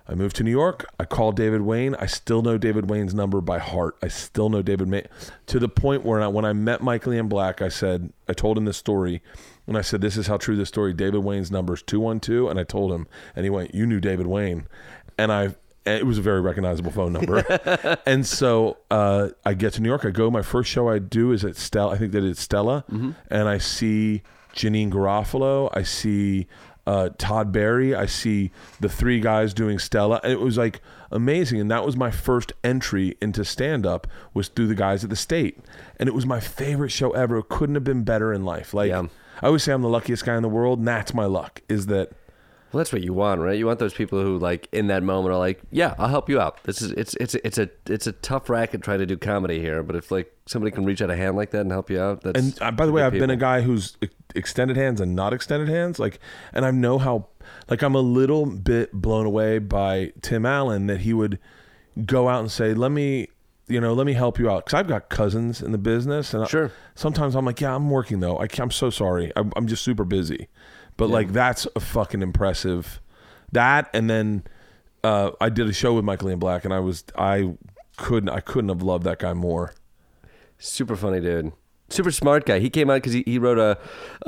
[0.09, 0.85] I moved to New York.
[0.99, 1.94] I called David Wain.
[1.94, 3.97] I still know David Wain's number by heart.
[4.03, 5.07] I still know David May
[5.47, 8.59] to the point where I, when I met Michael Ian Black, I said, I told
[8.59, 9.23] him this story.
[9.66, 10.93] And I said, This is how true this story.
[10.93, 12.51] David Wain's number is 212.
[12.51, 14.66] And I told him, and he went, You knew David Wain.
[15.16, 15.55] And I,
[15.86, 17.99] it was a very recognizable phone number.
[18.07, 20.05] and so uh, I get to New York.
[20.05, 20.31] I go.
[20.31, 21.94] My first show I do is at Stella.
[21.94, 22.85] I think that it's Stella.
[23.31, 24.23] And I see
[24.55, 25.70] Janeane Garofalo.
[25.73, 26.49] I see
[26.86, 27.94] uh, Todd Barry.
[27.94, 28.50] I see
[28.80, 30.80] the three guys doing Stella, it was like
[31.10, 31.60] amazing.
[31.60, 35.16] And that was my first entry into stand up was through the guys at the
[35.16, 35.59] State,
[35.98, 37.38] and it was my favorite show ever.
[37.38, 38.74] It couldn't have been better in life.
[38.74, 39.06] Like Yeah.
[39.40, 41.62] I always say, I'm the luckiest guy in the world, and that's my luck.
[41.68, 42.12] Is that
[42.73, 43.59] Well, that's what you want, right?
[43.59, 46.40] You want those people who, like, in that moment, are like, "Yeah, I'll help you
[46.40, 49.61] out." This is it's it's it's a it's a tough racket trying to do comedy
[49.61, 52.01] here, but if like somebody can reach out a hand like that and help you
[52.01, 53.97] out, that's And uh, by the way, I've been a guy who's
[54.35, 55.99] extended hands and not extended hands.
[55.99, 56.19] Like,
[56.55, 57.27] and I know how,
[57.69, 61.39] like, I'm a little bit blown away by Tim Allen that he would
[62.07, 63.28] go out and say, "Let me,
[63.69, 66.44] you know, let me help you out," because I've got cousins in the business, and
[66.44, 66.70] I- Sure.
[66.94, 68.39] sometimes I'm like, "Yeah, I'm working though.
[68.39, 69.31] I, am so sorry.
[69.36, 70.49] I'm, I'm just super busy,"
[71.02, 73.00] but like that's a fucking impressive.
[73.50, 74.44] That and then
[75.02, 77.56] uh, I did a show with Michael Ian Black, and I was I
[77.96, 79.74] couldn't I couldn't have loved that guy more.
[80.58, 81.54] Super funny dude.
[81.88, 82.60] Super smart guy.
[82.60, 83.78] He came out because he, he wrote a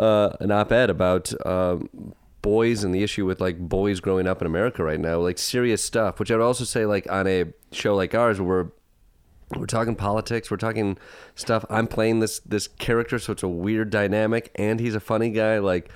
[0.02, 4.46] uh, an op-ed about um, boys and the issue with like boys growing up in
[4.48, 6.18] America right now, like serious stuff.
[6.18, 9.94] Which I would also say, like on a show like ours, where we're we're talking
[9.94, 10.98] politics, we're talking
[11.36, 11.64] stuff.
[11.70, 15.60] I'm playing this this character, so it's a weird dynamic, and he's a funny guy.
[15.60, 15.88] Like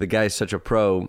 [0.00, 1.08] the guy's such a pro,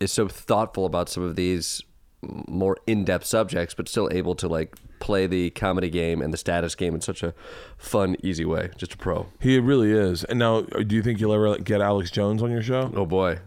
[0.00, 1.82] is so thoughtful about some of these
[2.22, 6.74] more in-depth subjects, but still able to like play the comedy game and the status
[6.74, 7.32] game in such a
[7.78, 8.70] fun, easy way.
[8.76, 9.26] Just a pro.
[9.40, 10.24] He really is.
[10.24, 12.90] And now, do you think you'll ever get Alex Jones on your show?
[12.94, 13.38] Oh boy,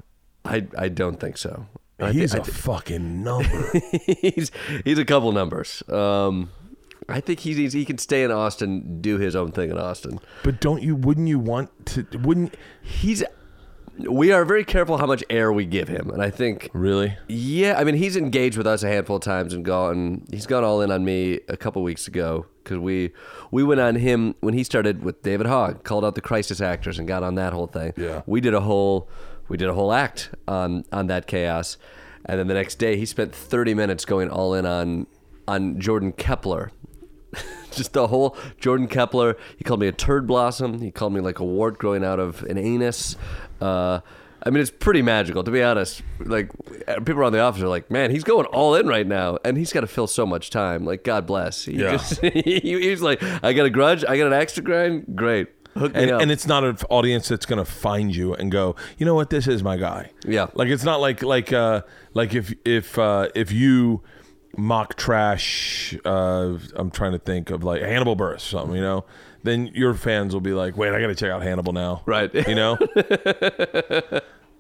[0.46, 1.66] I I don't think so.
[2.12, 3.72] He's I a thi- fucking number.
[4.06, 4.52] he's
[4.84, 5.82] he's a couple numbers.
[5.88, 6.50] Um,
[7.08, 10.20] I think he's he can stay in Austin, do his own thing in Austin.
[10.44, 10.96] but don't you?
[10.96, 12.06] Wouldn't you want to?
[12.24, 13.24] Wouldn't He's
[13.98, 17.16] we are very careful how much air we give him, and I think really?
[17.28, 20.26] Yeah, I mean he's engaged with us a handful of times and gone.
[20.32, 23.12] He's gone all in on me a couple weeks ago because we
[23.52, 26.98] we went on him when he started with David Hogg, called out the crisis actors
[26.98, 27.94] and got on that whole thing.
[27.96, 28.24] Yeah.
[28.26, 29.10] we did a whole
[29.48, 31.78] we did a whole act on on that chaos,
[32.26, 35.08] and then the next day he spent thirty minutes going all in on
[35.48, 36.72] on Jordan Klepper.
[37.72, 39.36] Just the whole Jordan Klepper.
[39.58, 40.80] He called me a turd blossom.
[40.82, 43.16] He called me like a wart growing out of an anus.
[43.64, 44.02] Uh,
[44.46, 46.02] I mean, it's pretty magical, to be honest.
[46.20, 46.50] Like,
[46.88, 49.38] people around the office are like, man, he's going all in right now.
[49.46, 50.84] And he's got to fill so much time.
[50.86, 51.64] Like, God bless.
[51.66, 51.92] He Yeah.
[51.94, 54.04] just, he, he's like, I got a grudge.
[54.04, 55.16] I got an axe to grind.
[55.16, 55.48] Great.
[55.78, 56.22] Hook me And, up.
[56.22, 59.30] and it's not an audience that's going to find you and go, you know what,
[59.30, 60.12] this is my guy.
[60.28, 60.48] Yeah.
[60.54, 61.82] Like it's not like like uh
[62.14, 64.04] like if if uh if you
[64.56, 69.06] mock trash uh I'm trying to think of like Hannibal Buress something, you know,
[69.44, 72.02] then your fans will be like, wait, I got to check out Hannibal now.
[72.06, 72.34] Right.
[72.48, 72.78] You know.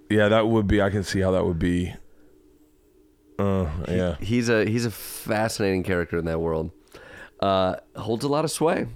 [0.09, 0.81] yeah, that would be.
[0.81, 1.93] I can see how that would be.
[3.37, 4.15] Uh, yeah.
[4.19, 6.71] he's a he's a fascinating character in that world.
[7.39, 8.87] Uh, holds a lot of sway.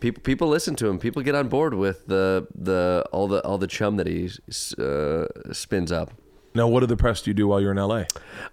[0.00, 0.98] People people listen to him.
[0.98, 4.30] People get on board with the the all the all the chum that he
[4.78, 6.12] uh, spins up.
[6.54, 8.04] Now, what other press do you do while you're in LA?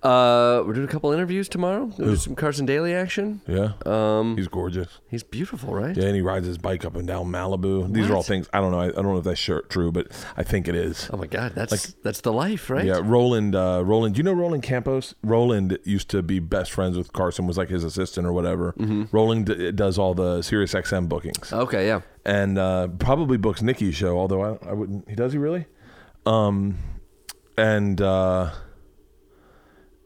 [0.01, 1.91] Uh, we're doing a couple interviews tomorrow.
[1.97, 3.41] We'll do some Carson Daly action.
[3.47, 3.73] Yeah.
[3.85, 4.99] Um, He's gorgeous.
[5.09, 5.95] he's beautiful, right?
[5.95, 7.91] Yeah, and he rides his bike up and down Malibu.
[7.93, 8.79] These are all things I don't know.
[8.79, 10.07] I, I don't know if that's sure, true, but
[10.37, 11.09] I think it is.
[11.11, 12.85] Oh my God, that's Like- that's the life, right?
[12.85, 13.55] Yeah, Roland.
[13.55, 14.15] Uh, Roland.
[14.15, 15.15] Do you know Roland Campos?
[15.23, 17.47] Roland used to be best friends with Carson.
[17.47, 18.73] Was like his assistant or whatever.
[18.79, 19.03] Mm-hmm.
[19.11, 22.01] Roland d- does all the Sirius XM bookings Okay, yeah.
[22.25, 24.17] and uh, probably books Nikki's show.
[24.17, 25.09] Although I, I wouldn't.
[25.09, 25.65] He does he really?
[26.25, 26.77] Um,
[27.59, 28.51] and uh,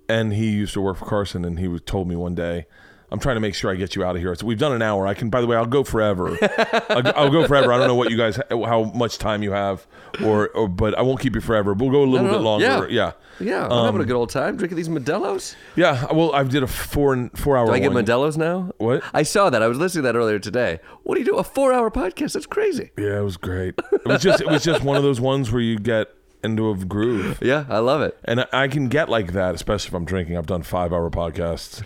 [0.09, 2.65] and he used to work for Carson, and he told me one day.
[3.11, 4.33] I'm trying to make sure I get you out of here.
[4.33, 5.05] So we've done an hour.
[5.05, 5.29] I can.
[5.29, 6.35] By the way, I'll go forever.
[6.89, 7.71] I'll, I'll go forever.
[7.71, 9.85] I don't know what you guys, how much time you have,
[10.25, 11.75] or, or but I won't keep you forever.
[11.75, 12.65] We'll go a little bit longer.
[12.65, 12.87] yeah.
[12.89, 15.55] Yeah, Yeah, I'm Um, having a good old time drinking these Modelo's.
[15.75, 16.11] yeah.
[16.11, 17.67] Well, I did a four four hour.
[17.67, 18.03] Do I get one.
[18.03, 18.71] Modelo's now?
[18.79, 19.03] What?
[19.13, 19.61] I saw that.
[19.61, 20.79] I was listening to that earlier today.
[21.03, 21.35] What do you do?
[21.35, 22.33] A four-hour podcast?
[22.33, 22.89] That's crazy.
[22.97, 23.75] Yeah, it was great.
[23.91, 26.07] It was just it was just one of those ones where you get
[26.43, 27.39] into a groove.
[27.41, 28.17] Yeah, I love it.
[28.25, 30.37] And I- I can get like that, especially if I'm drinking.
[30.37, 31.83] I've done five hour podcasts.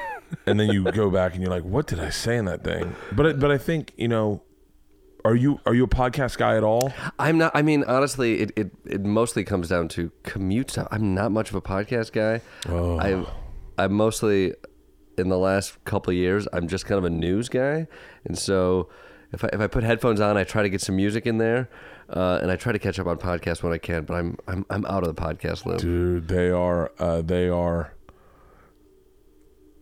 [0.46, 2.94] and then you go back and you're like, what did I say in that thing?
[3.12, 4.42] But I- but I think, you know,
[5.24, 6.92] are you are you a podcast guy at all?
[7.18, 7.50] I'm not.
[7.54, 10.86] I mean, honestly, it, it, it mostly comes down to commute stuff.
[10.92, 12.42] I'm not much of a podcast guy.
[12.68, 12.98] Oh.
[13.00, 13.26] I
[13.82, 14.54] I'm mostly
[15.18, 16.46] in the last couple of years.
[16.52, 17.88] I'm just kind of a news guy,
[18.24, 18.88] and so
[19.32, 21.68] if I if I put headphones on, I try to get some music in there,
[22.08, 24.04] uh, and I try to catch up on podcasts when I can.
[24.04, 25.80] But I'm I'm I'm out of the podcast loop.
[25.80, 27.94] Dude, they are uh they are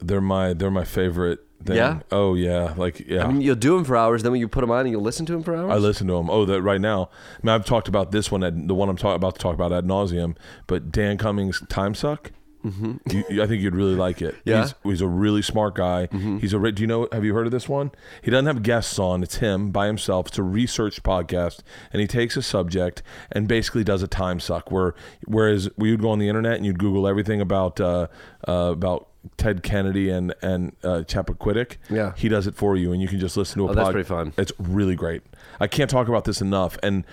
[0.01, 1.76] they're my they're my favorite thing.
[1.76, 2.01] Yeah?
[2.10, 3.24] Oh yeah, like yeah.
[3.24, 4.22] I mean, you'll do them for hours.
[4.22, 5.72] Then when you put them on, and you'll listen to them for hours.
[5.72, 6.30] I listen to them.
[6.30, 7.10] Oh, that right now.
[7.12, 9.72] I mean, I've talked about this one, the one I'm talk, about to talk about
[9.72, 10.36] ad nauseum.
[10.66, 12.32] But Dan Cummins' Time Suck.
[12.65, 12.95] Mm-hmm.
[13.11, 14.35] You, you- I think you'd really like it.
[14.45, 14.62] Yeah?
[14.62, 16.09] he's, he's a really smart guy.
[16.41, 16.73] He's a.
[16.73, 17.09] Do you know?
[17.12, 17.91] Have you heard of this one?
[18.23, 19.23] He doesn't have guests on.
[19.23, 20.28] It's him by himself.
[20.28, 21.61] It's a research podcast,
[21.93, 24.70] and he takes a subject and basically does a time suck.
[24.70, 24.95] Where
[25.27, 28.07] whereas we would go on the internet and you'd Google everything about uh,
[28.49, 31.77] uh, about Ted Kennedy and and uh, Chappaquiddick.
[31.91, 32.12] Yeah.
[32.16, 33.70] he does it for you, and you can just listen to a.
[33.70, 34.32] Oh, that's pretty fun.
[34.39, 35.23] It's really great.
[35.61, 36.78] I can't talk about this enough.
[36.82, 37.05] And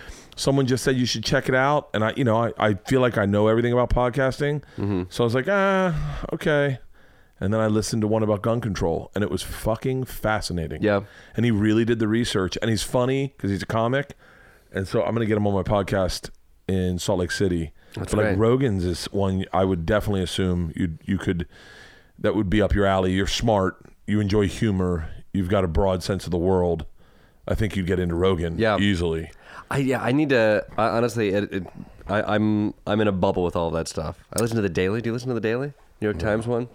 [0.42, 3.00] someone just said you should check it out, and I, you know, I, I feel
[3.00, 4.64] like I know everything about podcasting.
[4.78, 5.04] Mm-hmm.
[5.10, 6.80] So I was like, ah, okay.
[7.40, 10.82] And then I listened to one about gun control, and it was fucking fascinating.
[10.82, 11.02] Yeah.
[11.36, 14.16] And he really did the research, and he's funny because he's a comic,
[14.72, 16.30] and so I'm gonna get him on my podcast
[16.68, 17.72] in Salt Lake City.
[17.94, 18.38] That's but like.
[18.38, 21.48] Rogan's is one I would definitely assume you you could
[22.20, 23.14] that would be up your alley.
[23.14, 26.86] You're smart, you enjoy humor, you've got a broad sense of the world.
[27.48, 28.78] I think you'd get into Rogan Yeah.
[28.78, 29.32] easily.
[29.70, 30.66] I yeah, I need to.
[30.78, 31.68] I, honestly, it, it,
[32.08, 34.20] I, I'm I'm in a bubble with all that stuff.
[34.36, 35.02] I listen to the Daily.
[35.02, 35.74] Do you listen to the Daily?
[36.02, 36.68] New York Times one.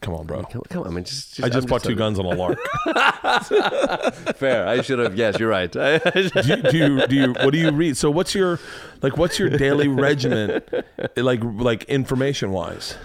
[0.00, 0.42] Come on, bro.
[0.44, 2.34] Come, come on, I mean, just, just I just I'm bought two guns on a
[2.34, 2.58] lark.
[4.36, 4.68] Fair.
[4.68, 5.16] I should have.
[5.16, 5.72] Yes, you're right.
[5.72, 6.00] do,
[6.44, 7.96] you, do you do you what do you read?
[7.96, 8.60] So what's your
[9.00, 10.62] like what's your daily regimen
[11.16, 12.96] like like information wise?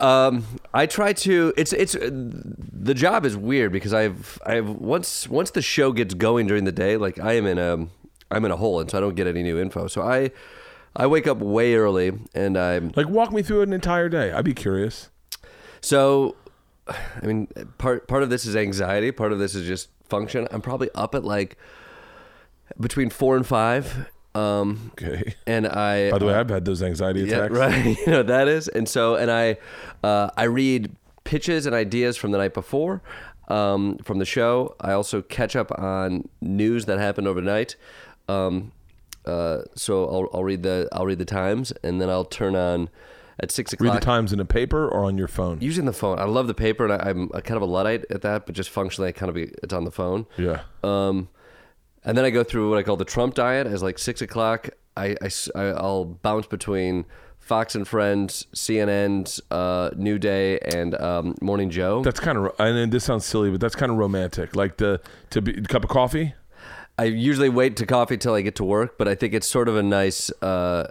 [0.00, 1.52] Um, I try to.
[1.56, 6.46] It's it's the job is weird because I've I've once once the show gets going
[6.46, 7.86] during the day, like I am in a
[8.30, 9.86] I'm in a hole, and so I don't get any new info.
[9.86, 10.30] So I
[10.96, 14.32] I wake up way early, and I'm Like walk me through an entire day.
[14.32, 15.10] I'd be curious.
[15.80, 16.36] so.
[16.88, 17.46] I mean,
[17.78, 19.12] part part of this is anxiety.
[19.12, 20.48] Part of this is just function.
[20.50, 21.56] I'm probably up at like
[22.80, 24.08] between four and five.
[24.34, 25.34] Um, Okay.
[25.46, 27.54] and I By the way, uh, I've had those anxiety Yeah, attacks.
[27.54, 27.84] right.
[28.06, 29.56] you know that is, and so and I,
[30.04, 30.94] uh, I read
[31.24, 33.02] pitches and ideas from the night before,
[33.48, 34.76] um, from the show.
[34.80, 37.74] I also catch up on news that happened overnight.
[38.28, 38.70] Um,
[39.26, 42.88] uh, so I'll, I'll read the I'll read the Times, and then I'll turn on
[43.40, 43.92] at six o'clock.
[43.94, 45.60] Read the Times in a paper or on your phone.
[45.60, 48.04] Using the phone, I love the paper, and I, I'm a kind of a luddite
[48.10, 50.26] at that, but just functionally, I kind of be it's on the phone.
[50.38, 50.60] Yeah.
[50.84, 51.28] Um,
[52.04, 53.66] and then I go through what I call the Trump diet.
[53.66, 57.04] As like six o'clock, I, I will bounce between
[57.38, 62.02] Fox and Friends, CNN's uh, New Day, and um, Morning Joe.
[62.02, 64.54] That's kind of and this sounds silly, but that's kind of romantic.
[64.54, 65.00] Like the
[65.30, 66.34] to be cup of coffee.
[66.98, 69.68] I usually wait to coffee till I get to work, but I think it's sort
[69.68, 70.30] of a nice.
[70.42, 70.88] Uh,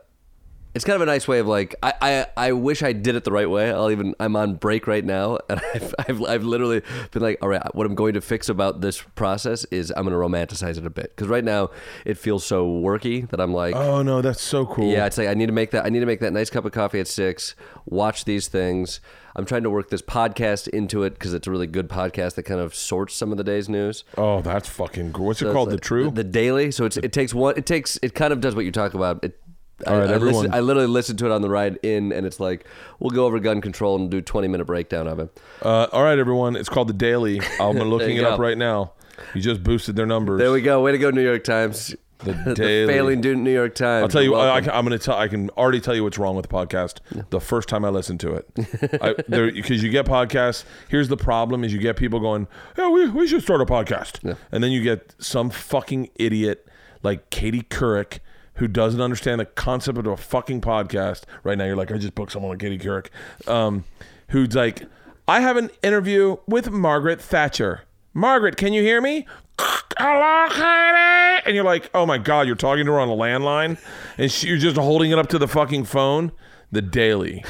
[0.76, 3.24] it's kind of a nice way of like I, I I wish I did it
[3.24, 3.72] the right way.
[3.72, 6.82] I'll even I'm on break right now, and I've I've, I've literally
[7.12, 10.12] been like, all right, what I'm going to fix about this process is I'm going
[10.12, 11.72] to romanticize it a bit because right now
[12.06, 14.92] it feels so worky that I'm like, Oh no, that's so cool.
[14.92, 15.86] Yeah, it's like I need to make that.
[15.86, 17.56] I need to make that nice cup of coffee at six.
[17.86, 19.00] Watch these things.
[19.36, 22.44] I'm trying to work this podcast into it because it's a really good podcast that
[22.44, 24.04] kind of sorts some of the day's news.
[24.18, 25.28] Oh, that's fucking cool.
[25.28, 25.70] What's So it called?
[25.70, 26.06] like the True.
[26.06, 26.72] the, the daily.
[26.72, 27.54] So it's it takes one.
[27.58, 29.24] It takes it kind of does what you talk about.
[29.24, 29.40] It.
[29.86, 30.44] I, All right, I, everyone.
[30.44, 32.66] listen, I literally listened to it on the ride in, and it's like
[33.00, 35.40] we'll go over gun control and do a 20 minute breakdown of it.
[35.62, 36.56] uh, all right, everyone.
[36.56, 37.42] It's called the Daily.
[37.60, 38.94] I'm looking it up right now.
[39.34, 40.40] You just boosted their numbers.
[40.40, 40.82] There we go.
[40.82, 41.96] Way to go, New York Times.
[42.20, 42.94] The Daily.
[42.94, 44.04] failing New York Times.
[44.04, 44.36] I'll tell you.
[44.36, 45.16] I, I'm going to tell.
[45.16, 47.00] I can already tell you what's wrong with the podcast.
[47.30, 48.54] The first time I listened to it,
[49.30, 50.66] because you get podcasts.
[50.90, 52.48] Here's the problem: is you get people going,
[52.78, 54.34] "Yeah, we, we should start a podcast," yeah.
[54.52, 56.68] and then you get some fucking idiot
[57.04, 58.20] like Katie Couric
[58.60, 61.24] who doesn't understand the concept of a fucking podcast.
[61.44, 63.08] Right now, you're like, I just booked someone like Katie Couric,
[63.48, 63.86] um,
[64.30, 64.84] who's like,
[65.28, 67.84] I have an interview with Margaret Thatcher.
[68.14, 69.26] Margaret, can you hear me?
[69.58, 71.44] Hello, Katie.
[71.46, 73.80] And you're like, oh my God, you're talking to her on a landline,
[74.18, 76.32] and she, you're just holding it up to the fucking phone.
[76.72, 77.44] The daily,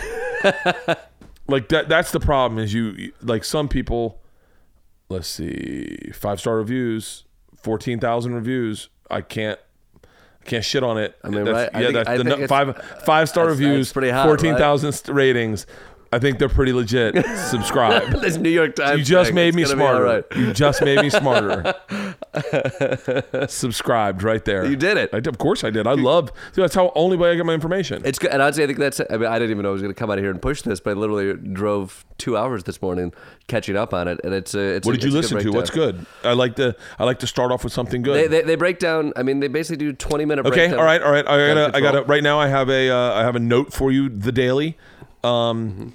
[1.47, 1.89] like that.
[1.89, 2.57] That's the problem.
[2.57, 4.21] Is you like some people.
[5.09, 7.25] Let's see, five star reviews,
[7.57, 8.87] fourteen thousand reviews.
[9.11, 9.59] I can't.
[10.41, 11.15] I can't shit on it.
[11.23, 14.55] I mean, that's, right, I yeah, think- that's I the five five star reviews, fourteen
[14.55, 15.65] thousand ratings.
[16.11, 17.23] I think they're pretty legit.
[17.37, 18.11] Subscribe.
[18.21, 18.99] this New York Times.
[18.99, 20.05] You just thing, made it's me gonna be all smarter.
[20.05, 20.37] right.
[20.37, 21.75] You just made me smarter.
[23.47, 24.65] Subscribed right there.
[24.65, 25.09] You did it.
[25.13, 25.85] I of course I did.
[25.87, 26.31] I love.
[26.53, 28.01] That's how only way I get my information.
[28.05, 28.99] It's good, and honestly, I think that's.
[28.99, 30.41] I mean, I didn't even know I was going to come out of here and
[30.41, 33.13] push this, but I literally drove two hours this morning
[33.47, 34.55] catching up on it, and it's.
[34.55, 35.51] Uh, it's what a- did you listen to?
[35.51, 36.05] What's good?
[36.23, 36.75] I like to.
[36.97, 38.15] I like to start off with something good.
[38.15, 39.13] They, they, they break down.
[39.15, 40.45] I mean, they basically do twenty minute.
[40.45, 41.27] Okay, all right, all right.
[41.27, 42.01] I gotta, I gotta.
[42.03, 44.09] Right now, I have a, uh, I have a note for you.
[44.09, 44.77] The daily.
[45.23, 45.93] Um,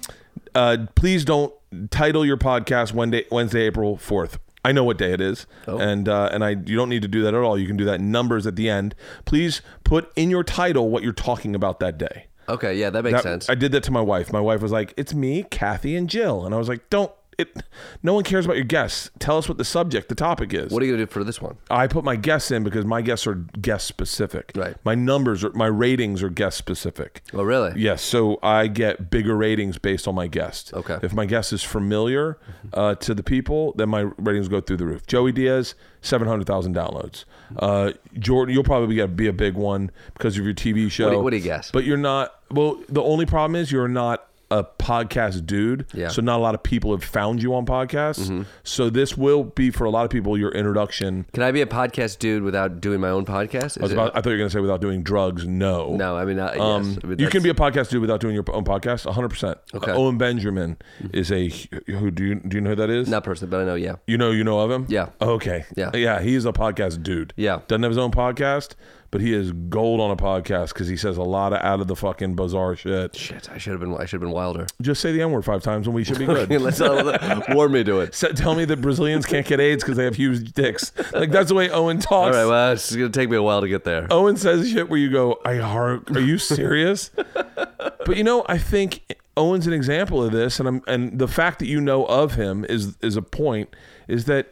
[0.53, 1.53] uh, please don't
[1.91, 4.39] title your podcast Wednesday, Wednesday, April fourth.
[4.63, 5.77] I know what day it is, Oh.
[5.77, 7.57] and uh, and I you don't need to do that at all.
[7.57, 8.95] You can do that in numbers at the end.
[9.25, 12.27] Please put in your title what you're talking about that day.
[12.49, 13.49] Okay, yeah, that makes That- sense.
[13.49, 14.31] I did that to my wife.
[14.31, 17.63] My wife was like, "It's me, Kathy, and Jill," and I was like, "Don't." It.
[18.01, 19.09] No one cares about your guests.
[19.19, 20.71] Tell us what the subject, the topic is.
[20.71, 21.57] what are you to do for this one?
[21.69, 24.51] I put my guests in because my guests are guest specific.
[24.55, 24.75] Right.
[24.85, 27.21] My numbers are my ratings are guest specific.
[27.33, 27.73] Oh, really?
[27.75, 30.73] Yes, so I get bigger ratings based on my guest.
[30.73, 30.97] Okay.
[31.03, 32.37] If my guest is familiar
[32.73, 35.05] uh, to the people, then my ratings go through the roof.
[35.05, 37.25] Joey Diaz, seven hundred thousand downloads.
[37.57, 41.05] Uh, Jordan, you'll probably get, be a big one because of your TV show.
[41.05, 41.69] What do you- what do you guess?
[41.71, 42.33] But you're not.
[42.49, 45.87] Well, the only problem is you're not a podcast dude.
[45.93, 46.09] Yeah.
[46.09, 48.45] So not a lot of people have found you on podcasts.
[48.63, 51.25] So this will be for a lot of people your introduction.
[51.33, 53.81] Can I be a podcast dude without doing my own podcast?
[53.81, 55.47] I, about, I thought you were going to say without doing drugs.
[55.47, 55.95] No.
[55.95, 56.97] no, I mean, uh, Um, yes.
[57.03, 59.05] I mean, you can be a podcast dude without doing your own podcast.
[59.11, 59.55] 100%.
[59.73, 59.91] Okay.
[59.91, 60.77] Uh, Owen Benjamin
[61.13, 61.49] is a
[61.87, 63.09] who do you do you know who that is?
[63.09, 63.75] not personally, but I know.
[63.75, 64.85] Yeah, You know you know of him?
[64.89, 65.09] Yeah.
[65.21, 65.65] Okay.
[65.75, 65.91] Yeah.
[65.93, 67.33] Yeah, he's a podcast dude.
[67.35, 67.61] Yeah.
[67.67, 68.75] Doesn't have his own podcast,
[69.15, 71.87] but he is gold on a podcast because he says a lot of out of
[71.87, 73.15] the fucking bizarre shit.
[73.15, 73.49] shit.
[73.49, 73.95] I should have been.
[73.95, 74.67] I should have been wilder.
[74.81, 76.49] Just say the N word five times and we should be good.
[76.61, 78.13] Let's uh, warn me to it.
[78.13, 80.91] Sa- Tell me that Brazilians can't get AIDS because they have huge dicks.
[81.13, 82.35] Like that's the way Owen talks.
[82.35, 84.05] All right, Well, it's gonna take me a while to get there.
[84.11, 87.09] Owen says shit where you go, I are, are you serious?
[87.55, 91.59] but you know, I think Owen's an example of this, and I'm, and the fact
[91.59, 93.73] that you know of him is is a point.
[94.09, 94.51] Is that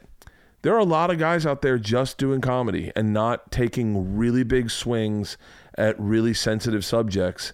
[0.64, 4.44] there are a lot of guys out there just doing comedy and not taking really
[4.44, 5.38] big swings
[5.77, 7.53] at really sensitive subjects,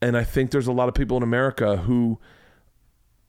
[0.00, 2.18] and I think there's a lot of people in America who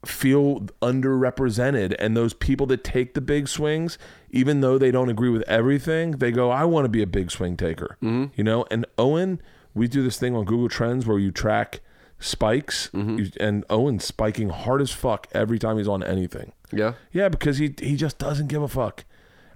[0.04, 3.98] feel underrepresented and those people that take the big swings
[4.30, 7.28] even though they don't agree with everything they go i want to be a big
[7.28, 7.96] swing taker.
[8.00, 8.26] Mm-hmm.
[8.36, 8.64] You know?
[8.70, 9.40] And owen
[9.74, 11.80] we do this thing on google trends where you track
[12.18, 12.88] spikes.
[12.94, 13.18] Mm-hmm.
[13.18, 16.52] You- and owen's spiking hard as fuck every time he's on anything.
[16.72, 16.94] Yeah.
[17.12, 19.04] yeah because he he just doesn't give a fuck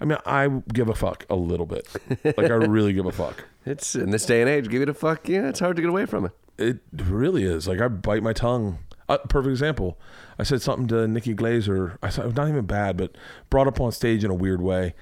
[0.00, 1.86] i mean i give a fuck a little bit
[2.24, 4.68] like i really give a fuck It's in this day and age.
[4.68, 5.28] Give it a fuck.
[5.28, 6.32] Yeah, it's hard to get away from it.
[6.56, 7.68] It really is.
[7.68, 8.78] Like I bite my tongue.
[9.08, 9.98] Uh, perfect example.
[10.38, 11.98] I said something to Nikki Glazer.
[12.02, 13.16] I said not even bad, but
[13.50, 14.94] brought up on stage in a weird way.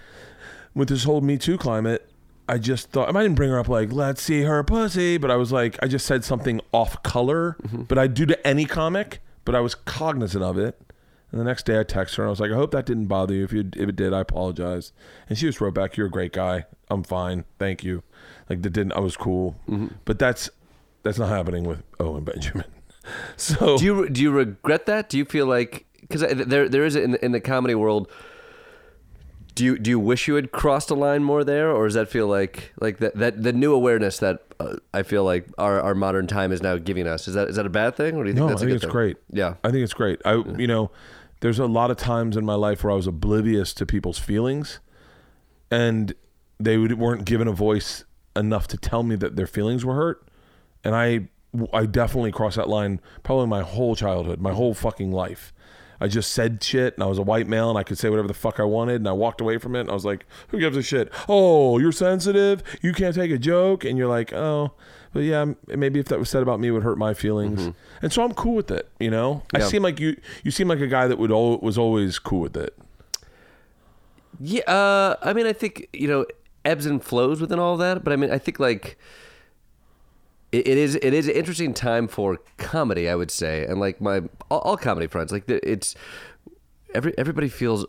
[0.75, 2.11] With this whole Me Too climate,
[2.49, 5.31] I just thought I might didn't bring her up like let's see her pussy, but
[5.31, 9.21] I was like I just said something off color, but I do to any comic,
[9.45, 10.81] but I was cognizant of it.
[11.31, 13.07] And the next day I text her and I was like, I hope that didn't
[13.07, 13.45] bother you.
[13.45, 14.93] If you if it did, I apologize.
[15.29, 16.65] And she just wrote back, You're a great guy.
[16.91, 17.45] I'm fine.
[17.59, 18.03] Thank you.
[18.49, 19.57] Like that didn't I was cool.
[20.05, 20.49] But that's
[21.03, 22.65] that's not happening with Owen Benjamin.
[23.39, 25.09] So Do you do you regret that?
[25.09, 28.11] Do you feel like because there there is in the, in the comedy world?
[29.55, 32.09] Do you do you wish you had crossed a line more there, or does that
[32.09, 35.95] feel like like that that the new awareness that uh, I feel like our, our
[35.95, 38.29] modern time is now giving us is that is that a bad thing, or do
[38.31, 38.93] you think no, I that's a think good it's thing?
[38.93, 39.17] great.
[39.33, 39.55] Yeah.
[39.65, 40.21] I think it's great.
[40.27, 40.91] I you know,
[41.41, 44.81] there's a lot of times in my life where I was oblivious to people's feelings,
[45.71, 46.15] and
[46.59, 48.05] they weren't given a voice
[48.35, 50.27] enough to tell me that their feelings were hurt,
[50.85, 51.29] and I
[51.73, 55.53] I definitely crossed that line probably my whole childhood, my whole fucking life.
[56.01, 58.29] I just said shit, and I was a white male, and I could say whatever
[58.29, 60.59] the fuck I wanted, and I walked away from it, and I was like, "Who
[60.61, 61.13] gives a shit?
[61.29, 62.63] Oh, you're sensitive.
[62.83, 64.73] You can't take a joke," and you're like, "Oh,
[65.13, 67.69] but yeah, maybe if that was said about me, it would hurt my feelings."
[68.03, 68.89] And so I'm cool with it.
[69.01, 70.17] You know, I seem like you.
[70.45, 72.77] You seem like a guy that would al- was always cool with it.
[74.41, 76.27] Yeah, uh, I mean, I think you know
[76.65, 78.99] ebbs and flows within all that, but I mean, I think like
[80.53, 84.01] it, it is it is an interesting time for comedy, I would say, and like
[84.01, 85.95] my all, all comedy friends, like it's
[86.95, 87.87] every everybody feels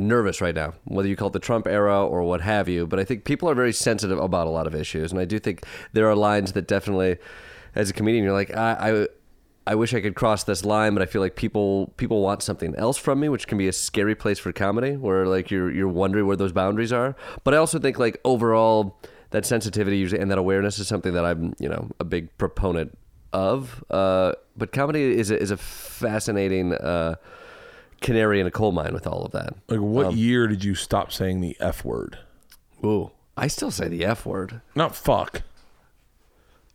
[0.00, 2.86] nervous right now, whether you call it the Trump era or what have you.
[2.86, 5.38] But I think people are very sensitive about a lot of issues, and I do
[5.38, 7.18] think there are lines that definitely,
[7.74, 9.02] as a comedian, you're like I.
[9.02, 9.06] I
[9.66, 12.74] I wish I could cross this line, but I feel like people people want something
[12.76, 15.86] else from me, which can be a scary place for comedy, where like you're you're
[15.86, 17.14] wondering where those boundaries are.
[17.44, 18.98] But I also think like overall
[19.30, 22.96] that sensitivity usually and that awareness is something that I'm you know a big proponent
[23.32, 23.84] of.
[23.90, 27.16] Uh, but comedy is a, is a fascinating uh,
[28.00, 29.54] canary in a coal mine with all of that.
[29.68, 32.18] Like, what year did you stop saying the f word?
[32.84, 34.60] Ooh, I still say the f word.
[34.74, 35.42] Not fuck.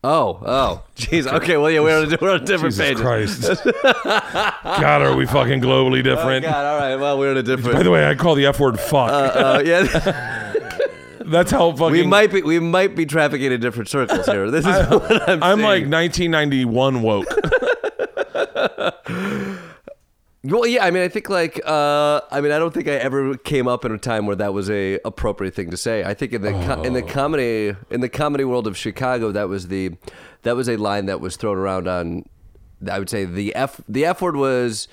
[0.04, 1.26] Oh, oh, jeez.
[1.26, 2.98] Okay, well, yeah, we're on a, we're on a different Jesus page.
[2.98, 3.42] Christ.
[4.04, 6.46] God, are we fucking globally Oh, different?
[6.46, 6.96] God, all right.
[6.96, 7.78] Well, we're in a different.
[7.78, 9.10] By the way, I call the f word fuck.
[9.10, 10.54] Uh, yeah.
[11.26, 11.92] That's how fucking.
[11.92, 14.52] We might be we might be trafficking in different circles here.
[14.52, 17.26] This is what I'm, I'm like 1991 woke.
[20.48, 20.86] Well, yeah.
[20.86, 23.86] I mean, I think like uh, I mean, I don't think I ever came up
[23.86, 26.04] in a time where that was a appropriate thing to say.
[26.04, 27.08] I think in the co- in the Oh.
[27.08, 29.92] comedy in the comedy world of Chicago, that was the
[30.44, 32.26] that was a line that was thrown around on.
[32.90, 34.88] I would say the f the f word was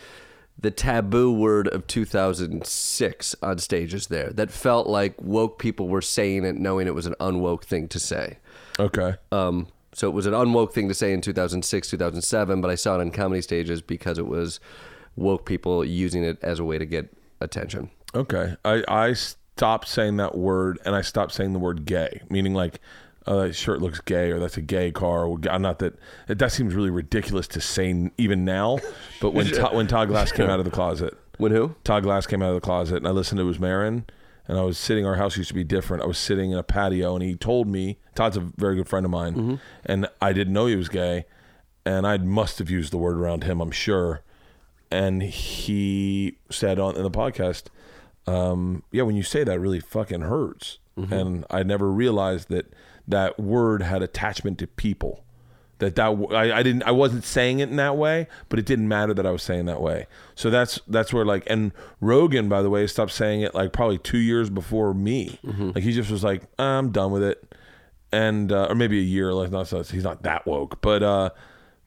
[0.58, 4.30] the taboo word of 2006 on stages there.
[4.30, 7.98] That felt like woke people were saying it, knowing it was an unwoke thing to
[7.98, 8.38] say.
[8.78, 9.14] Okay.
[9.30, 12.96] Um, so it was an unwoke thing to say in 2006, 2007, but I saw
[12.96, 14.60] it on comedy stages because it was
[15.16, 17.90] woke people using it as a way to get attention.
[18.14, 18.56] Okay.
[18.64, 22.80] I, I stopped saying that word and I stopped saying the word gay, meaning like,
[23.26, 25.26] oh, that shirt looks gay or that's a gay car.
[25.26, 25.94] Or, I'm not that,
[26.26, 26.52] that.
[26.52, 28.78] Seems really ridiculous to say even now.
[29.20, 31.74] But when, Todd, when Todd Glass came out of the closet, When who?
[31.84, 34.06] Todd Glass came out of the closet and I listened to his Marin
[34.48, 36.02] and I was sitting, our house used to be different.
[36.02, 39.06] I was sitting in a patio and he told me, Todd's a very good friend
[39.06, 39.55] of mine, mm-hmm.
[39.84, 41.26] and I didn't know he was gay.
[41.84, 44.22] and I must have used the word around him, I'm sure.
[44.93, 47.64] And he said on in the podcast,
[48.27, 50.78] um, "Yeah, when you say that, it really fucking hurts."
[51.10, 52.70] And I never realized that
[53.09, 55.24] that word had attachment to people.
[55.78, 58.86] That that I, I didn't I wasn't saying it in that way, but it didn't
[58.89, 60.06] matter that I was saying that way.
[60.35, 63.98] So that's that's where like and Rogan, by the way, stopped saying it like probably
[63.98, 65.40] two years before me.
[65.74, 67.55] Like he just was like, I'm done with it
[68.12, 69.32] and uh, or maybe a year.
[69.32, 71.31] Like not so he's not that woke, but uh,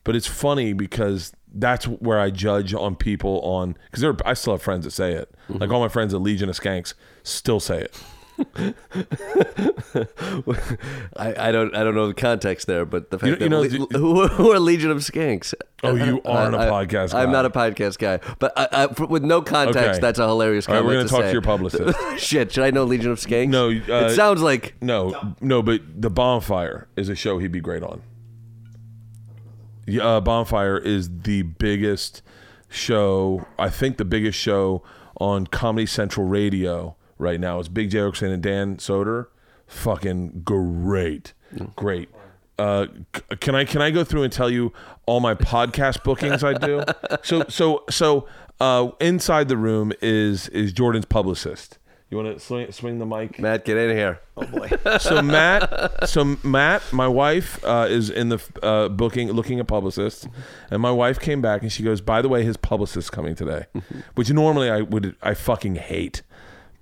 [0.04, 4.62] but it's funny because that's where I judge on people on because I still have
[4.62, 5.34] friends that say it.
[5.50, 7.98] Like all my friends at Legion of Skanks still say it.
[11.16, 13.50] I, I don't I don't know the context there, but the fact You- that you
[13.50, 15.54] know, Le- who, who, are Legion of Skanks?
[15.84, 19.06] Oh, you aren't a I- podcast I'm not a podcast guy, but I, I, for,
[19.06, 20.00] with no context, Okay.
[20.00, 21.98] that's a hilarious All right, we're gonna talk to your publicist.
[22.18, 23.50] Shit, should I know Legion of Skanks?
[23.50, 27.62] No, uh, it sounds like No, no, but the Bonfire is a show he'd be
[27.62, 28.02] great on.
[30.02, 32.22] Uh, Bonfire is the biggest
[32.70, 33.46] show.
[33.60, 34.84] I think the biggest show
[35.20, 37.60] on Comedy Central Radio right now.
[37.60, 39.28] It's Big Jay Oakerson and Dan Soder.
[39.68, 41.34] Fucking great,
[41.76, 42.10] great.
[42.58, 44.72] Uh, c- can I can I go through and tell you
[45.06, 46.84] all my podcast bookings I do?
[47.24, 48.28] So so so
[48.60, 51.80] uh, inside the room is is Jordan's publicist.
[52.12, 53.40] You want to swing, swing the mic?
[53.40, 54.20] Matt, get in here.
[54.38, 54.70] Oh boy.
[55.00, 60.28] so Matt, so Matt, my wife uh, is in the uh, booking, looking at publicists,
[60.70, 63.66] and my wife came back and she goes, "By the way, his publicist's coming today,"
[64.16, 66.22] which normally I would, I fucking hate,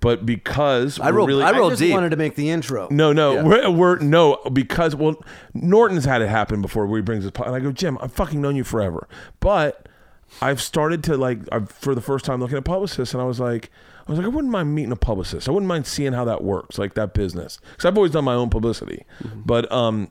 [0.00, 1.94] but because I we're rolled- really, I I rolled just deep.
[1.94, 2.86] wanted to make the intro.
[2.90, 3.42] no, no, Yeah.
[3.44, 5.16] we're, we're no because well,
[5.54, 8.12] Norton's had it happen before where he brings his po- and I go, Jim, I've
[8.12, 9.08] fucking known you forever,
[9.40, 9.88] but
[10.42, 13.40] I've started to like I've for the first time looking at publicists, and I was
[13.40, 13.70] like,
[14.06, 15.48] I was like, I wouldn't mind meeting a publicist.
[15.48, 18.34] I wouldn't mind seeing how that works, like that business, because I've always done my
[18.34, 19.04] own publicity,
[19.44, 20.10] but um.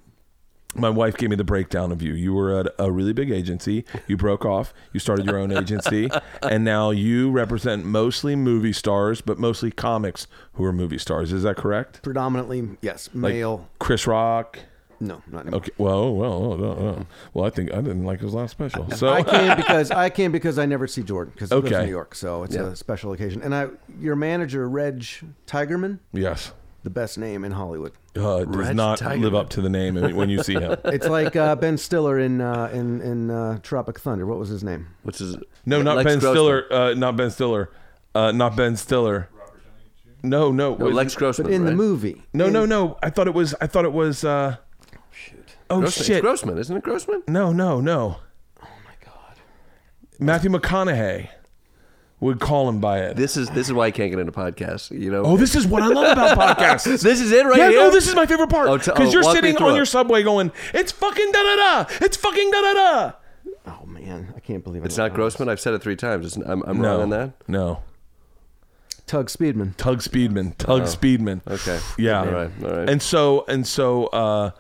[0.75, 2.13] My wife gave me the breakdown of you.
[2.13, 3.85] You were at a really big agency.
[4.07, 4.73] You broke off.
[4.91, 6.09] You started your own agency,
[6.41, 11.31] and now you represent mostly movie stars, but mostly comics who are movie stars.
[11.31, 12.01] Is that correct?
[12.01, 13.69] Predominantly, yes, Like male.
[13.77, 14.57] Chris Rock.
[15.03, 15.57] No, not anymore.
[15.59, 15.71] Okay.
[15.77, 17.07] Well, well, well, well, well.
[17.33, 18.89] well, I think I didn't like his last special.
[18.91, 21.79] So I came because I came because I never see Jordan because he lives Okay.
[21.81, 22.67] in New York, so it's Yeah.
[22.67, 23.41] a special occasion.
[23.41, 23.67] And I,
[23.99, 25.05] your manager Reg
[25.47, 26.53] Tigerman, yes,
[26.83, 27.91] the best name in Hollywood.
[28.17, 29.21] uh, it does Reg not Tigerman.
[29.21, 30.75] live up to the name when you see him.
[30.85, 34.25] It's like uh, Ben Stiller in uh, in in uh, Tropic Thunder.
[34.25, 34.87] What was his name?
[35.03, 35.35] What's his?
[35.65, 36.33] No, not Lex Ben Grossman.
[36.35, 36.73] Stiller.
[36.73, 37.69] Uh, not Ben Stiller.
[38.15, 39.29] Uh, not Ben Stiller.
[40.25, 41.47] No, no, No, was- Lex Grossman.
[41.47, 41.75] But in the right?
[41.77, 42.97] movie, no, in- no, no.
[43.03, 43.53] I thought it was.
[43.59, 44.23] I thought it was.
[44.23, 44.55] Uh,
[45.73, 46.05] oh Grossman.
[46.05, 46.15] shit!
[46.17, 47.23] It's Grossman, isn't it Grossman?
[47.27, 48.17] No, no, no.
[48.61, 49.35] Oh my god.
[50.19, 51.29] Matthew McConaughey
[52.19, 53.15] would call him by it.
[53.17, 54.91] This is this is why I can't get into podcasts.
[54.97, 55.23] You know.
[55.23, 56.83] oh, this is what I love about podcasts.
[57.01, 57.79] This is it right yeah, here.
[57.79, 60.23] no, this is my favorite part Oh, t- because oh, you're sitting on your subway
[60.23, 61.85] going, "It's fucking da da da!
[62.01, 63.11] It's fucking da da da!"
[63.67, 64.85] Oh man, I can't believe it.
[64.85, 65.49] It's not Grossman.
[65.49, 66.25] I've said it three times.
[66.25, 67.31] It's, I'm, I'm No, wrong on that.
[67.47, 67.79] no.
[69.05, 69.75] Tugg Speedman.
[69.75, 71.41] Tugg Speedman, Tugg Speedman.
[71.45, 71.77] Oh, Okay.
[71.97, 72.19] Yeah.
[72.21, 72.51] All right.
[72.63, 72.89] All right.
[72.89, 74.51] And so and so uh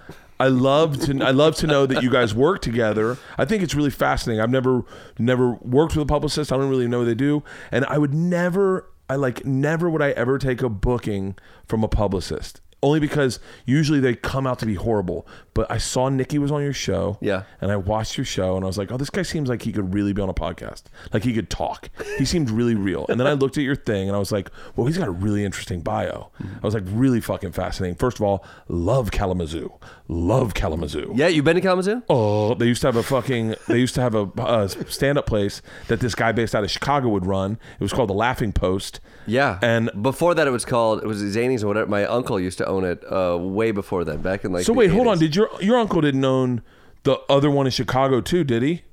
[0.43, 3.17] I love to I love to know that you guys work together.
[3.37, 4.41] I think it's really fascinating.
[4.41, 4.83] I've never
[5.17, 6.51] never worked with a publicist.
[6.51, 7.43] I don't really know what they do.
[7.71, 11.87] And I would never I like never would I ever take a booking from a
[11.87, 12.59] publicist.
[12.83, 15.25] Only because usually they come out to be horrible.
[15.53, 17.17] But I saw Nikki was on your show.
[17.21, 17.43] Yeah.
[17.61, 19.71] And I watched your show and I was like, oh, this guy seems like he
[19.71, 20.83] could really be on a podcast.
[21.13, 21.89] Like he could talk.
[22.17, 23.05] He seemed really real.
[23.07, 25.11] And then I looked at your thing and I was like, well, he's got a
[25.11, 26.29] really interesting bio.
[26.41, 27.95] I was like, really fucking fascinating.
[27.95, 29.71] First of all, love Kalamazoo.
[30.09, 31.13] Love Kalamazoo.
[31.15, 32.03] yeah, you've been to Kalamazoo?
[32.09, 33.55] Oh, they used to have a fucking.
[33.67, 37.07] They used to have a uh, stand-up place that this guy based out of Chicago
[37.09, 37.53] would run.
[37.79, 38.99] It was called the Laughing Post.
[39.25, 39.59] Yeah.
[39.61, 41.89] And before that, it was called it was Zanies or whatever.
[41.89, 44.65] My uncle used to own it uh, way before that, back in like.
[44.65, 45.19] so wait, hold on.
[45.19, 46.61] Did your your uncle didn't own
[47.03, 48.43] the other one in Chicago too?
[48.43, 48.83] Did he?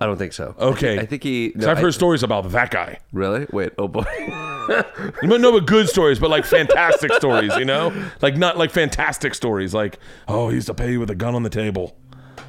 [0.00, 0.54] I don't think so.
[0.58, 0.98] Okay.
[0.98, 1.52] I think he.
[1.54, 2.98] no, I've I- heard stories about that guy.
[3.12, 3.46] Really?
[3.52, 3.72] Wait.
[3.78, 4.04] Oh boy.
[5.22, 7.92] You might know but good stories, but like fantastic stories, you know?
[8.22, 9.98] Like not like fantastic stories, like,
[10.28, 11.96] oh, he used to pay you with a gun on the table.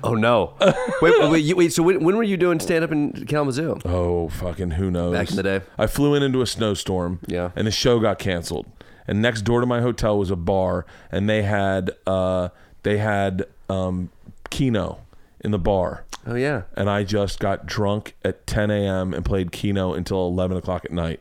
[0.03, 0.55] Oh no.
[1.01, 1.73] wait, wait, wait, wait.
[1.73, 3.79] So when, when were you doing stand up in Kalamazoo?
[3.85, 5.13] Oh, fucking who knows?
[5.13, 5.61] Back in the day.
[5.79, 7.19] I flew in into a snowstorm.
[7.25, 7.51] Yeah.
[7.55, 8.67] And the show got canceled.
[9.11, 12.47] And next door to my hotel was a bar, and they had uh
[12.83, 14.09] they had um
[14.49, 14.99] Keno
[15.41, 16.05] in the bar.
[16.25, 16.61] Oh yeah.
[16.77, 19.13] And I just got drunk at 10 a.m.
[19.13, 21.19] and played Keno until 11 o'clock at night.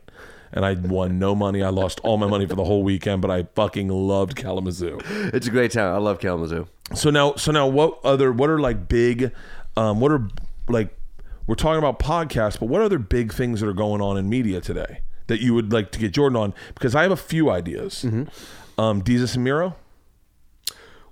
[0.53, 1.61] And I won no money.
[1.61, 4.97] I lost all my money for the whole weekend, but I fucking loved Kalamazoo.
[5.33, 5.93] It's a great town.
[5.93, 6.69] I love Kalamazoo.
[6.95, 9.33] So now, so now, what other, what are like big,
[9.75, 10.29] um, what are
[10.69, 10.97] like,
[11.45, 14.61] we're talking about podcasts, but what other big things that are going on in media
[14.61, 15.01] today
[15.31, 16.53] that you would like to get Jordan on?
[16.73, 18.03] Because I have a few ideas.
[18.77, 19.75] Um, Desus and Mero.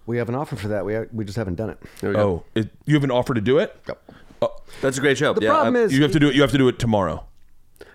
[0.06, 0.86] We have an offer for that.
[0.86, 1.78] We we just haven't done it.
[2.02, 2.22] There we go.
[2.22, 3.76] Oh, it, you have an offer to do it?
[4.42, 5.34] Oh, That's a great show.
[5.34, 6.36] The yeah, problem I- is you have to do it.
[6.36, 7.26] You have to do it tomorrow.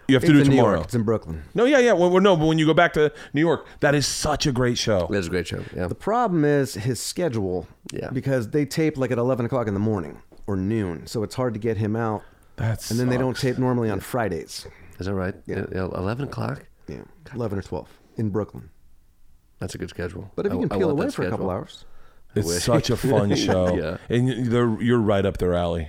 [0.07, 0.83] You have to do it tomorrow.
[0.83, 1.43] It's in Brooklyn.
[1.55, 1.93] No, yeah, yeah.
[1.95, 4.53] Well, well, no, but when you go back to New York, that is such a
[4.53, 5.09] great show.
[5.11, 5.63] That's a great show.
[5.75, 5.87] Yeah.
[5.87, 7.67] The problem is his schedule.
[7.91, 8.11] Yeah.
[8.11, 11.55] Because they tape like at eleven o'clock in the morning or noon, so it's hard
[11.55, 12.23] to get him out.
[12.57, 14.67] That's And then they don't tape normally on Fridays.
[14.99, 15.35] Is that right?
[15.47, 15.67] Yeah.
[15.73, 16.65] Yeah, Eleven o'clock.
[16.89, 17.03] Yeah,
[17.35, 18.71] eleven or twelve in Brooklyn.
[19.59, 20.31] That's a good schedule.
[20.37, 21.85] But if you can I peel want away that for a couple hours,
[22.35, 23.75] It's such a fun show.
[23.77, 23.97] Yeah.
[24.15, 25.89] and you- they're you're right up their alley.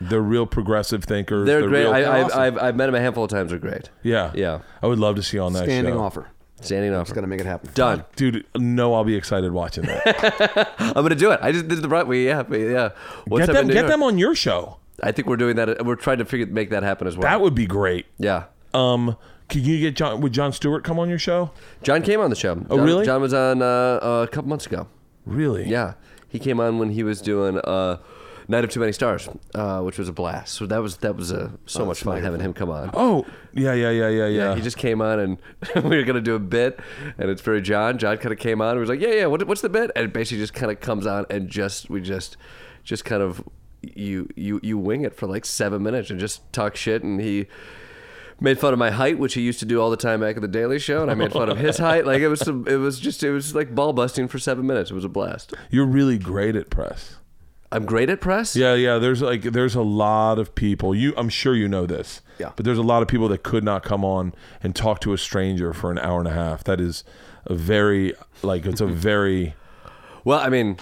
[0.00, 1.46] They're real progressive thinkers.
[1.46, 1.84] They're great.
[1.84, 2.40] real- I, I've, awesome.
[2.40, 3.50] I've, I've met them a handful of times.
[3.50, 3.90] They're great.
[4.02, 4.60] yeah, Yeah.
[4.82, 6.00] I would love to see you on that standing show.
[6.00, 6.28] offer.
[6.60, 7.14] Standing Just offer.
[7.14, 7.70] got to make it happen.
[7.74, 8.04] Done.
[8.16, 8.44] dude.
[8.56, 10.74] No, I'll be excited watching that.
[10.78, 11.38] I'm gonna do it.
[11.42, 12.24] I just did the right way.
[12.24, 12.90] Yeah, but yeah.
[13.26, 13.90] What's get up in them, New get York?
[13.90, 14.78] them on your show.
[15.02, 15.84] I think we're doing that.
[15.84, 17.22] We're trying to figure make that happen as well.
[17.28, 18.06] That would be great.
[18.18, 18.44] yeah.
[18.72, 19.16] Um,
[19.48, 20.20] can you get John?
[20.20, 21.50] Would Jon Stewart come on your show?
[21.82, 22.64] John came on the show.
[22.70, 23.04] Oh, really?
[23.04, 24.88] John was on uh, uh, a couple months ago.
[25.26, 25.68] Really?
[25.68, 25.94] Yeah,
[26.28, 27.98] he came on when he was doing uh,
[28.48, 30.54] Night of Too Many Stars, uh, which was a blast.
[30.54, 32.90] So that was that was uh, so much fun having him come on.
[32.94, 34.28] Oh, yeah, yeah, yeah, yeah, yeah.
[34.28, 35.38] Yeah, he just came on and
[35.84, 36.80] we were gonna do a bit,
[37.18, 37.98] and it's very John.
[37.98, 40.06] John kind of came on and was like, "Yeah, yeah, what, what's the bit?" And
[40.06, 42.36] it basically just kind of comes on and just we just
[42.82, 43.42] just kind of
[43.94, 47.02] you you you wing it for like seven minutes and just talk shit.
[47.02, 47.46] And he
[48.40, 50.42] made fun of my height, which he used to do all the time back at
[50.42, 52.04] the Daily Show, and I made fun of his height.
[52.06, 54.90] Like it was some, it was just it was like ball busting for seven minutes.
[54.90, 55.54] It was a blast.
[55.70, 57.16] You're really great at press.
[57.72, 58.54] I'm great at press.
[58.54, 58.98] Yeah, yeah.
[58.98, 60.94] There's like there's a lot of people.
[60.94, 62.20] You, I'm sure you know this.
[62.38, 62.52] Yeah.
[62.54, 64.32] But there's a lot of people that could not come on
[64.62, 66.62] and talk to a stranger for an hour and a half.
[66.64, 67.02] That is
[67.46, 69.54] a very like it's a very
[70.22, 70.78] Well, I mean,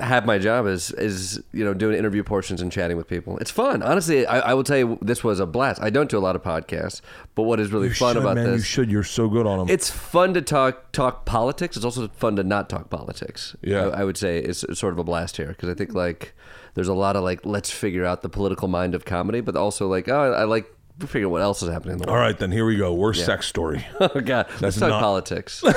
[0.00, 3.38] half my job is is you know doing interview portions and chatting with people.
[3.38, 4.26] It's fun, honestly.
[4.26, 5.80] I, I will tell you, this was a blast.
[5.82, 7.00] I don't do a lot of podcasts,
[7.34, 8.52] but what is really you fun should, about man.
[8.52, 8.90] You should.
[8.90, 9.68] You're so good on them.
[9.68, 11.76] It's fun to talk talk politics.
[11.76, 13.56] It's also fun to not talk politics.
[13.62, 13.88] Yeah.
[13.88, 16.34] I, I would say it's sort of a blast here because I think like
[16.74, 19.88] there's a lot of like let's figure out the political mind of comedy, but also
[19.88, 20.72] like oh I like
[21.06, 22.18] figure out what else is happening in the world.
[22.18, 22.92] right, then here we go.
[22.92, 23.86] Worst sex story.
[24.00, 25.62] Oh god, let's talk not- politics.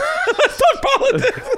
[1.02, 1.50] Politics.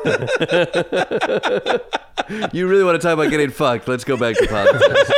[2.54, 3.88] you really want to talk about getting fucked?
[3.88, 5.12] Let's go back to politics.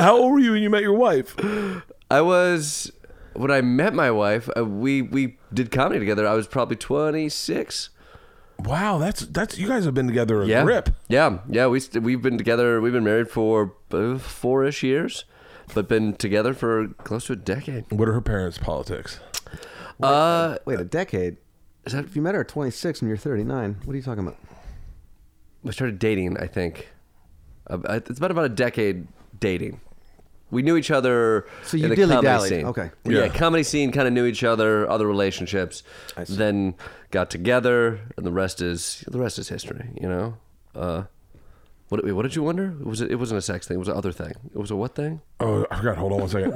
[0.00, 1.34] How old were you when you met your wife?
[2.10, 2.90] I was
[3.34, 4.48] when I met my wife.
[4.56, 6.26] Uh, we we did comedy together.
[6.26, 7.90] I was probably twenty six.
[8.58, 10.90] Wow, that's that's you guys have been together a Yeah, grip.
[11.08, 11.66] yeah, yeah.
[11.66, 12.80] We st- we've been together.
[12.80, 15.24] We've been married for uh, four ish years,
[15.74, 17.84] but been together for close to a decade.
[17.90, 19.18] What are her parents' politics?
[20.02, 21.36] Uh, Wait, a decade.
[21.84, 24.26] is that If you met her at 26 and you're 39, what are you talking
[24.26, 24.38] about?
[25.62, 26.38] we started dating?
[26.38, 26.88] I think
[27.68, 29.06] uh, it's been about a decade
[29.38, 29.80] dating.
[30.50, 32.66] We knew each other So you in the comedy scene.
[32.66, 32.90] Okay.
[33.04, 33.20] Yeah.
[33.20, 33.28] Yeah.
[33.28, 35.84] comedy scene kind of knew each other, other relationships.
[36.28, 36.74] Then
[37.12, 39.90] got together, and the rest is the rest is history.
[40.00, 40.36] You know.
[40.74, 41.04] Uh,
[41.90, 42.74] what, wait, what did you wonder?
[42.82, 43.10] Was it?
[43.10, 43.74] It wasn't a sex thing.
[43.74, 44.32] It was an other thing.
[44.54, 45.20] It was a what thing?
[45.40, 45.98] Oh, I forgot.
[45.98, 46.54] Hold on one second.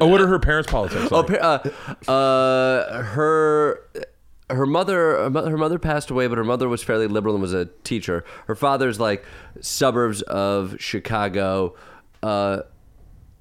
[0.00, 1.08] oh, what are her parents' politics?
[1.10, 1.40] Oh, like?
[1.40, 1.62] pa-
[2.06, 3.80] uh, uh, her
[4.50, 7.54] her mother her her mother passed away, but her mother was fairly liberal and was
[7.54, 8.24] a teacher.
[8.46, 9.24] Her father's like
[9.60, 11.74] suburbs of Chicago.
[12.22, 12.60] Uh,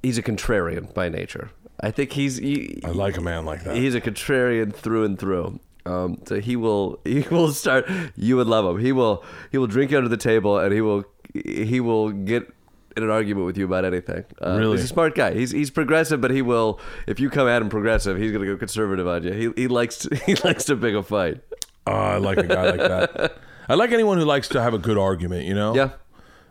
[0.02, 1.52] he's a contrarian by nature.
[1.82, 3.76] I think he's he, I like a man like that.
[3.76, 5.60] he's a contrarian through and through.
[5.86, 7.90] Um, so he will he will start.
[8.16, 8.80] You would love him.
[8.84, 11.06] He will he will drink you under the table, and he will
[11.45, 12.51] he will get
[12.95, 14.26] in an argument with you about anything.
[14.41, 14.77] Uh, Really?
[14.77, 15.34] he's a smart guy.
[15.34, 18.57] He's he's progressive, but he will if you come at him progressive, he's gonna go
[18.57, 19.31] conservative on you.
[19.55, 21.41] He he likes to, he likes to pick a fight.
[21.85, 23.38] Oh, I like a guy like that.
[23.69, 25.45] I like anyone who likes to have a good argument.
[25.45, 25.76] You know.
[25.76, 25.89] Yeah,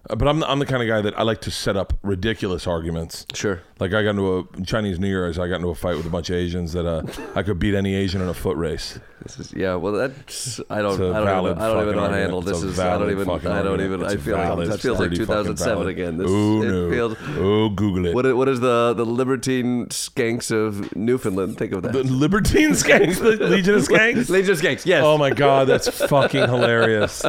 [0.08, 2.66] Uh, But I'm I'm the kind of guy that I like to set up ridiculous
[2.66, 3.26] arguments.
[3.34, 3.60] sure.
[3.80, 5.38] Like I got into a Chinese New Year's.
[5.38, 7.02] I got into a fight with a bunch of Asians that uh,
[7.34, 8.98] I could beat any Asian in a foot race.
[9.27, 9.74] This is yeah.
[9.74, 12.62] Well, that's I don't I don't even, I don't even know how to handle this.
[12.62, 16.16] Is I don't even I don't even I feel like this feels like 2007 again.
[16.16, 16.90] This oh it no!
[16.90, 17.16] feels.
[17.36, 18.15] oh, Google it.
[18.15, 21.93] What, what is the the libertine skanks of Newfoundland think of that?
[21.93, 24.28] the Libertine Skanks, the Legion of Skanks.
[24.28, 25.03] Legion of Skanks, yes.
[25.05, 27.24] Oh my god, that's fucking hilarious.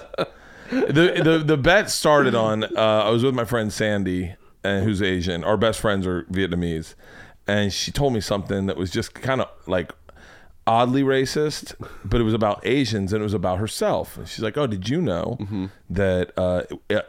[0.69, 5.02] The the the bet started on uh, I was with my friend Sandy, and who's
[5.02, 5.44] Asian.
[5.44, 6.94] Our best friends are Vietnamese,
[7.48, 9.94] and she told me something that was just kind of like
[10.68, 11.73] oddly racist,
[12.06, 14.18] but it was about Asians and it was about herself.
[14.18, 15.38] And she's like, "Oh, did you know
[15.89, 16.64] that uh,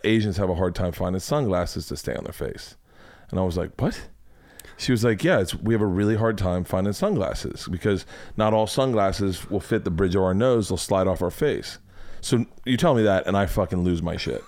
[0.05, 2.77] Asians have a hard time finding sunglasses to stay on their face?"
[3.31, 4.09] And I was like, "What?"
[4.77, 8.07] She was like, "Yeah, it's we have a really hard time finding sunglasses because
[8.37, 11.79] not all sunglasses will fit the bridge of our nose; they'll slide off our face."
[12.21, 14.43] So you tell me that, and I fucking lose my shit.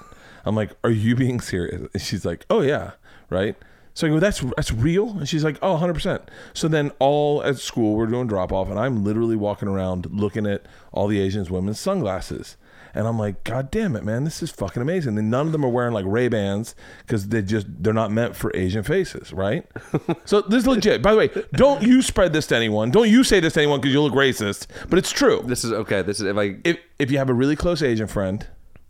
[0.45, 2.93] I'm like, "Are you being serious?" And she's like, "Oh yeah,
[3.29, 3.57] right."
[3.95, 6.31] So I go, that's that's real, and she's like, oh, 100 percent.
[6.55, 10.47] So then all at school we're doing drop off, and I'm literally walking around looking
[10.47, 12.57] at all the Asians women's sunglasses.
[12.95, 15.17] And I'm like, God damn it, man, this is fucking amazing.
[15.19, 16.75] And none of them are wearing like Ray Bans
[17.07, 19.67] because they just they're not meant for Asian faces, right?
[20.25, 21.03] so this is legit.
[21.03, 22.91] By the way, don't you spread this to anyone.
[22.91, 24.67] Don't you say this to anyone because you look racist.
[24.89, 25.43] But it's true.
[25.45, 26.03] This is okay.
[26.03, 28.47] This is if I If if you have a really close Asian friend,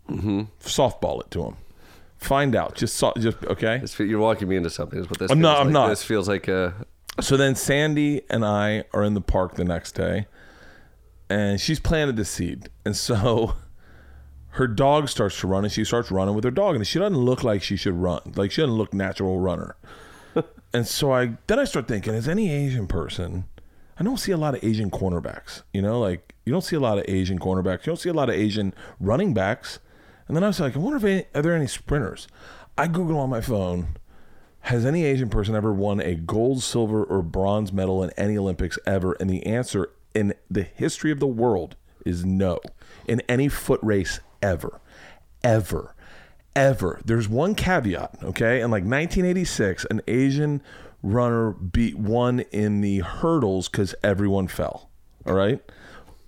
[0.08, 0.42] mm-hmm.
[0.60, 1.56] softball it to him.
[2.20, 2.74] Find out.
[2.74, 3.78] Just so, just okay.
[3.78, 4.98] this, you're walking me into something.
[4.98, 5.30] Is what this.
[5.30, 5.72] I'm not- I'm like.
[5.72, 5.88] not.
[5.88, 6.74] This feels like a.
[7.20, 10.26] So then Sandy and I are in the park the next day,
[11.28, 12.68] and she's planted the seed.
[12.84, 13.54] And so
[14.50, 17.18] her dog starts to run, and she starts running with her dog, and she doesn't
[17.18, 18.20] look like she should run.
[18.36, 19.76] Like she doesn't look natural runner.
[20.74, 23.44] and so I then I start thinking, is any Asian person?
[23.98, 25.62] I don't see a lot of Asian cornerbacks.
[25.72, 27.80] You know, like you don't see a lot of Asian cornerbacks.
[27.80, 29.78] You don't see a lot of Asian running backs.
[30.30, 32.28] And then I was like, I wonder if any, are there any sprinters.
[32.78, 33.96] I Google on my phone
[34.60, 38.78] has any Asian person ever won a gold, silver, or bronze medal in any Olympics
[38.86, 39.14] ever?
[39.14, 41.74] And the answer in the history of the world
[42.06, 42.60] is no.
[43.08, 44.80] In any foot race ever.
[45.42, 45.96] Ever.
[46.54, 47.00] Ever.
[47.04, 48.60] There's one caveat, okay?
[48.60, 50.62] In like 1986, an Asian
[51.02, 54.90] runner beat one in the hurdles because everyone fell.
[55.26, 55.60] All right?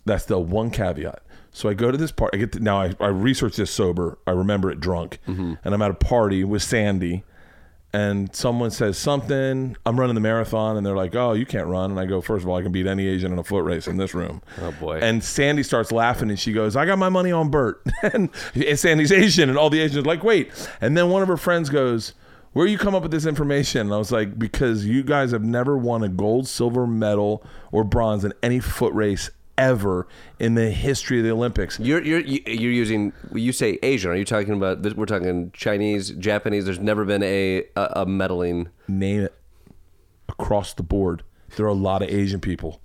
[0.05, 1.23] That's the one caveat.
[1.53, 2.39] So I go to this party.
[2.39, 2.81] I get to, now.
[2.81, 4.19] I, I research this sober.
[4.27, 5.55] I remember it drunk, mm-hmm.
[5.63, 7.25] and I'm at a party with Sandy,
[7.93, 9.77] and someone says something.
[9.85, 12.43] I'm running the marathon, and they're like, "Oh, you can't run." And I go, first
[12.43, 14.73] of all, I can beat any Asian in a foot race in this room." Oh,
[14.81, 15.01] boy.
[15.01, 18.79] And Sandy starts laughing, and she goes, "I got my money on Bert." and, and
[18.79, 20.51] Sandy's Asian, and all the Asians are like, "Wait!"
[20.81, 22.15] And then one of her friends goes.
[22.55, 23.81] Where you come up with this information?
[23.81, 27.83] And I was like, because you guys have never won a gold, silver medal, or
[27.83, 29.31] bronze in any foot race
[29.63, 30.07] ever
[30.39, 31.79] in the history of the Olympics.
[31.79, 33.13] You're you're you're using.
[33.33, 34.11] You say Asian.
[34.11, 34.83] Are you talking about?
[34.83, 36.65] This, we're talking Chinese, Japanese.
[36.65, 38.69] There's never been a a, a meddling.
[38.89, 39.35] name it
[40.29, 41.23] across the board.
[41.57, 42.81] There are a lot of Asian people.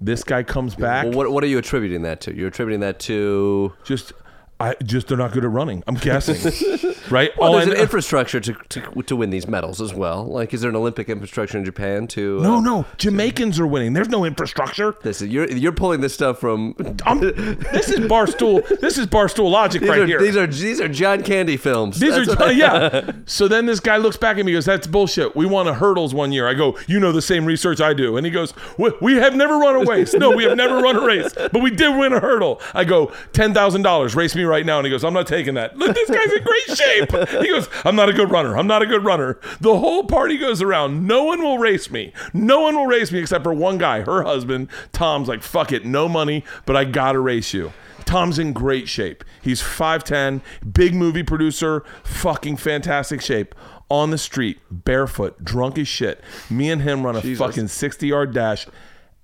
[0.00, 1.04] This guy comes back.
[1.04, 2.34] Well, what what are you attributing that to?
[2.34, 3.72] You're attributing that to.
[3.84, 4.12] just,
[4.58, 5.84] I just they're not good at running.
[5.86, 6.36] I'm guessing,
[7.12, 7.30] right?
[7.38, 10.24] Well, All there's I an infrastructure to, to to win these medals as well.
[10.26, 12.38] Like, is there an Olympic infrastructure in Japan to?
[12.40, 13.92] uh, no, no, Jamaicans are winning.
[13.92, 14.94] There's no infrastructure.
[15.02, 16.74] This is you're you're pulling this stuff from.
[17.06, 17.20] I'm,
[17.72, 18.66] this is barstool.
[18.80, 20.20] This is barstool logic These, right are, here.
[20.20, 22.00] these are these are John Candy films.
[22.00, 23.12] These That's are what- yeah.
[23.26, 25.36] So then this guy looks back at me and goes, "That's bullshit.
[25.36, 28.16] We won a hurdles one year." I go, "You know the same research I do."
[28.16, 30.14] And he goes, "We, we have never run a race.
[30.14, 33.12] No, we have never run a race, but we did win a hurdle." I go,
[33.32, 34.14] ten thousand dollars.
[34.14, 35.76] Race me right now." And he goes, "I'm not taking that.
[35.76, 38.56] Look, this guy's in great shape." He goes, "I'm not a good runner.
[38.56, 41.06] I'm not a good runner." The whole party goes around.
[41.06, 42.12] No one will race me.
[42.32, 44.68] No one will race me except for one guy, her husband.
[44.92, 47.72] Tom's like, "Fuck it, no money, but I gotta race you."
[48.04, 49.24] Tom's in great shape.
[49.40, 50.42] He's 5'10,
[50.72, 53.54] big movie producer, fucking fantastic shape.
[53.90, 56.22] On the street, barefoot, drunk as shit.
[56.48, 57.38] Me and him run a Jesus.
[57.38, 58.66] fucking 60 yard dash,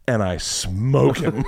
[0.07, 1.45] and I smoke him.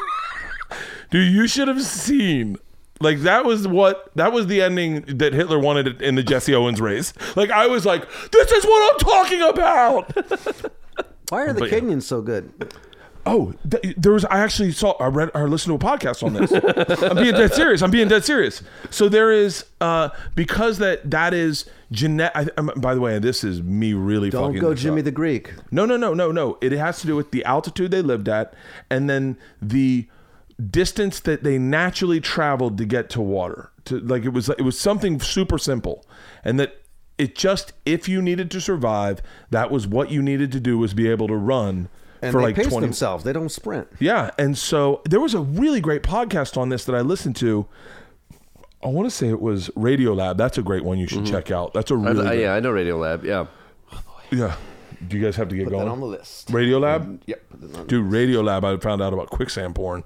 [1.11, 2.57] Dude, you should have seen.
[3.01, 6.81] Like that was what that was the ending that Hitler wanted in the Jesse Owens
[6.81, 7.12] race.
[7.35, 10.14] Like I was like, this is what I'm talking about.
[11.31, 11.98] Why are the But yeah.
[12.01, 12.52] So good?
[13.27, 14.24] Oh, th- there was.
[14.24, 14.93] I actually saw.
[14.93, 16.51] I read or listened to a podcast on this.
[17.02, 17.82] I'm being dead serious.
[17.82, 18.62] I'm being dead serious.
[18.90, 22.55] So there is uh because that that is genetic.
[22.77, 25.05] By the way, this is me really Don't fucking go Jimmy up.
[25.05, 25.52] the Greek.
[25.70, 26.56] No, no, no, no, no.
[26.62, 28.55] It has to do with the altitude they lived at,
[28.89, 30.06] and then the
[30.60, 33.70] distance that they naturally traveled to get to water.
[33.86, 36.06] To like it was it was something super simple,
[36.44, 36.82] and that
[37.18, 39.20] it just if you needed to survive,
[39.50, 41.88] that was what you needed to do was be able to run
[42.22, 42.86] And for they like pace twenty.
[42.86, 43.24] themselves.
[43.24, 43.88] They don't sprint.
[43.98, 47.66] Yeah, and so there was a really great podcast on this that I listened to.
[48.82, 50.38] I want to say it was Radio Lab.
[50.38, 51.32] That's a great one you should mm-hmm.
[51.32, 51.74] check out.
[51.74, 53.24] That's a really I- yeah, I know Radio Lab.
[53.24, 53.46] Yeah.
[54.30, 54.56] yeah.
[55.06, 55.88] Do you guys have to get Put going?
[55.88, 56.50] on the list.
[56.50, 57.16] Radio Lab, mm-hmm.
[57.26, 57.50] Yep.
[57.50, 58.06] put that on- dude.
[58.06, 58.64] Radio Lab.
[58.64, 60.04] I found out about quicksand porn.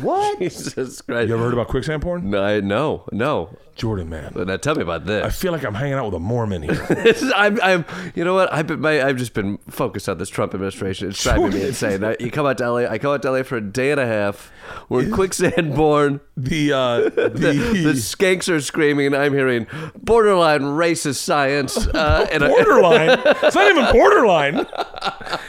[0.00, 0.38] What?
[0.40, 1.28] Jesus Christ.
[1.28, 2.30] You ever heard about quicksand porn?
[2.30, 3.56] No, I, no, no.
[3.76, 4.32] Jordan, man.
[4.34, 5.24] But now tell me about this.
[5.24, 6.74] I feel like I'm hanging out with a Mormon here.
[6.90, 8.52] This is- I'm, I'm, you know what?
[8.52, 11.08] I've been, my, I've just been focused on this Trump administration.
[11.08, 12.04] It's driving me insane.
[12.04, 12.80] I, you come out to LA.
[12.90, 14.52] I come out to LA for a day and a half.
[14.90, 16.20] We're in quicksand born.
[16.36, 17.52] the uh, The, the,
[17.84, 19.66] the skanks are screaming, and I'm hearing
[19.96, 21.76] borderline racist science.
[21.78, 23.18] Uh, and borderline.
[23.24, 24.56] it's not even borderline.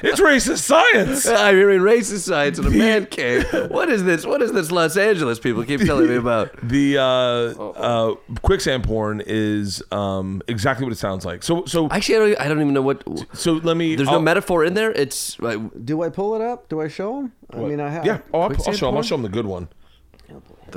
[0.03, 1.27] It's racist science.
[1.27, 3.45] I'm hearing racist science in a man cave.
[3.69, 4.20] What is this?
[4.25, 6.51] What is this Los Angeles people keep telling me about?
[6.63, 11.43] The uh, uh, quicksand porn is um, exactly what it sounds like.
[11.43, 13.03] So, so, Actually, I don't, I don't even know what.
[13.35, 13.95] so let me.
[13.95, 14.91] There's I'll- no metaphor in there.
[14.91, 16.69] It's uh, Do I pull it up?
[16.69, 17.33] Do I show them?
[17.53, 18.05] I mean, I have.
[18.05, 18.19] Yeah.
[18.33, 18.95] Oh, I'll, I'll Quicksand show him.
[18.95, 19.03] I'll porn?
[19.05, 19.67] show him the good one.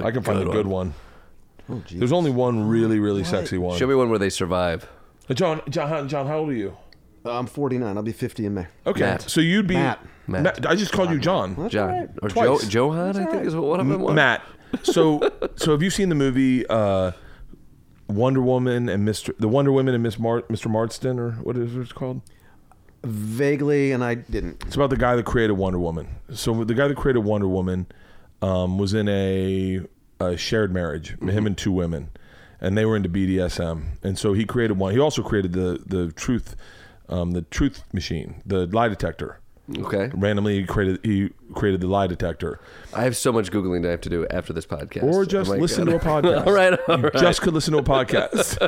[0.03, 0.95] I can find good the good one.
[1.69, 1.83] Oh.
[1.91, 3.79] There's only one really, really sexy one.
[3.79, 4.89] show me one where they survive.
[5.33, 6.77] John, John, John, how old are you?
[7.25, 7.97] I'm 49.
[7.97, 8.67] I'll be 50 in May.
[8.87, 9.23] Okay, Matt.
[9.23, 9.99] so you'd be Matt.
[10.27, 10.67] Matt.
[10.67, 11.55] I just called you John.
[11.57, 12.11] That's John all right.
[12.23, 12.73] or jo- Twice.
[12.73, 14.01] Johan, I think is one of them.
[14.03, 14.15] was.
[14.15, 14.43] Matt.
[14.83, 15.21] So,
[15.55, 17.13] so have you seen the movie uh,
[18.09, 19.33] Wonder Woman and Mr.
[19.39, 20.69] the Wonder Woman and Miss Mar- Mr.
[20.69, 22.23] Marston or what is it called?
[23.05, 24.65] Vaguely, and I didn't.
[24.67, 26.09] It's about the guy that created Wonder Woman.
[26.33, 27.87] So the guy that created Wonder Woman
[28.43, 29.83] um, was in a,
[30.21, 32.09] a shared marriage, him and two women,
[32.61, 33.99] and they were into BDSM.
[34.03, 34.93] And so he created one.
[34.93, 36.57] He also created the the truth,
[37.09, 39.41] um, the truth machine, the lie detector.
[39.79, 40.11] Okay.
[40.13, 42.61] Randomly, he created he created the lie detector.
[42.93, 45.05] I have so much googling to have to do after this podcast.
[45.05, 45.93] or Oh just my listen God.
[45.93, 46.47] to a podcast.
[46.47, 47.15] all right, all you right.
[47.15, 48.59] just could listen to a podcast.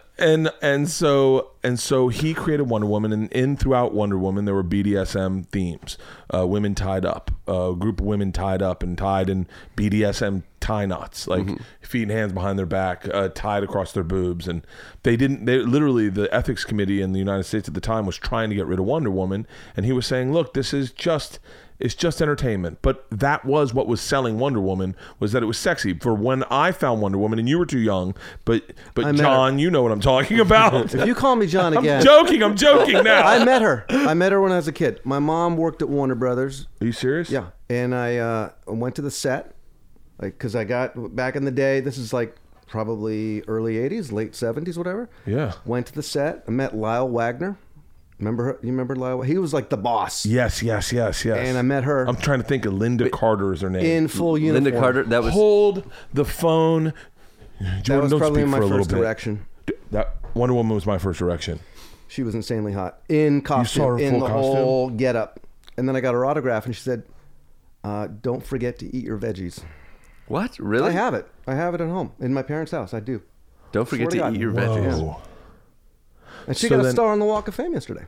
[0.18, 4.54] and and so and so he created Wonder Woman, and in throughout Wonder Woman there
[4.54, 5.98] were BDSM themes,
[6.32, 10.86] uh, women tied up, a group of women tied up and tied in BDSM tie
[10.86, 11.62] knots, like Mm-hmm.
[11.82, 14.62] feet and hands behind their back, uh, tied across their boobs, and
[15.02, 15.44] they didn't.
[15.44, 18.56] They literally the ethics committee in the United States at the time was trying to
[18.56, 21.38] get rid of Wonder Woman, and he was saying, look, this is just
[21.78, 22.78] it's just entertainment.
[22.82, 25.92] But that was what was selling Wonder Woman was that it was sexy.
[25.94, 29.70] For when I found Wonder Woman, and you were too young, but but John, you
[29.70, 30.94] know what I'm talking about.
[30.96, 32.42] If you call me John I'm again, joking.
[32.42, 33.26] I'm joking now.
[33.26, 33.84] I met her.
[33.90, 35.00] I met her when I was a kid.
[35.04, 36.66] My mom worked at Warner Brothers.
[36.80, 37.28] Are you serious?
[37.30, 39.54] Yeah, and I uh, went to the set,
[40.20, 41.80] like because I got back in the day.
[41.80, 42.36] This is like
[42.66, 45.08] probably early '80s, late '70s, whatever.
[45.26, 45.52] Yeah.
[45.64, 46.44] Went to the set.
[46.48, 47.58] I met Lyle Waggoner.
[48.18, 48.58] Remember her?
[48.62, 49.20] You remember Lyle?
[49.22, 50.24] He was like the boss.
[50.24, 50.62] Yes.
[50.62, 50.92] Yes.
[50.92, 51.24] Yes.
[51.24, 51.38] Yes.
[51.38, 53.84] And I met her I'm trying to think of Lynda Carter is her name.
[53.84, 54.64] in full uniform.
[54.72, 55.02] Lynda Carter.
[55.04, 56.94] That was Hold the phone.
[57.60, 58.96] That Jordan, was don't probably speak my for a first bit.
[58.96, 59.46] direction.
[59.66, 61.60] D- That Wonder Woman was my first direction.
[62.08, 64.54] She was insanely hot in costume, saw her in full the costume?
[64.54, 65.40] whole get up.
[65.76, 67.02] And then I got her autograph, and she said,
[67.84, 69.62] uh, "Don't forget to eat your veggies."
[70.28, 70.58] what?
[70.58, 70.88] Really?
[70.88, 71.26] I have it.
[71.46, 72.94] I have it at home in my parents' house.
[72.94, 73.22] I do.
[73.72, 74.40] Don't forget Swear to to eat God.
[74.40, 75.20] your Whoa.
[76.46, 78.06] And she So got a then- star on the Walk of Fame yesterday.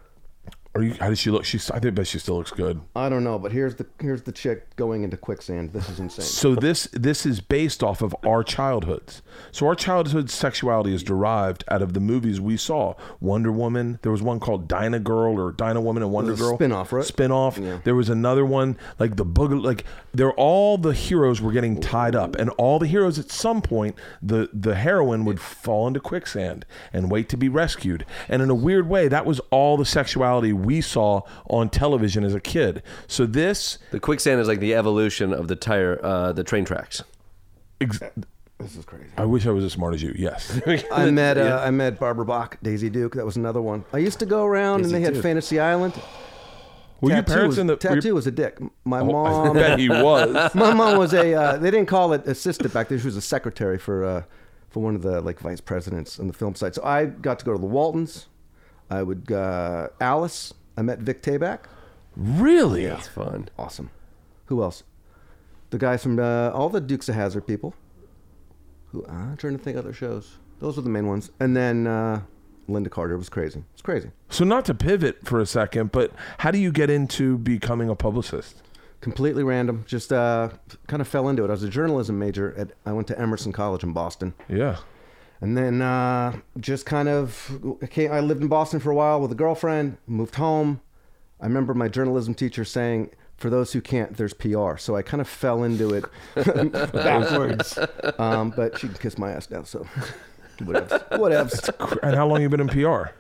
[0.78, 0.94] Are you?
[0.94, 1.44] How does she look?
[1.44, 1.72] She's.
[1.72, 2.80] I think bet she still looks good.
[2.94, 5.72] I don't know, but here's the here's the chick going into quicksand.
[5.72, 6.24] This is insane.
[6.24, 9.20] So this this is based off of our childhoods.
[9.50, 12.94] So our childhood sexuality is derived out of the movies we saw.
[13.18, 13.98] Wonder Woman.
[14.02, 16.54] There was one called Dyna Girl or Dinah Woman and Wonder Girl.
[16.54, 17.04] spin-off, right?
[17.04, 17.58] Spin-off.
[17.58, 17.80] Yeah.
[17.82, 19.60] There was another one like the booger.
[19.60, 19.82] Like
[20.14, 23.96] they're all the heroes were getting tied up, and all the heroes at some point
[24.22, 28.06] the the heroine would fall into quicksand and wait to be rescued.
[28.28, 32.34] And in a weird way, that was all the sexuality we saw on television as
[32.34, 32.82] a kid.
[33.06, 33.78] So this.
[33.90, 37.02] The quicksand is like the evolution of the tire, uh, the train tracks.
[37.80, 38.00] Ex-
[38.58, 39.06] this is crazy.
[39.16, 40.12] I wish I was as smart as you.
[40.14, 40.60] Yes.
[40.92, 43.14] I met uh, I met Barbara Bach, Daisy Duke.
[43.14, 43.84] That was another one.
[43.94, 45.22] I used to go around Daisy and they had Duke.
[45.22, 45.94] Fantasy Island.
[47.00, 48.58] Were your parents was, in the were your- tattoo was a dick.
[48.84, 49.54] My Oh, I mom.
[49.62, 50.54] bet he was.
[50.54, 51.32] my mom was a.
[51.34, 52.98] Uh, they didn't call it assistant back then.
[52.98, 54.22] She was a secretary for uh,
[54.68, 56.74] for one of the like vice presidents on the film site.
[56.74, 58.26] So I got to go to the Waltons.
[58.90, 60.52] I would uh, Alice.
[60.78, 61.64] I met Vic Tayback.
[62.16, 62.86] Really?
[62.86, 63.48] That's fun.
[63.58, 63.90] Awesome.
[64.46, 64.84] Who else?
[65.70, 67.74] The guys from uh, all the Dukes of Hazzard people.
[68.92, 70.36] Who I'm trying to think of other shows.
[70.60, 71.32] Those were the main ones.
[71.40, 72.20] And then uh,
[72.68, 73.64] Lynda Carter was crazy.
[73.72, 74.12] It's crazy.
[74.30, 77.96] So not to pivot for a second, but how do you get into becoming a
[77.96, 78.62] publicist?
[79.00, 79.84] Completely random.
[79.84, 80.50] Just uh,
[80.86, 81.48] kind of fell into it.
[81.48, 82.70] I was a journalism major at.
[82.86, 84.32] I went to Emerson College in Boston.
[84.48, 84.76] Yeah.
[85.40, 89.30] And then uh, just kind of, okay, I lived in Boston for a while with
[89.30, 90.80] a girlfriend, moved home.
[91.40, 94.76] I remember my journalism teacher saying, for those who can't, there's PR.
[94.78, 96.04] So I kind of fell into it
[96.92, 97.78] backwards.
[98.18, 99.86] Um, but she can kiss my ass now, so
[100.58, 101.08] whatevs.
[101.10, 101.98] Whatevs.
[102.02, 103.10] And how long you been in PR?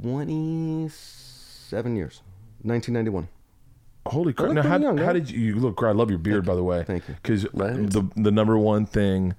[0.00, 2.22] 27 years.
[2.62, 3.28] 1991.
[4.06, 4.52] Holy crap!
[4.52, 5.12] Now, how, young, how right?
[5.12, 5.82] did you, you look?
[5.82, 6.82] I love your beard, by the way.
[6.82, 7.14] Thank you.
[7.22, 9.34] Because the the number one thing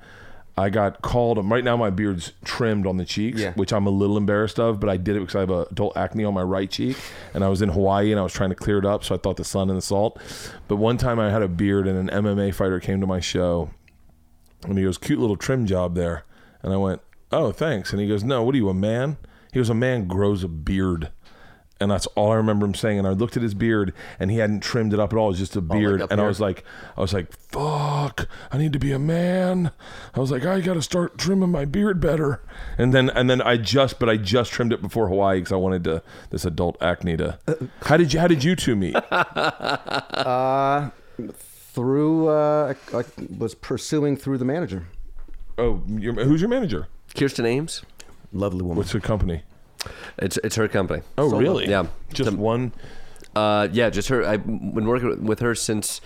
[0.59, 1.37] I got called.
[1.49, 3.53] Right now, my beard's trimmed on the cheeks, Yeah.
[3.53, 4.79] which I'm a little embarrassed of.
[4.79, 6.97] But I did it because I have adult acne on my right cheek,
[7.33, 9.17] and I was in Hawaii and I was trying to clear it up, so I
[9.17, 10.19] thought the sun and the salt.
[10.67, 13.69] But one time I had a beard, and an MMA fighter came to my show,
[14.67, 16.23] and he goes, "Cute little trim job there,"
[16.61, 19.17] and I went, "Oh, thanks." And he goes, "No, what are you, a man?"
[19.53, 21.09] He goes, "A man grows a beard."
[21.81, 22.99] And that's all I remember him saying.
[22.99, 25.27] And I looked at his beard, and he hadn't trimmed it up at all.
[25.27, 26.01] It was just a beard.
[26.01, 26.65] up and I was like,
[26.97, 28.27] I was like, "Fuck!
[28.51, 29.71] I need to be a man."
[30.13, 32.41] I was like, "I got to start trimming my beard better."
[32.77, 35.55] And then, and then I just, but I just trimmed it before Hawaii because I
[35.55, 37.39] wanted to this adult acne to.
[37.83, 38.19] How did you?
[38.19, 38.95] How did you two meet?
[40.19, 40.89] Uh,
[41.33, 43.03] through, uh, I, I
[43.37, 44.87] was pursuing through the manager.
[45.57, 46.87] Oh, your, who's your manager?
[47.15, 47.83] Kirsten Ames.
[48.33, 48.77] Lovely woman.
[48.77, 49.43] What's the company?
[50.17, 51.01] It's it's her company.
[51.17, 51.69] Oh, Sold really?
[51.69, 51.85] Yeah.
[52.13, 52.73] Just The- one.
[53.35, 54.25] Uh, yeah, just her.
[54.25, 56.01] I've been working with her since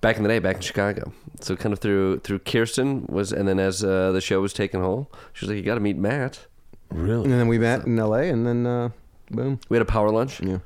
[0.00, 1.12] back in the day, back in Chicago.
[1.40, 4.80] So kind of through through Kirsten was, and then as uh, the show was taking
[4.80, 6.46] hold, she was like, "You got to meet Matt."
[6.90, 7.24] Really?
[7.24, 8.28] And then we met in L.A.
[8.28, 8.90] and then uh,
[9.30, 9.58] Boom.
[9.68, 10.40] We had a power lunch.
[10.42, 10.58] Yeah.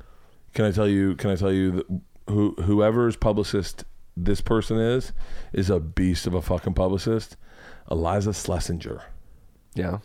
[0.53, 1.15] Can I tell you?
[1.15, 1.85] Can I tell you that
[2.27, 3.85] who whoever's publicist
[4.17, 5.13] this person is
[5.53, 7.37] is a beast of a fucking publicist.
[7.89, 9.01] Iliza Shlesinger.
[9.75, 9.99] Yeah.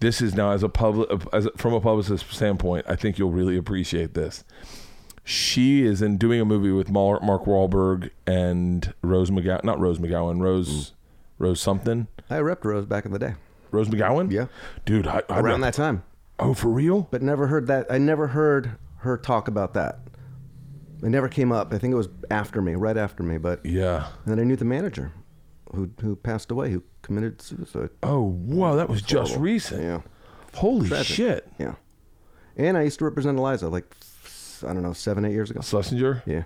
[0.00, 2.86] This is now as a public as a, from a publicist standpoint.
[2.88, 4.44] I think you'll really appreciate this.
[5.24, 9.64] She is in doing a movie with Mark Wahlberg and Rose McGowan.
[9.64, 10.40] Not Rose McGowan.
[10.40, 11.44] Rose hmm.
[11.44, 12.08] Rose something.
[12.30, 13.34] I repped Rose back in the day.
[13.70, 14.30] Rose McGowan.
[14.30, 14.46] Yeah.
[14.84, 15.06] dude.
[15.06, 16.04] I, I Around that time.
[16.38, 17.08] Oh, for real?
[17.10, 17.86] But never heard that.
[17.90, 19.98] I never heard her talk about that.
[21.02, 21.72] It never came up.
[21.72, 23.36] I think it was after me, right after me.
[23.38, 24.08] But Yeah.
[24.24, 25.12] And then I knew the manager
[25.74, 27.90] who who passed away, who committed suicide.
[28.02, 28.74] Oh, wow.
[28.76, 29.44] That was just horrible.
[29.44, 29.82] recent.
[29.82, 30.00] Yeah.
[30.54, 31.06] Holy Tragic.
[31.06, 31.52] shit.
[31.58, 31.74] Yeah.
[32.56, 33.94] And I used to represent Iliza like,
[34.62, 35.60] I don't know, seven, eight years ago.
[35.60, 36.22] Shlesinger.
[36.26, 36.44] Yeah.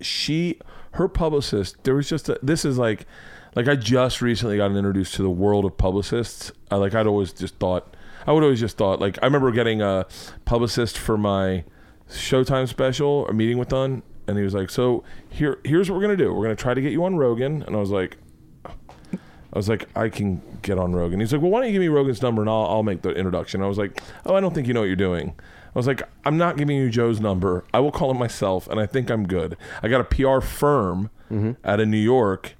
[0.00, 0.58] she
[0.92, 3.06] her publicist there was just a, this is like
[3.54, 7.32] like i just recently got introduced to the world of publicists I, like i'd always
[7.32, 7.94] just thought
[8.26, 10.06] i would always just thought like i remember getting a
[10.46, 11.64] publicist for my
[12.10, 16.02] showtime special a meeting with done and he was like so here here's what we're
[16.02, 18.16] gonna do we're gonna try to get you on rogan and i was like
[19.52, 21.18] I was like, I can get on Rogan.
[21.20, 23.10] He's like, well, why don't you give me Rogan's number and I'll, I'll make the
[23.10, 23.62] introduction.
[23.62, 25.34] I was like, oh, I don't think you know what you're doing.
[25.74, 27.64] I was like, I'm not giving you Joe's number.
[27.72, 29.56] I will call him myself, and I think I'm good.
[29.82, 31.10] I got a PR firm
[31.64, 32.56] out of New York,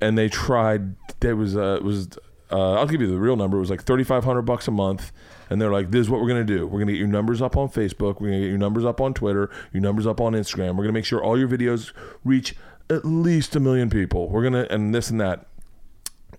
[0.00, 0.96] and they tried.
[1.20, 2.08] There was uh, it was
[2.50, 3.58] uh, I'll give you the real number.
[3.58, 5.12] It was like 3,500 bucks a month,
[5.50, 6.66] and they're like, "This is what we're gonna do.
[6.66, 8.20] We're gonna get your numbers up on Facebook.
[8.20, 9.48] We're gonna get your numbers up on Twitter.
[9.72, 10.70] Your numbers up on Instagram.
[10.76, 11.92] We're gonna make sure all your videos
[12.24, 12.56] reach
[12.90, 14.28] at least a million people.
[14.28, 15.46] We're gonna and this and that."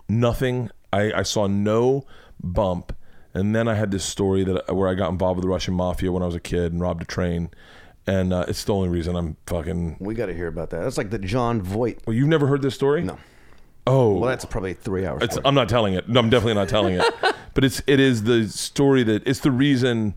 [0.08, 0.70] Nothing.
[0.92, 2.06] I, I saw no
[2.42, 2.94] bump,
[3.32, 6.12] and then I had this story that where I got involved with the Russian mafia
[6.12, 7.50] when I was a kid and robbed a train,
[8.06, 9.96] and uh, it's the only reason I'm fucking.
[9.98, 10.82] We got to hear about that.
[10.82, 12.00] That's like the Jon Voight.
[12.06, 13.02] Well, you've never heard this story?
[13.02, 13.18] No.
[13.86, 15.22] Oh, Well, that's probably three hours.
[15.22, 15.38] it's.
[15.44, 16.08] I'm not telling it.
[16.08, 17.04] No, I'm definitely not telling it.
[17.54, 20.14] but it's it is the story that it's the reason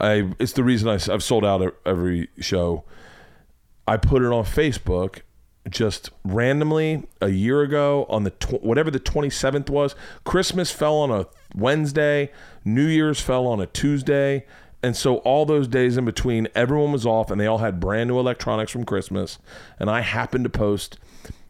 [0.00, 2.84] I it's the reason I, I've sold out every show.
[3.86, 5.20] I put it on Facebook
[5.70, 9.94] just randomly a year ago on the tw- whatever the 27th was.
[10.24, 12.30] Christmas fell on a Wednesday,
[12.64, 14.44] New Year's fell on a Tuesday.
[14.82, 18.08] And so all those days in between, everyone was off and they all had brand
[18.08, 19.38] new electronics from Christmas.
[19.78, 20.98] And I happened to post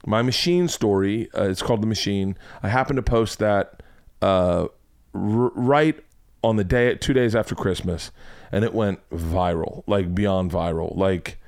[0.04, 1.30] my machine story.
[1.34, 2.36] Uh, it's called The Machine.
[2.62, 3.82] I happened to post that
[4.20, 4.66] uh,
[5.14, 5.98] r- right
[6.44, 8.10] on the day, two days after Christmas.
[8.50, 10.94] And it went viral, like beyond viral.
[10.94, 11.38] Like,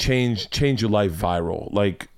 [0.00, 1.72] change change your life viral.
[1.72, 2.08] Like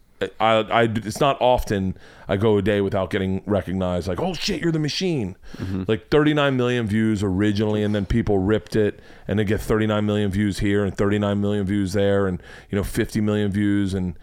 [0.41, 1.97] I, I it's not often
[2.29, 4.09] I go a day without getting recognized.
[4.09, 5.37] Like oh shit, you're the machine.
[5.57, 5.85] Mm-hmm.
[5.89, 10.31] Like 39 million views originally, and then people ripped it, and they get 39 million
[10.31, 14.17] views here and 39 million views there, and you know 50 million views and.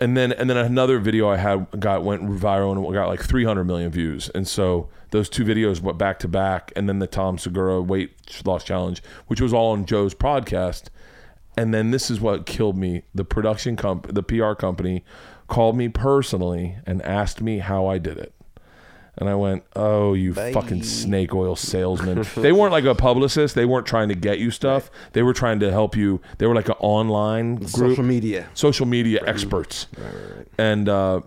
[0.00, 3.62] And then, and then another video I had got went viral and got like 300
[3.62, 4.28] million views.
[4.34, 6.72] And so those two videos went back to back.
[6.74, 8.10] And then the Tom Segura weight
[8.44, 10.88] loss challenge, which was all on Joe's podcast.
[11.56, 13.02] And then this is what killed me.
[13.14, 15.04] The production comp, the PR company,
[15.48, 18.32] called me personally and asked me how I did it.
[19.18, 23.54] And I went, "Oh, you fucking snake oil salesman!" they weren't like a publicist.
[23.54, 24.90] They weren't trying to get you stuff.
[25.12, 26.22] They were trying to help you.
[26.38, 28.48] They were like an online group, Social media.
[28.54, 29.86] social media experts.
[30.56, 31.20] And uh,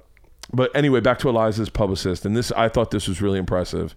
[0.51, 3.95] but anyway, back to Iliza's publicist, and this I thought this was really impressive.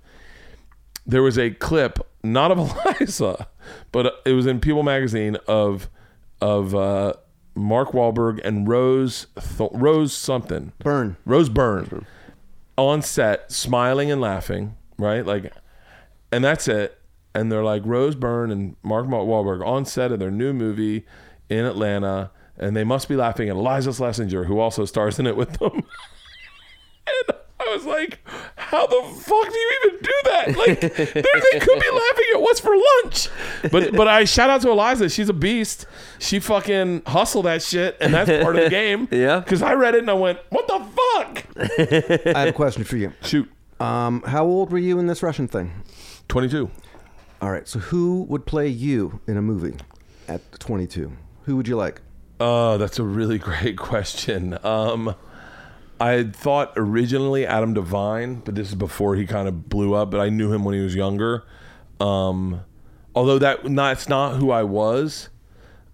[1.07, 2.59] There was a clip, not of
[3.01, 3.47] Iliza,
[3.91, 5.89] but it was in People magazine of
[6.41, 7.15] of uh,
[7.55, 9.27] Mark Wahlberg and Rose
[9.59, 11.17] Th- Rose something Burn.
[11.25, 12.07] Rose Byrne
[12.79, 15.27] on set, smiling and laughing, right?
[15.27, 15.53] Like,
[16.31, 16.99] and that's it.
[17.35, 21.05] And they're like Rose Byrne and Mark Wahlberg on set of their new movie
[21.49, 25.37] in Atlanta, and they must be laughing at Iliza Shlesinger, who also stars in it
[25.37, 25.73] with them.
[27.07, 28.21] and I was like,
[28.71, 30.57] "How the fuck do you even do that?
[30.57, 31.23] Like, they're-
[31.53, 33.29] they could be laughing at what's for lunch."
[33.73, 35.09] But but I shout out to Iliza.
[35.15, 35.87] She's a beast.
[36.19, 39.09] She fucking hustled that shit, and that's part of the game.
[39.19, 39.41] Yeah.
[39.41, 41.45] Because I read it and I went, "What the fuck?"
[42.35, 43.13] I have a question for you.
[43.23, 43.51] Shoot.
[43.81, 45.73] Um, how old were you in this Russian thing?
[46.29, 46.71] 22.
[47.41, 47.67] All right.
[47.69, 49.77] So who would play you in a movie
[50.27, 51.13] at 22?
[51.45, 52.01] Who would you like?
[52.41, 54.59] Oh, that's a really great question.
[54.65, 55.15] Um,
[56.01, 60.11] I had thought originally Adam Devine, but this is before he kind of blew up.
[60.11, 61.45] But I knew him when he was younger.
[62.01, 62.65] Um,
[63.15, 65.29] although that not, not who I was.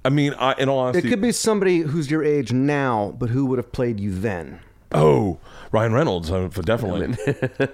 [0.04, 3.30] I mean, I, in all honesty, It could be somebody who's your age now, but
[3.30, 4.60] who would have played you then?
[4.94, 5.38] Oh
[5.72, 7.16] Ryan Reynolds, uh, for definitely,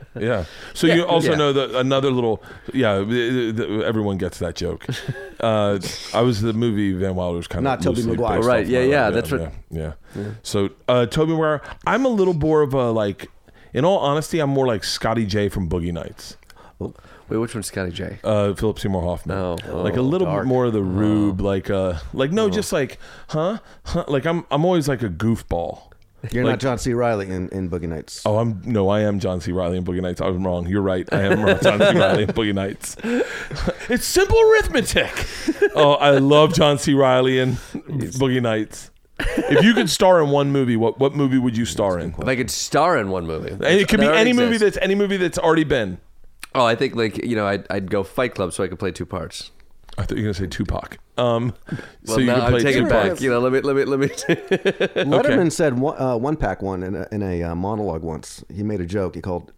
[0.19, 0.45] yeah.
[0.73, 1.37] So you also Yeah.
[1.37, 2.43] know that another little,
[2.73, 2.99] yeah.
[3.01, 4.87] the- the- Everyone gets that joke.
[5.39, 5.79] Uh,
[6.15, 8.41] I was the movie Van Wilder was kind Not of Tobey loosely Maguire.
[8.41, 10.23] Right, yeah, yeah, that's what- Yeah, yeah.
[10.43, 13.29] So uh, Tobey Maguire, I'm a little more of a like.
[13.73, 16.37] In all honesty, I'm more like Scotty J from Boogie Nights.
[16.81, 18.19] Wait, which one's Scotty J?
[18.25, 19.37] Uh, Philip Seymour Hoffman.
[19.39, 20.43] Oh, like a oh, little dark.
[20.45, 22.99] bit more of the rube, like uh, like no, just like
[23.29, 24.05] huh, huh.
[24.09, 25.90] Like I'm I'm always like a goofball.
[26.33, 26.93] You're Like- not John C.
[26.93, 28.23] Reilly in, in Boogie Nights.
[28.27, 29.53] Oh, I'm no, I am John C.
[29.53, 30.21] Reilly in Boogie Nights.
[30.21, 30.67] I was wrong.
[30.67, 31.09] You're right.
[31.13, 31.99] I am John C.
[31.99, 32.97] Reilly in Boogie Nights.
[33.89, 35.11] It's simple arithmetic.
[35.75, 36.95] Oh, I love John C.
[36.95, 38.91] Reilly in Boogie Nights.
[39.19, 42.15] If you could star in one movie, what what movie would you star in?
[42.17, 44.59] If I could star in one movie, And it could be that already any movie
[44.59, 45.99] that's any movie that's already been.
[46.55, 48.93] Oh, I think like you know, I'd, I'd go Fight Club so I could play
[48.93, 49.51] two parts.
[50.01, 50.99] I thought you were gonna say Tupac.
[51.19, 51.81] Um, Well,
[52.17, 53.09] so you now could I'm play taking it Tupac.
[53.13, 53.21] back.
[53.21, 54.07] You know, let me let me let me.
[55.05, 58.43] Letterman said one, uh, one pack one in a, in a uh, monologue once.
[58.55, 59.15] He made a joke.
[59.15, 59.53] He called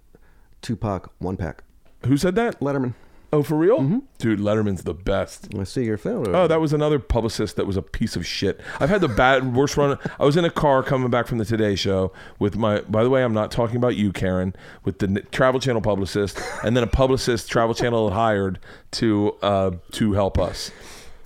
[0.61, 1.63] Tupac one pack.
[2.07, 2.59] Who said that?
[2.61, 2.95] Letterman.
[3.35, 4.03] Oh, for real?
[4.19, 5.55] Dude, Letterman's the best.
[5.59, 6.35] I see your film.
[6.35, 8.61] Oh, that was another publicist that was a piece of shit.
[8.79, 9.99] I've had the bad worst run.
[10.21, 12.83] I was in a car coming back from the Today Show with my.
[12.83, 14.55] By the way, I'm not talking about you, Karen,
[14.85, 18.59] with the Travel Channel publicist, and then a publicist Travel Channel had hired
[18.93, 20.71] to uh, to help us.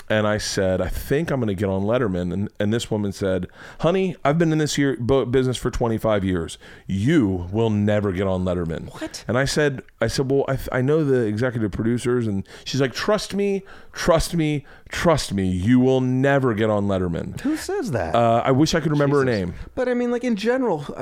[0.09, 2.33] And I said, I think I'm going to get on Letterman.
[2.33, 3.49] And, and this woman said,
[3.81, 6.59] Honey, I've been in this year, bu- business for 25 years.
[6.87, 8.93] You will never get on Letterman.
[9.01, 9.25] What?
[9.27, 12.29] And I said, I said, Well, I, th- I know the executive producers.
[12.29, 13.63] And she's like, Trust me,
[13.93, 15.47] trust me, trust me.
[15.49, 17.41] You will never get on Letterman.
[17.41, 18.15] Who says that?
[18.15, 19.55] Uh, I wish I could remember her name.
[19.75, 21.01] but I mean, like in general, uh,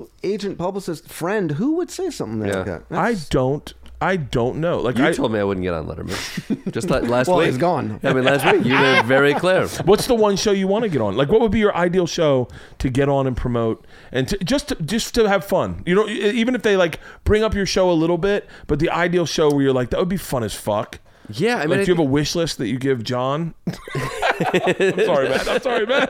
[0.00, 2.62] uh, agent, publicist, friend, who would say something like Yeah.
[2.62, 2.82] that?
[2.90, 3.72] I don't.
[4.04, 4.80] I don't know.
[4.80, 6.72] Like You I, told me I wouldn't get on Letterman.
[6.72, 7.48] Just like last Well, week.
[7.48, 8.00] it's gone.
[8.02, 9.66] I mean, last week you were very clear.
[9.84, 11.16] What's the one show you want to get on?
[11.16, 12.48] Like, what would be your ideal show
[12.80, 15.82] to get on and promote, and to, just to, just to have fun?
[15.86, 18.90] You know, even if they like bring up your show a little bit, but the
[18.90, 21.00] ideal show where you're like, that would be fun as fuck.
[21.30, 23.54] Yeah, I mean, Like, I do you have a wish list that you give John?
[23.66, 25.48] I'm sorry, man.
[25.48, 26.08] I'm sorry, man.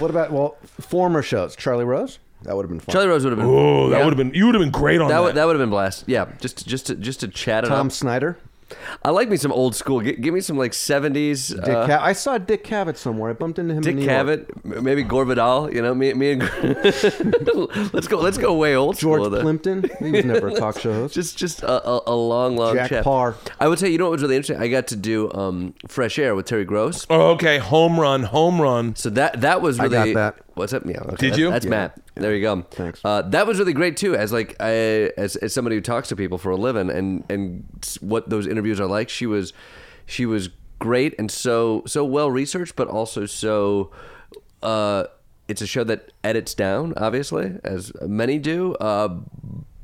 [0.00, 1.54] What about well, former shows?
[1.54, 2.18] Charlie Rose.
[2.42, 2.92] That would have been fun.
[2.92, 3.48] Charlie Rose would have been.
[3.48, 4.04] Oh, that Yeah.
[4.04, 4.32] would have been.
[4.34, 5.22] You would have been great on That that.
[5.22, 6.04] would that would have been blast.
[6.06, 7.92] Yeah, just just to, just to chat it Tom up.
[7.92, 8.38] Snyder.
[9.02, 10.02] I like me some old school.
[10.02, 11.48] G- give me some like seventies.
[11.48, 13.30] Dick Uh, Ca- I saw Dick Cavett somewhere.
[13.30, 13.80] I bumped into him.
[13.82, 14.26] Dick in New York.
[14.26, 15.72] Cavett, m- maybe Gore Vidal.
[15.74, 16.42] You know, me, me and
[17.94, 18.18] let's go.
[18.18, 19.30] Let's go way old George school.
[19.30, 19.42] with it.
[19.42, 19.88] Plimpton.
[20.00, 21.14] He was never a talk show host.
[21.18, 23.04] Just just a, a, a long, long Jack chat.
[23.04, 23.36] Parr.
[23.58, 24.62] I would say, you know what was really interesting?
[24.62, 27.06] I got to do um, Fresh Air with Terry Gross.
[27.10, 27.56] oh, okay.
[27.58, 28.24] Home run.
[28.24, 28.94] Home run.
[28.96, 30.44] So that that was I really got that.
[30.58, 30.84] What's up?
[30.84, 30.98] Yeah.
[31.00, 31.08] Okay.
[31.10, 31.50] Did that's- you?
[31.50, 31.70] That's Yeah.
[31.70, 32.00] Matt.
[32.14, 32.62] There you go.
[32.70, 33.00] Thanks.
[33.04, 34.14] Uh, that was really great too.
[34.16, 34.70] As like I,
[35.16, 37.64] as as somebody who talks to people for a living, and and
[38.00, 39.08] what those interviews are like.
[39.08, 39.52] She was,
[40.06, 43.90] she was great and so so well researched, but also so.
[44.62, 45.04] Uh,
[45.46, 48.74] it's a show that edits down, obviously, as many do.
[48.74, 49.20] Uh,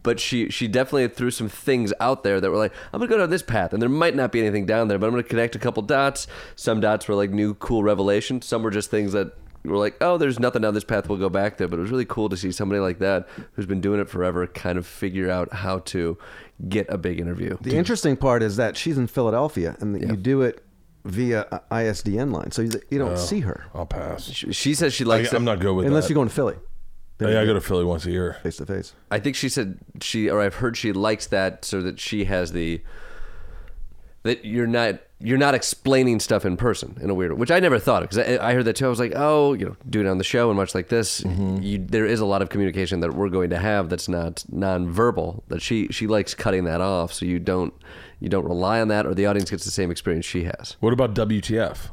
[0.02, 3.16] but she she definitely threw some things out there that were like, I'm gonna go
[3.18, 5.54] down this path, and there might not be anything down there, but I'm gonna connect
[5.56, 6.26] a couple dots.
[6.56, 8.44] Some dots were like new cool revelations.
[8.44, 9.32] Some were just things that
[9.70, 11.08] were like, oh, there's nothing down this path.
[11.08, 11.68] We'll go back there.
[11.68, 14.46] But it was really cool to see somebody like that who's been doing it forever
[14.46, 16.18] kind of figure out how to
[16.68, 17.56] get a big interview.
[17.60, 20.62] The interesting part is that she's in Philadelphia, and that you do it
[21.04, 24.24] via ISDN line, so you, you don't oh, see her I'll pass.
[24.24, 25.32] She, she says she I, likes.
[25.32, 26.10] I'm not good with unless that.
[26.10, 26.56] you go in Philly.
[27.20, 28.38] Oh, yeah, I go to Philly once a year.
[28.42, 28.92] face to face.
[29.10, 32.52] I think she said she, or I've heard she likes that so that she has
[32.52, 32.82] the
[34.24, 37.58] that you're not you're not explaining stuff in person in a weird, way, which I
[37.58, 38.86] never thought of because I, I heard that too.
[38.86, 41.22] I was like, oh, you know, do it on the show and much like this,
[41.22, 41.62] mm-hmm.
[41.62, 45.42] you, there is a lot of communication that we're going to have that's not nonverbal.
[45.48, 47.72] That she she likes cutting that off, so you don't
[48.20, 50.76] you don't rely on that, or the audience gets the same experience she has.
[50.80, 51.90] What about WTF?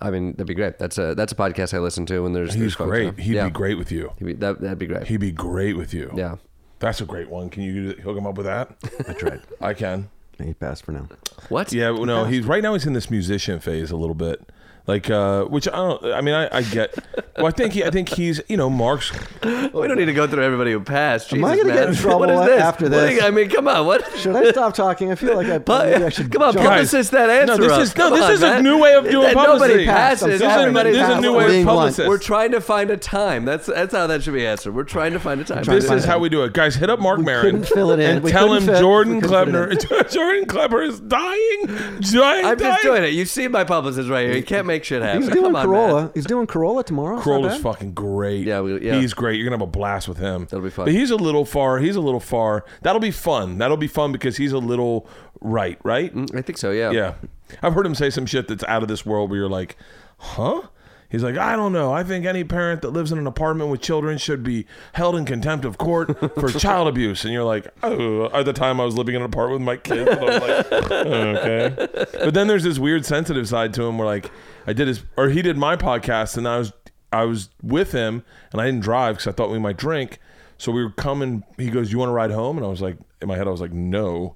[0.00, 0.78] I mean, that'd be great.
[0.78, 3.18] That's a that's a podcast I listen to when there's He's there's great.
[3.18, 3.44] He'd yeah.
[3.44, 4.12] be great with you.
[4.18, 5.06] He'd be, that that'd be great.
[5.06, 6.12] He'd be great with you.
[6.14, 6.36] yeah.
[6.80, 7.50] That's a great one.
[7.50, 8.76] Can you hook him up with that?
[9.08, 9.42] I tried.
[9.60, 10.10] I can.
[10.46, 11.08] He passed for now.
[11.48, 11.72] What?
[11.72, 12.74] Yeah, well, no, he's right now.
[12.74, 14.48] He's in this musician phase a little bit,
[14.88, 16.04] like uh, which I don't.
[16.12, 16.94] I mean, I, I get.
[17.36, 19.12] Well, I think he, I think he's you know Mark's.
[19.44, 19.50] We
[19.86, 21.32] don't need to go through everybody who passed.
[21.32, 21.94] Am I Jesus, gonna get man.
[21.94, 22.60] in trouble What is this?
[22.62, 23.20] after What do this?
[23.20, 23.86] you- I mean, come on.
[23.86, 24.16] What?
[24.18, 25.12] Should I stop talking?
[25.12, 25.58] I feel like I,
[25.90, 26.32] maybe I should.
[26.32, 27.46] come on, jump- publicist that answer.
[27.46, 27.80] No, this up.
[27.82, 28.64] is- no, Come this on, is a man.
[28.64, 30.26] new way of doing That Nobody passes.
[30.26, 31.22] This is a- Everybody this is a passes.
[31.22, 31.78] new way of Being blunt.
[31.78, 32.08] publicist.
[32.08, 33.44] We're trying to find a time.
[33.44, 34.74] That's that's how that should be answered.
[34.74, 35.64] We're trying to find a time.
[35.64, 36.74] This is how we do it, guys.
[36.76, 38.16] Hit up Mark We Maron couldn't fill it in.
[38.16, 40.10] and We tell couldn't him fit- Jordan we couldn't fit Klepper.
[40.12, 41.66] Jordan Klepper is dying.
[41.66, 42.78] dying I'm just dying.
[42.82, 43.12] doing it.
[43.12, 44.34] You see my publicist right here.
[44.34, 45.22] He can't make shit happen.
[45.22, 46.02] He's doing Come on, Carolla.
[46.04, 46.10] man.
[46.14, 47.16] He's doing Carolla tomorrow.
[47.18, 47.62] It's not Kroll is bad.
[47.62, 48.46] fucking great.
[48.46, 48.94] Yeah, we- yeah.
[49.00, 49.36] he's great.
[49.36, 50.44] You're gonna have a blast with him.
[50.50, 50.86] That'll be fun.
[50.86, 51.78] But he's a little far.
[51.78, 52.64] He's a little far.
[52.82, 53.58] That'll be fun.
[53.58, 55.06] That'll be fun because he's a little
[55.40, 55.78] right.
[55.84, 56.14] Right.
[56.14, 56.70] Mm, I think so.
[56.70, 56.90] Yeah.
[56.90, 57.14] Yeah.
[57.62, 59.76] I've heard him say some shit that's out of this world where you're like,
[60.18, 60.62] huh?
[61.10, 61.90] He's like, I don't know.
[61.90, 65.24] I think any parent that lives in an apartment with children should be held in
[65.24, 67.24] contempt of court for child abuse.
[67.24, 69.76] And you're like, oh, at the time I was living in an apartment with my
[69.78, 70.10] kids.
[70.10, 70.40] And I was
[70.70, 71.86] like, okay.
[72.24, 74.30] But then there's this weird sensitive side to him where like
[74.68, 76.72] I did his, or he did my podcast and I was,
[77.10, 78.22] I was with him
[78.52, 80.18] and I didn't drive because I thought we might drink.
[80.58, 81.44] So we were coming.
[81.56, 83.50] He goes, "You want to ride home?" And I was like, in my head, I
[83.50, 84.34] was like, "No."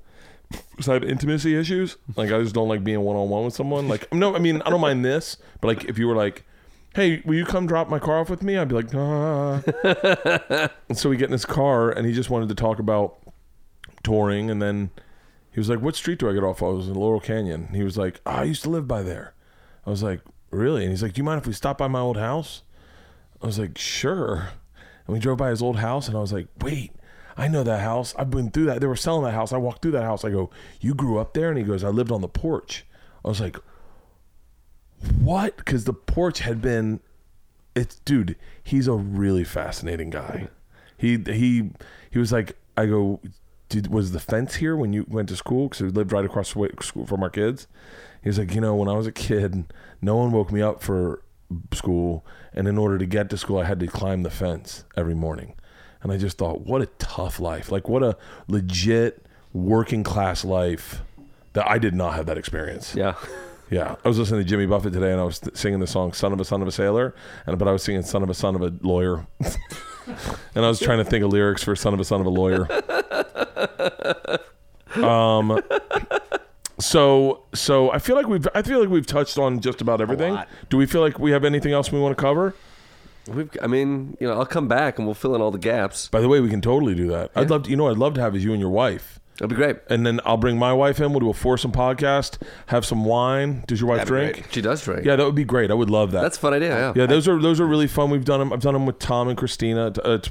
[0.70, 1.96] Because I have intimacy issues.
[2.16, 3.88] Like I just don't like being one on one with someone.
[3.88, 6.44] Like no, I mean I don't mind this, but like if you were like,
[6.94, 9.60] "Hey, will you come drop my car off with me?" I'd be like, "Nah."
[10.88, 13.18] and so we get in his car, and he just wanted to talk about
[14.04, 14.90] touring, and then
[15.50, 17.68] he was like, "What street do I get off?" I was in Laurel Canyon.
[17.74, 19.34] He was like, oh, "I used to live by there."
[19.86, 22.00] I was like, "Really?" And he's like, "Do you mind if we stop by my
[22.00, 22.62] old house?"
[23.42, 24.50] I was like, "Sure."
[25.06, 26.92] And we drove by his old house, and I was like, "Wait,
[27.36, 28.14] I know that house.
[28.18, 28.80] I've been through that.
[28.80, 29.52] They were selling that house.
[29.52, 30.24] I walked through that house.
[30.24, 30.50] I go,
[30.80, 32.86] "You grew up there?" And he goes, "I lived on the porch."
[33.24, 33.56] I was like,
[35.20, 37.00] "What?" Because the porch had been.
[37.74, 38.36] It's dude.
[38.62, 40.48] He's a really fascinating guy.
[40.96, 41.70] He he
[42.10, 43.20] he was like, I go,
[43.68, 45.68] did was the fence here when you went to school?
[45.68, 47.66] Because we lived right across the way school from our kids.
[48.22, 49.64] He was like, you know, when I was a kid,
[50.00, 51.22] no one woke me up for
[51.72, 52.24] school,
[52.54, 55.54] and in order to get to school, I had to climb the fence every morning.
[56.02, 57.70] And I just thought, what a tough life!
[57.70, 58.16] Like, what a
[58.48, 61.02] legit working class life.
[61.52, 62.94] That I did not have that experience.
[62.96, 63.14] Yeah.
[63.70, 66.12] Yeah, I was listening to Jimmy Buffett today, and I was th- singing the song
[66.12, 67.14] "Son of a Son of a Sailor,"
[67.46, 69.26] and but I was singing "Son of a Son of a Lawyer,"
[70.54, 72.30] and I was trying to think of lyrics for "Son of a Son of a
[72.30, 72.68] Lawyer."
[74.94, 75.58] Um,
[76.78, 80.38] so so I feel like we've I feel like we've touched on just about everything.
[80.68, 82.54] Do we feel like we have anything else we want to cover?
[83.28, 86.08] We've, I mean, you know, I'll come back and we'll fill in all the gaps.
[86.08, 87.30] By the way, we can totally do that.
[87.36, 87.70] I'd love to.
[87.70, 89.20] You know, I'd love to have is you and your wife.
[89.42, 89.78] That'd be great.
[89.90, 91.10] And then I'll bring my wife in.
[91.10, 92.38] We'll do a foursome podcast.
[92.66, 93.64] Have some wine.
[93.66, 94.34] Does your wife That'd be drink?
[94.34, 94.54] great.
[94.54, 95.04] She does drink.
[95.04, 95.72] Yeah, that would be great.
[95.72, 96.22] I would love that.
[96.22, 96.70] That's a fun idea.
[96.78, 96.92] Yeah.
[96.94, 98.08] Yeah, those are those are really fun.
[98.10, 98.52] We've done them.
[98.52, 100.30] I've done them with Tom and Christina, uh, t-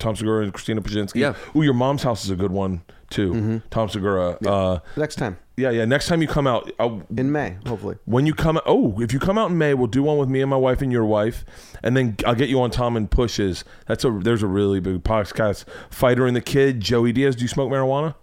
[0.00, 1.20] Tom Segura and Christina Pazsitzky.
[1.20, 1.34] Yeah.
[1.54, 3.62] Ooh, your mom's house is a good one too.
[3.70, 4.38] Tom Segura.
[4.40, 4.50] Yeah.
[4.50, 5.84] Uh, Next time yeah, yeah.
[5.84, 7.96] Next time you come out, uh, in May, hopefully.
[8.04, 10.40] when you come, oh, if you come out in May, we'll do one with me
[10.40, 11.44] and my wife and your wife,
[11.82, 13.64] and then I'll get you on Tom and Pushes.
[13.86, 15.64] That's a there's a really big podcast.
[15.90, 17.36] Fighter and the Kid, Joey Diaz.
[17.36, 18.14] Do you smoke marijuana?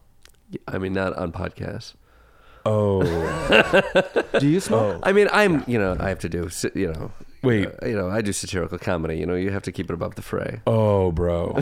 [0.67, 1.93] I mean, not on podcasts.
[2.67, 3.03] Oh,
[4.39, 5.01] Do you smoke?
[5.03, 7.11] I mean, I'm, you know, I have to do, you know,
[7.43, 7.67] Wait.
[7.67, 9.17] uh, you know, I do satirical comedy.
[9.17, 10.61] You know, you have to keep it above the fray.
[10.65, 11.53] Oh, bro.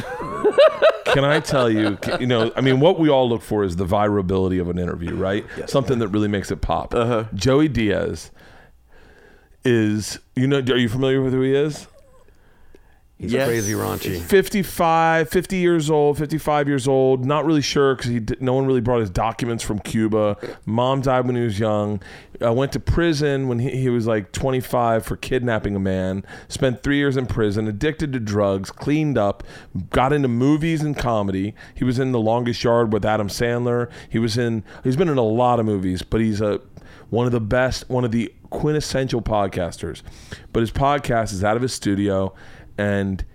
[1.08, 3.86] Can I tell you, you know, I mean, what we all look for is the
[3.86, 5.46] virability of an interview, right?
[5.68, 6.96] Something that really makes it pop.
[6.96, 7.26] Uh-huh.
[7.36, 8.32] Joey Diaz
[9.66, 11.88] is, you know, are you familiar with who he is?
[13.24, 13.48] He's Yes.
[13.48, 14.20] crazy raunchy.
[14.20, 17.26] 55, 50 years old, 55 years old.
[17.26, 20.36] Not really sure because no one really brought his documents from Cuba.
[20.66, 22.02] Mom died when he was young.
[22.42, 26.26] I went to prison when he, he was like 25 for kidnapping a man.
[26.50, 29.44] Spent three years in prison, addicted to drugs, cleaned up,
[29.90, 31.56] got into movies and comedy.
[31.74, 33.90] He was in The Longest Yard with Adam Sandler.
[34.10, 36.60] He was in, he's been in a lot of movies, but he's a,
[37.10, 40.02] one of the best, one of the quintessential podcasters.
[40.52, 42.34] But his podcast is out of his studio,
[42.78, 43.26] and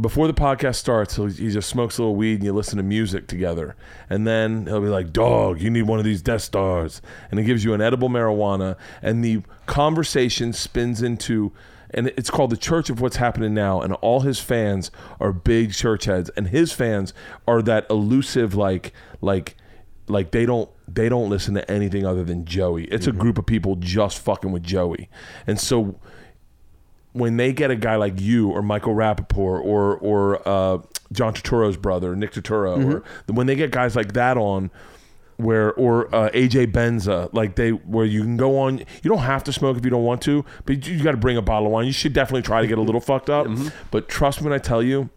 [0.00, 2.82] before the podcast starts, he'll, he just smokes a little weed and you listen to
[2.82, 3.76] music together.
[4.08, 7.02] And then he'll be like, Dog, you need one of these Death Stars.
[7.30, 8.76] And he gives you an edible marijuana.
[9.02, 11.52] And the conversation spins into,
[11.90, 13.80] and it's called The Church of What's Happening Now.
[13.80, 16.30] And all his fans are big church heads.
[16.36, 17.12] And his fans
[17.48, 19.56] are that elusive, like, like,
[20.06, 22.84] like they don't they don't listen to anything other than Joey.
[22.84, 23.20] It's a mm-hmm.
[23.20, 25.10] group of people just fucking with Joey.
[25.46, 26.00] And so
[27.12, 30.78] when they get a guy like you or Michael Rapaport or or uh,
[31.12, 34.70] John Turturro's brother, Nick Turturro, or when they get guys like that on,
[35.36, 38.78] where or uh, AJ Benza, like they where you can go on.
[38.78, 41.36] You don't have to smoke if you don't want to, but you, got to bring
[41.36, 41.86] a bottle of wine.
[41.86, 43.46] You should definitely try to get a little fucked up.
[43.90, 45.10] But trust me when I tell you,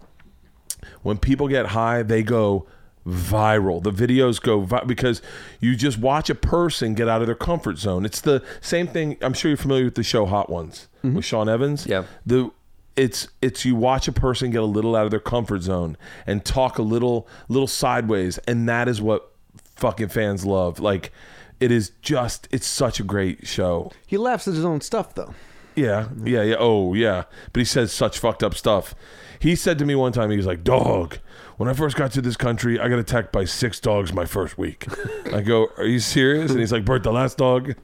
[1.02, 2.68] when people get high, they go
[3.06, 3.82] viral.
[3.82, 5.22] The videos go vi- because
[5.60, 8.06] you just watch a person get out of their comfort zone.
[8.06, 9.18] It's the same thing.
[9.22, 11.16] I'm sure you're familiar with the show Hot Ones mm-hmm.
[11.16, 11.86] with Sean Evans.
[11.86, 12.06] Yeah.
[12.26, 12.52] The
[12.96, 15.98] it's it's you watch a person get a little out of their comfort zone
[16.28, 19.32] and talk a little little sideways, and that is what
[19.76, 20.80] fucking fans love.
[20.80, 21.12] Like
[21.60, 23.92] it is just it's such a great show.
[24.06, 25.34] He laughs at his own stuff, though.
[25.76, 26.56] Yeah, yeah, yeah.
[26.60, 27.24] Oh, yeah.
[27.54, 28.94] But he says such fucked up stuff.
[29.40, 31.20] He said to me one time, he was like, "Dog,
[31.62, 34.58] when I first got to this country, I got attacked by six dogs my first
[34.58, 34.88] week."
[35.32, 37.76] I go, "Are you serious?" And he's like, "Bert, the last dog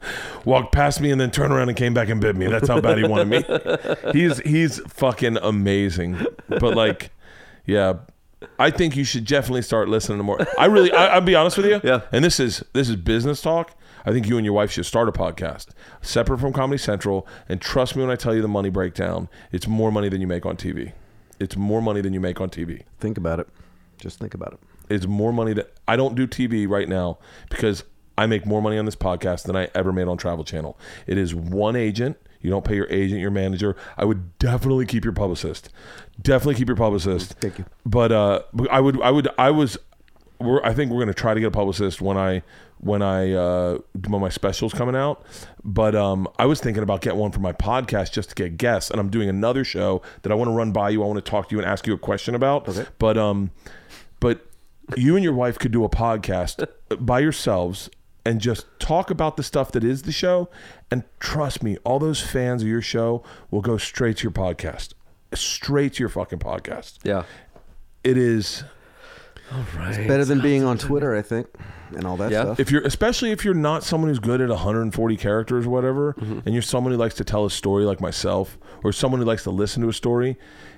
[0.46, 2.48] walked past me and then turned around and came back and bit me.
[2.48, 6.26] That's how bad he wanted me." He's he's fucking amazing.
[6.50, 7.12] But like,
[7.68, 7.98] yeah.
[8.58, 10.40] I think you should definitely start listening to more.
[10.60, 11.80] I really, I, I'll be honest with you.
[11.84, 12.02] Yeah.
[12.12, 13.76] And this is this is business talk.
[14.08, 15.68] I think you and your wife should start a podcast
[16.02, 17.28] separate from Comedy Central.
[17.48, 20.28] And trust me when I tell you the money breakdown, it's more money than you
[20.28, 20.94] make on TV.
[21.40, 22.82] It's more money than you make on TV.
[23.00, 23.48] Think about it.
[23.98, 24.60] Just think about it.
[24.90, 27.18] It's more money that I don't do TV right now
[27.50, 27.84] because
[28.18, 30.78] I make more money on this podcast than I ever made on Travel Channel.
[31.06, 32.18] It is one agent.
[32.42, 33.76] You don't pay your agent, your manager.
[33.98, 35.70] I would definitely keep your publicist.
[36.22, 37.34] Definitely keep your publicist.
[37.34, 37.66] Thank you.
[37.86, 39.78] But uh, I would, I would, I was.
[40.40, 42.44] We're, I think we're gonna try to get a publicist when I
[42.80, 45.26] when I uh, when my specials coming out.
[45.64, 48.92] But um, I was thinking about getting one for my podcast just to get guests,
[48.92, 51.04] and I'm doing another show that I want to run by you.
[51.04, 52.70] I want to talk to you and ask you a question about.
[52.70, 52.86] Okay.
[53.00, 53.52] But um,
[54.20, 54.46] but
[54.96, 56.66] you and your wife could do a podcast
[57.00, 57.90] by yourselves
[58.26, 60.50] and just talk about the stuff that is the show.
[60.92, 64.94] And trust me, all those fans of your show will go straight to your podcast,
[65.34, 67.00] straight to your fucking podcast.
[67.04, 67.24] Yeah.
[68.04, 68.64] it is.
[69.54, 71.48] All right, Better than being on Twitter, I think,
[71.96, 72.44] and all that Yeah.
[72.44, 72.60] stuff.
[72.60, 76.40] if you're especially if you're not someone who's good at 140 characters or whatever mm-hmm.
[76.46, 79.44] and you're someone who likes to tell a story like myself or someone who likes
[79.44, 80.38] to listen to a story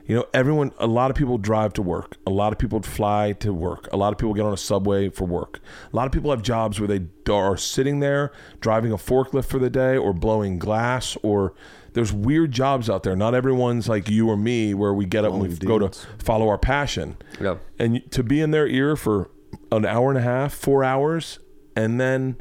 [0.09, 2.17] you know everyone a lot of people drive to work.
[2.25, 3.87] A lot of people fly to work.
[3.93, 5.59] A lot of people get on a subway for work.
[5.93, 9.59] A lot of people have jobs where they are sitting there driving a forklift for
[9.59, 11.53] the day or blowing glass or
[11.93, 13.15] there's weird jobs out there.
[13.15, 16.49] Not everyone's like you or me where we get up and we go to follow
[16.49, 17.17] our passion.
[17.39, 17.57] Yeah.
[17.77, 19.29] and to be in their ear for
[19.71, 21.37] an hour and a half, four hours,
[21.75, 22.37] and then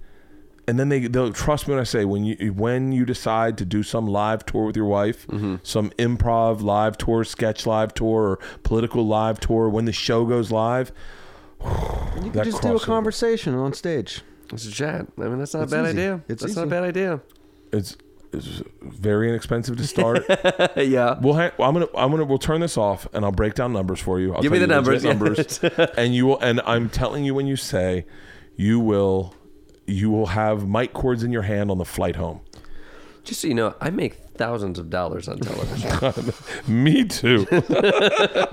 [0.69, 3.65] and then they they'll trust me when I say when you when you decide to
[3.65, 5.57] do some live tour with your wife, mm-hmm.
[5.62, 10.53] some improv live tour, sketch live tour, or political live tour, when the show goes
[10.53, 10.93] live,
[11.65, 12.85] You that could just do a crossover.
[12.85, 14.20] conversation on stage.
[14.53, 15.07] It's a chat.
[15.19, 15.99] I mean, that's not It's a bad easy.
[15.99, 16.23] idea.
[16.28, 17.20] It's that's not a bad idea.
[17.73, 17.97] it's
[18.31, 20.24] it's very inexpensive to start.
[20.77, 21.19] yeah.
[21.19, 24.01] We'll ha- I'm gonna I'm gonna we'll turn this off and I'll break down numbers
[24.01, 24.35] for you.
[24.35, 25.05] I'll Give tell me the you numbers,
[25.62, 26.39] numbers, and you will.
[26.40, 28.05] And I'm telling you when you say,
[28.55, 29.35] you will,
[29.89, 32.40] you will have mic cords in your hand on the flight home.
[33.24, 36.32] Just so you know, I make thousands of dollars on television.
[36.69, 37.47] Me too.
[37.51, 37.60] You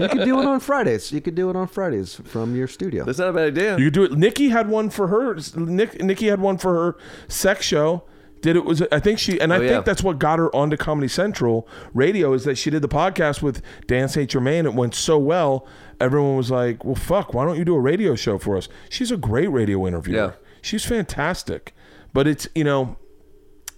[0.09, 1.11] could do it on Fridays.
[1.11, 3.05] You could do it on Fridays from your studio.
[3.05, 3.77] that's not a bad idea.
[3.77, 4.11] You could do it.
[4.13, 5.37] Nikki had one for her.
[5.55, 6.97] Nick, Nikki had one for her
[7.27, 8.03] sex show.
[8.41, 10.77] Did it was I think she and I Oh, think that's what got her onto
[10.77, 14.29] Comedy Central radio is that she did the podcast with Dan St.
[14.29, 14.65] Germain.
[14.65, 15.65] It went so well.
[15.99, 19.09] Everyone was like, "Well, fuck, why don't you do a radio show for us?" She's
[19.11, 20.15] a great radio interviewer.
[20.17, 20.31] Yeah.
[20.65, 21.75] She's fantastic.
[22.11, 22.97] But it's you know,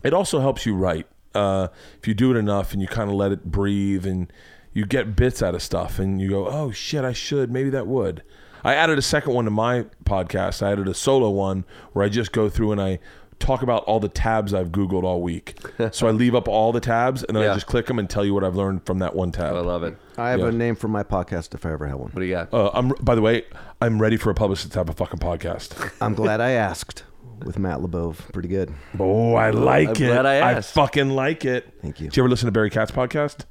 [0.03, 1.07] it also helps you write.
[1.35, 1.67] Uh,
[1.99, 4.31] if you do it enough and you kind of let it breathe and
[4.73, 7.51] you get bits out of stuff and you go oh shit i should.
[7.51, 8.23] Maybe that would.
[8.63, 10.63] I added a second one to my podcast.
[10.63, 12.99] I added a solo one where i just go through and i
[13.39, 15.55] talk about all the tabs i've googled all week
[15.91, 18.25] so i leave up all the tabs and then i just click them and tell
[18.25, 19.95] you what i've learned from that one tab I love it.
[20.17, 20.47] I have Yeah.
[20.47, 22.09] a name for my podcast if I ever have one.
[22.11, 22.51] What do you got?
[22.53, 23.43] uh, I'm, by the way
[23.81, 27.03] i'm ready for a publicist to have a fucking podcast I'm glad I asked
[27.45, 28.33] with Matt LeBove.
[28.33, 28.73] Pretty good.
[28.99, 30.73] oh i like I'm it glad I asked.
[30.73, 32.07] fucking like it Thank you.
[32.07, 33.45] did you ever listen to barry katz podcast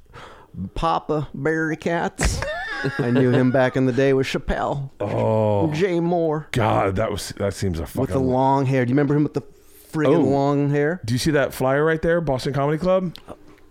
[0.73, 2.41] Papa Barry Katz.
[2.97, 4.89] I knew him back in the day with Chappelle.
[4.99, 8.83] oh Jay Mohr god that was that seems a fucking with the long hair.
[8.85, 9.41] Do you remember him with the
[9.91, 10.21] friggin' Oh.
[10.21, 11.01] long hair?
[11.05, 13.15] Do you see that flyer right there, Boston Comedy Club?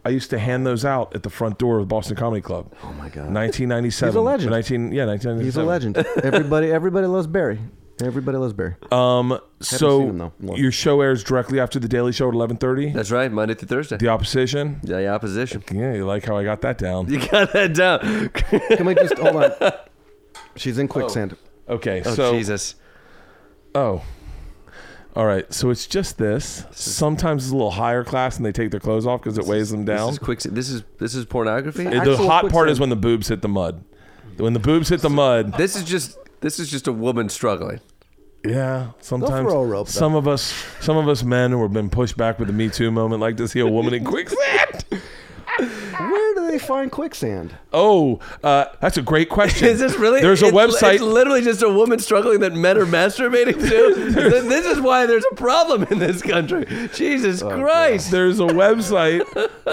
[0.05, 2.73] I used to hand those out at the front door of Boston Comedy Club.
[2.85, 3.27] Oh my god.
[3.35, 4.09] 1997.
[4.13, 4.51] He's a legend.
[4.53, 5.45] 19, yeah, 1997.
[5.45, 5.97] He's a legend.
[6.25, 7.59] Everybody everybody loves Barry.
[8.03, 8.75] Everybody loves Barry.
[8.93, 10.33] Um, so him, though.
[10.39, 12.93] Well- your show airs directly after the Daily Show at 11:30.
[12.95, 13.33] That's right.
[13.33, 13.97] Monday through Thursday.
[13.97, 14.81] The opposition.
[14.85, 15.65] Yeah, the opposition.
[15.73, 17.07] Yeah, you like how I got that down.
[17.11, 18.29] You got that down.
[18.31, 19.73] Can we just hold on?
[20.57, 21.37] She's in quicksand.
[21.69, 22.77] Okay, Oh so Jesus.
[23.75, 24.03] oh,
[25.17, 25.53] all right.
[25.53, 26.65] So it's just this.
[26.73, 29.71] Sometimes it's a little higher class, and they take their clothes off because it weighs
[29.71, 30.07] them down.
[30.09, 30.41] This is quick.
[30.41, 31.87] This is this is pornography.
[31.87, 33.83] Uh, the actual hot part is when the boobs hit the mud.
[34.37, 37.81] When the boobs hit the mud, This is just this is just a woman struggling.
[38.45, 39.91] Yeah, sometimes throw a rope, though.
[39.91, 42.69] some of us, some of us men who have been pushed back with the Me
[42.69, 44.85] Too moment, like to see a woman in quicksand.
[45.59, 47.55] Where do they find quicksand?
[47.73, 49.69] Oh, uh, that's a great question.
[49.71, 50.21] Is this really?
[50.21, 50.95] There's a it's- website.
[50.95, 54.11] It's literally just a woman struggling that men are masturbating to.
[54.43, 56.67] this is why there's a problem in this country.
[56.95, 58.11] Jesus Oh, Christ.
[58.11, 59.25] There's a website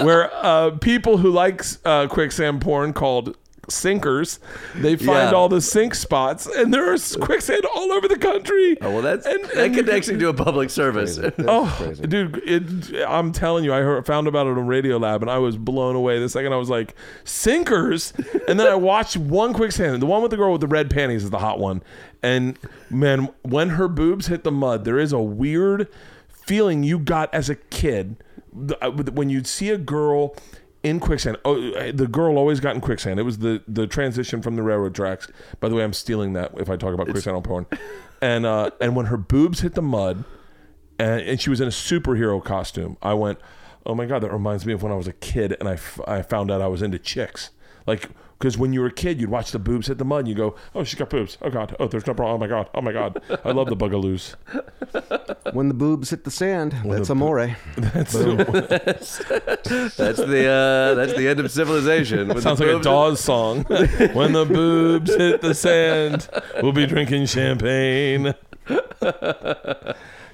[0.04, 3.36] where uh, people who like uh, quicksand porn called
[3.68, 4.38] sinkers,
[4.74, 5.32] they find Yeah.
[5.32, 8.76] all the sink spots, and there is quicksand all over the country.
[8.80, 11.18] Oh well, that's And- that and you could actually do a public service.
[11.46, 12.42] Oh, dude!
[12.46, 15.56] It, I'm telling you, I heard, found about it on Radio Lab, and I was
[15.56, 16.18] blown away.
[16.18, 18.12] The second I was like, sinkers,
[18.48, 20.00] and then I watched one quicksand.
[20.00, 21.82] The one with the girl with the red panties is the hot one,
[22.22, 22.58] and
[22.90, 25.88] man, when her boobs hit the mud, there is a weird
[26.28, 28.16] feeling you got as a kid
[28.80, 30.36] uh, when you'd see a girl
[30.84, 31.38] in quicksand.
[31.44, 31.58] Oh,
[31.90, 33.18] the girl always got in quicksand.
[33.18, 35.26] It was the the transition from the railroad tracks.
[35.58, 37.66] By the way, I'm stealing that if I talk about quicksand on porn.
[38.20, 40.24] And uh, and when her boobs hit the mud,
[40.98, 42.96] and, and she was in a superhero costume.
[43.02, 43.38] I went,
[43.86, 46.00] oh my god, that reminds me of when I was a kid and I, f-
[46.06, 47.50] I found out I was into chicks.
[47.86, 50.28] Like, because when you were a kid, you'd watch the boobs hit the mud and
[50.28, 51.38] you go, oh, she's got boobs.
[51.42, 51.74] Oh, God.
[51.80, 52.36] Oh, there's no problem.
[52.36, 52.68] Oh, my God.
[52.74, 53.20] Oh, my God.
[53.44, 54.34] I love the bugaloos.
[55.52, 57.54] When the boobs hit the sand, that's the- amore.
[57.76, 59.18] That's That's
[60.18, 62.28] the uh, that's the end of civilization.
[62.28, 63.64] With Sounds the like a boobs- Dawes song.
[64.14, 66.28] when the boobs hit the sand,
[66.62, 68.34] we'll be drinking champagne.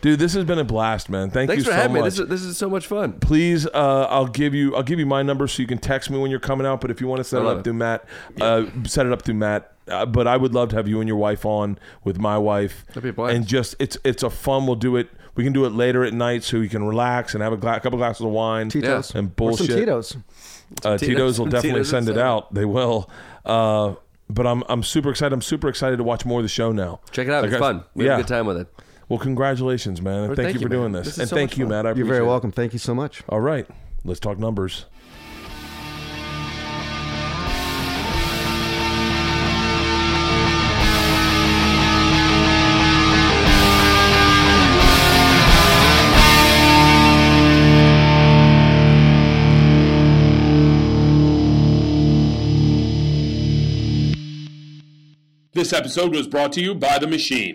[0.00, 1.30] Dude, this has been a blast, man.
[1.30, 2.00] Thank Thanks you for so having me.
[2.00, 2.14] much.
[2.14, 3.14] This is, this is so much fun.
[3.20, 6.18] Please, uh, I'll give you I'll give you my number so you can text me
[6.18, 6.80] when you're coming out.
[6.80, 7.64] But if you want to set it up it.
[7.64, 8.04] through Matt,
[8.40, 9.72] uh, set it up through Matt.
[9.88, 12.84] Uh, but I would love to have you and your wife on with my wife,
[12.88, 13.34] That'd be a blast.
[13.36, 14.66] and just it's it's a fun.
[14.66, 15.08] We'll do it.
[15.34, 17.80] We can do it later at night so you can relax and have a gla-
[17.80, 19.14] couple glasses of wine Tito's.
[19.14, 19.66] and Or bullshit.
[19.70, 20.16] some Tito's.
[20.84, 22.22] Uh, Tito's- Tito's will definitely Tito's send it inside.
[22.24, 22.54] out.
[22.54, 23.10] They will.
[23.44, 23.94] Uh,
[24.28, 25.32] but I'm I'm super excited.
[25.32, 27.00] I'm super excited to watch more of the show now.
[27.10, 27.42] Check it out.
[27.42, 27.84] Like it's I- fun.
[27.94, 28.12] We yeah.
[28.12, 28.68] had a good time with it.
[29.10, 31.06] Well, congratulations, man, and thank, thank you you, for doing this.
[31.06, 31.70] This and so thank you, fun.
[31.70, 31.84] Matt.
[31.84, 32.28] I You're appreciate very it.
[32.28, 32.52] welcome.
[32.52, 33.24] Thank you so much.
[33.28, 33.66] All right,
[34.04, 34.86] let's talk numbers.
[55.52, 57.48] This episode was brought to you by The Machine.